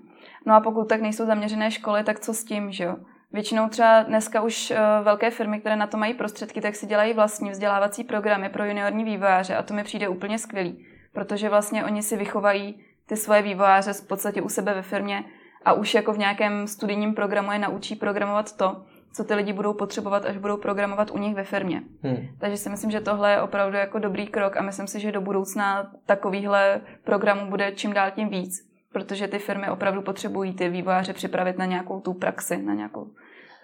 No 0.46 0.54
a 0.54 0.60
pokud 0.60 0.88
tak 0.88 1.00
nejsou 1.00 1.26
zaměřené 1.26 1.70
školy, 1.70 2.04
tak 2.04 2.20
co 2.20 2.34
s 2.34 2.44
tím, 2.44 2.72
že 2.72 2.84
jo? 2.84 2.96
Většinou 3.32 3.68
třeba 3.68 4.02
dneska 4.02 4.40
už 4.42 4.70
uh, 4.70 4.76
velké 5.04 5.30
firmy, 5.30 5.60
které 5.60 5.76
na 5.76 5.86
to 5.86 5.96
mají 5.96 6.14
prostředky, 6.14 6.60
tak 6.60 6.74
si 6.74 6.86
dělají 6.86 7.14
vlastní 7.14 7.50
vzdělávací 7.50 8.04
programy 8.04 8.48
pro 8.48 8.64
juniorní 8.64 9.04
vývojáře 9.04 9.56
a 9.56 9.62
to 9.62 9.74
mi 9.74 9.84
přijde 9.84 10.08
úplně 10.08 10.38
skvělý, 10.38 10.86
protože 11.12 11.48
vlastně 11.48 11.84
oni 11.84 12.02
si 12.02 12.16
vychovají 12.16 12.84
ty 13.10 13.16
svoje 13.16 13.42
vývojáře 13.42 13.92
v 13.92 14.06
podstatě 14.06 14.42
u 14.42 14.48
sebe 14.48 14.74
ve 14.74 14.82
firmě 14.82 15.24
a 15.64 15.72
už 15.72 15.94
jako 15.94 16.12
v 16.12 16.18
nějakém 16.18 16.66
studijním 16.66 17.14
programu 17.14 17.52
je 17.52 17.58
naučí 17.58 17.96
programovat 17.96 18.56
to, 18.56 18.82
co 19.12 19.24
ty 19.24 19.34
lidi 19.34 19.52
budou 19.52 19.74
potřebovat, 19.74 20.24
až 20.24 20.36
budou 20.36 20.56
programovat 20.56 21.10
u 21.10 21.18
nich 21.18 21.34
ve 21.34 21.44
firmě. 21.44 21.82
Hmm. 22.02 22.16
Takže 22.38 22.56
si 22.56 22.70
myslím, 22.70 22.90
že 22.90 23.00
tohle 23.00 23.32
je 23.32 23.42
opravdu 23.42 23.76
jako 23.76 23.98
dobrý 23.98 24.26
krok 24.26 24.56
a 24.56 24.62
myslím 24.62 24.86
si, 24.86 25.00
že 25.00 25.12
do 25.12 25.20
budoucna 25.20 25.90
takovýchhle 26.06 26.80
programů 27.04 27.50
bude 27.50 27.72
čím 27.72 27.92
dál 27.92 28.10
tím 28.10 28.28
víc, 28.28 28.68
protože 28.92 29.28
ty 29.28 29.38
firmy 29.38 29.70
opravdu 29.70 30.02
potřebují 30.02 30.54
ty 30.54 30.68
vývojáře 30.68 31.12
připravit 31.12 31.58
na 31.58 31.64
nějakou 31.64 32.00
tu 32.00 32.14
praxi, 32.14 32.62
na 32.62 32.74
nějakou 32.74 33.06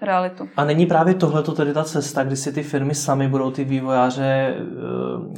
realitu. 0.03 0.49
A 0.57 0.65
není 0.65 0.87
právě 0.87 1.15
tohleto 1.15 1.53
tedy 1.53 1.73
ta 1.73 1.85
cesta, 1.85 2.25
kdy 2.25 2.37
si 2.37 2.53
ty 2.53 2.63
firmy 2.63 2.95
sami 2.95 3.29
budou 3.29 3.51
ty 3.51 3.65
vývojáře 3.65 4.25
eh, 4.25 4.63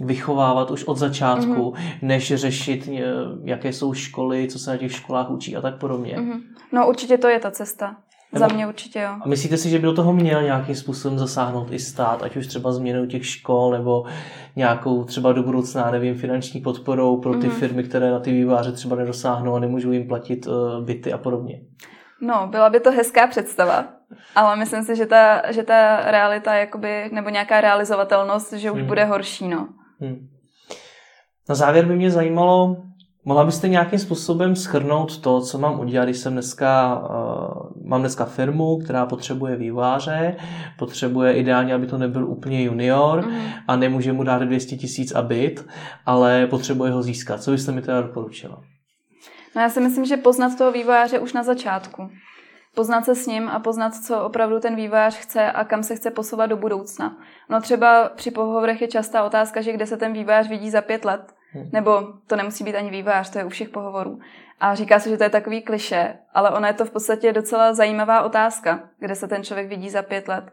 vychovávat 0.05 0.71
už 0.71 0.85
od 0.85 0.97
začátku, 0.97 1.53
mm-hmm. 1.53 1.99
než 2.03 2.35
řešit, 2.35 2.89
eh, 2.93 3.03
jaké 3.45 3.73
jsou 3.73 3.95
školy, 3.95 4.49
co 4.49 4.59
se 4.59 4.71
na 4.71 4.77
těch 4.77 4.93
školách 4.93 5.31
učí 5.31 5.57
a 5.57 5.61
tak 5.61 5.79
podobně? 5.79 6.17
Mm-hmm. 6.17 6.41
No 6.73 6.89
určitě 6.89 7.19
to 7.19 7.29
je 7.29 7.41
ta 7.41 7.51
cesta. 7.51 7.97
Nebo, 8.33 8.49
Za 8.49 8.55
mě 8.55 8.67
určitě 8.67 9.01
jo. 9.01 9.11
A 9.21 9.29
myslíte 9.29 9.57
si, 9.57 9.71
že 9.71 9.79
by 9.79 9.85
do 9.85 9.93
toho 9.93 10.13
měl 10.13 10.43
nějakým 10.43 10.75
způsobem 10.75 11.19
zasáhnout 11.19 11.73
i 11.73 11.79
stát, 11.79 12.23
ať 12.23 12.37
už 12.37 12.47
třeba 12.47 12.73
změnou 12.73 13.07
těch 13.07 13.27
škol, 13.27 13.71
nebo 13.71 14.05
nějakou 14.57 15.05
třeba 15.05 15.33
do 15.33 15.43
budoucna, 15.43 15.91
nevím, 15.91 16.15
finanční 16.15 16.61
podporou 16.61 17.17
pro 17.21 17.35
ty 17.35 17.49
mm-hmm. 17.49 17.51
firmy, 17.51 17.83
které 17.83 18.11
na 18.11 18.21
ty 18.21 18.33
výváře 18.33 18.73
třeba 18.73 18.97
nedosáhnou 18.97 19.55
a 19.55 19.59
nemůžou 19.61 19.93
jim 19.93 20.09
platit 20.09 20.47
uh, 20.47 20.85
byty 20.85 21.13
a 21.13 21.19
podobně? 21.19 21.61
No, 22.21 22.49
byla 22.51 22.71
by 22.71 22.81
to 22.81 22.91
hezká 22.91 23.27
představa, 23.27 23.85
ale 24.35 24.57
myslím 24.57 24.85
si, 24.85 24.97
že 24.97 25.07
ta, 25.07 25.53
že 25.53 25.63
ta 25.63 26.11
realita, 26.11 26.55
jakoby, 26.55 27.11
nebo 27.13 27.29
nějaká 27.29 27.61
realizovatelnost, 27.61 28.53
že 28.53 28.71
už 28.71 28.79
hmm. 28.79 28.89
bude 28.89 29.05
horší, 29.05 29.49
no. 29.49 29.69
Hmm. 30.01 30.29
Na 31.49 31.55
závěr 31.55 31.87
by 31.87 31.97
mě 31.97 32.11
zajímalo, 32.11 32.77
mohla 33.25 33.45
byste 33.45 33.69
nějakým 33.69 33.99
způsobem 33.99 34.57
schrnout 34.57 35.19
to, 35.21 35.41
co 35.41 35.59
mám 35.59 35.81
udělat, 35.81 36.05
když 36.05 36.19
jsem 36.19 36.33
dneska, 36.33 36.99
uh, 36.99 37.89
mám 37.89 38.01
dneska 38.01 38.25
firmu, 38.25 38.79
která 38.79 39.07
potřebuje 39.07 39.57
výváře, 39.57 40.37
potřebuje 40.79 41.33
ideálně, 41.33 41.75
aby 41.75 41.87
to 41.87 41.99
nebyl 41.99 42.29
úplně 42.29 42.63
junior 42.63 43.27
mm. 43.27 43.39
a 43.69 43.77
nemůže 43.77 44.13
mu 44.13 44.23
dát 44.23 44.43
200 44.43 44.77
tisíc 44.77 45.13
a 45.13 45.23
byt, 45.23 45.67
ale 46.07 46.47
potřebuje 46.47 46.93
ho 46.93 47.03
získat. 47.03 47.43
Co 47.43 47.51
byste 47.51 47.73
mi 47.73 47.83
teda 47.83 48.01
doporučila? 48.01 48.63
No 49.57 49.63
já 49.63 49.69
si 49.69 49.81
myslím, 49.81 50.05
že 50.05 50.17
poznat 50.17 50.59
toho 50.59 50.73
vývojáře 50.73 51.19
už 51.19 51.33
na 51.33 51.43
začátku. 51.43 52.11
Poznat 52.75 53.05
se 53.05 53.15
s 53.15 53.27
ním 53.27 53.49
a 53.49 53.59
poznat, 53.59 53.95
co 53.95 54.25
opravdu 54.25 54.61
ten 54.61 54.77
vývojář 54.77 55.17
chce 55.17 55.53
a 55.53 55.65
kam 55.65 55.83
se 55.83 55.97
chce 55.97 56.11
posouvat 56.11 56.51
do 56.51 56.57
budoucna. 56.57 57.17
No 57.49 57.61
třeba 57.61 58.09
při 58.09 58.31
pohovorech 58.31 58.81
je 58.83 58.89
častá 58.89 59.25
otázka, 59.25 59.61
že 59.61 59.73
kde 59.73 59.87
se 59.87 59.97
ten 59.97 60.13
vývojář 60.13 60.49
vidí 60.49 60.71
za 60.71 60.83
pět 60.83 61.05
let. 61.05 61.35
Hmm. 61.53 61.71
Nebo 61.73 62.03
to 62.27 62.37
nemusí 62.37 62.65
být 62.65 62.77
ani 62.77 62.91
vývojář, 62.91 63.31
to 63.31 63.39
je 63.39 63.45
u 63.45 63.49
všech 63.49 63.69
pohovorů. 63.69 64.19
A 64.61 64.75
říká 64.75 64.99
se, 64.99 65.11
že 65.11 65.17
to 65.17 65.25
je 65.25 65.31
takový 65.31 65.63
kliše, 65.63 66.19
ale 66.35 66.51
ona 66.51 66.69
je 66.69 66.75
to 66.75 66.85
v 66.85 66.91
podstatě 66.91 67.33
docela 67.33 67.75
zajímavá 67.75 68.23
otázka, 68.23 68.81
kde 68.99 69.15
se 69.15 69.29
ten 69.29 69.45
člověk 69.45 69.69
vidí 69.69 69.91
za 69.91 70.03
pět 70.03 70.29
let. 70.29 70.45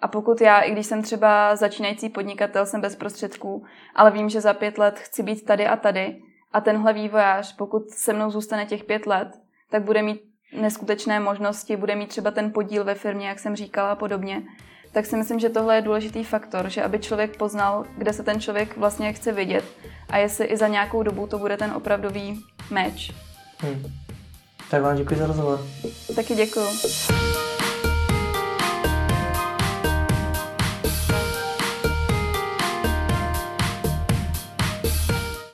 A 0.00 0.08
pokud 0.08 0.40
já, 0.40 0.60
i 0.60 0.72
když 0.72 0.86
jsem 0.86 1.02
třeba 1.02 1.56
začínající 1.56 2.08
podnikatel, 2.08 2.66
jsem 2.66 2.80
bez 2.80 2.96
prostředků, 2.96 3.64
ale 3.94 4.10
vím, 4.10 4.28
že 4.28 4.40
za 4.40 4.54
pět 4.54 4.78
let 4.78 4.98
chci 4.98 5.22
být 5.22 5.44
tady 5.44 5.66
a 5.66 5.76
tady, 5.76 6.22
a 6.54 6.60
tenhle 6.60 6.92
vývojář, 6.92 7.56
pokud 7.56 7.90
se 7.90 8.12
mnou 8.12 8.30
zůstane 8.30 8.66
těch 8.66 8.84
pět 8.84 9.06
let, 9.06 9.28
tak 9.70 9.82
bude 9.82 10.02
mít 10.02 10.20
neskutečné 10.60 11.20
možnosti, 11.20 11.76
bude 11.76 11.94
mít 11.94 12.08
třeba 12.08 12.30
ten 12.30 12.52
podíl 12.52 12.84
ve 12.84 12.94
firmě, 12.94 13.28
jak 13.28 13.38
jsem 13.38 13.56
říkala 13.56 13.90
a 13.90 13.94
podobně. 13.94 14.42
tak 14.92 15.06
si 15.06 15.16
myslím, 15.16 15.38
že 15.38 15.48
tohle 15.48 15.76
je 15.76 15.82
důležitý 15.82 16.24
faktor, 16.24 16.68
že 16.68 16.82
aby 16.82 16.98
člověk 16.98 17.36
poznal, 17.36 17.84
kde 17.98 18.12
se 18.12 18.22
ten 18.22 18.40
člověk 18.40 18.76
vlastně 18.76 19.12
chce 19.12 19.32
vidět 19.32 19.64
a 20.10 20.18
jestli 20.18 20.46
i 20.46 20.56
za 20.56 20.68
nějakou 20.68 21.02
dobu 21.02 21.26
to 21.26 21.38
bude 21.38 21.56
ten 21.56 21.72
opravdový 21.72 22.40
meč. 22.70 23.12
Hmm. 23.58 23.82
Tak 24.70 24.82
vám 24.82 24.96
děkuji 24.96 25.18
za 25.18 25.26
rozhovor. 25.26 25.60
Taky 26.16 26.34
děkuji. 26.34 26.68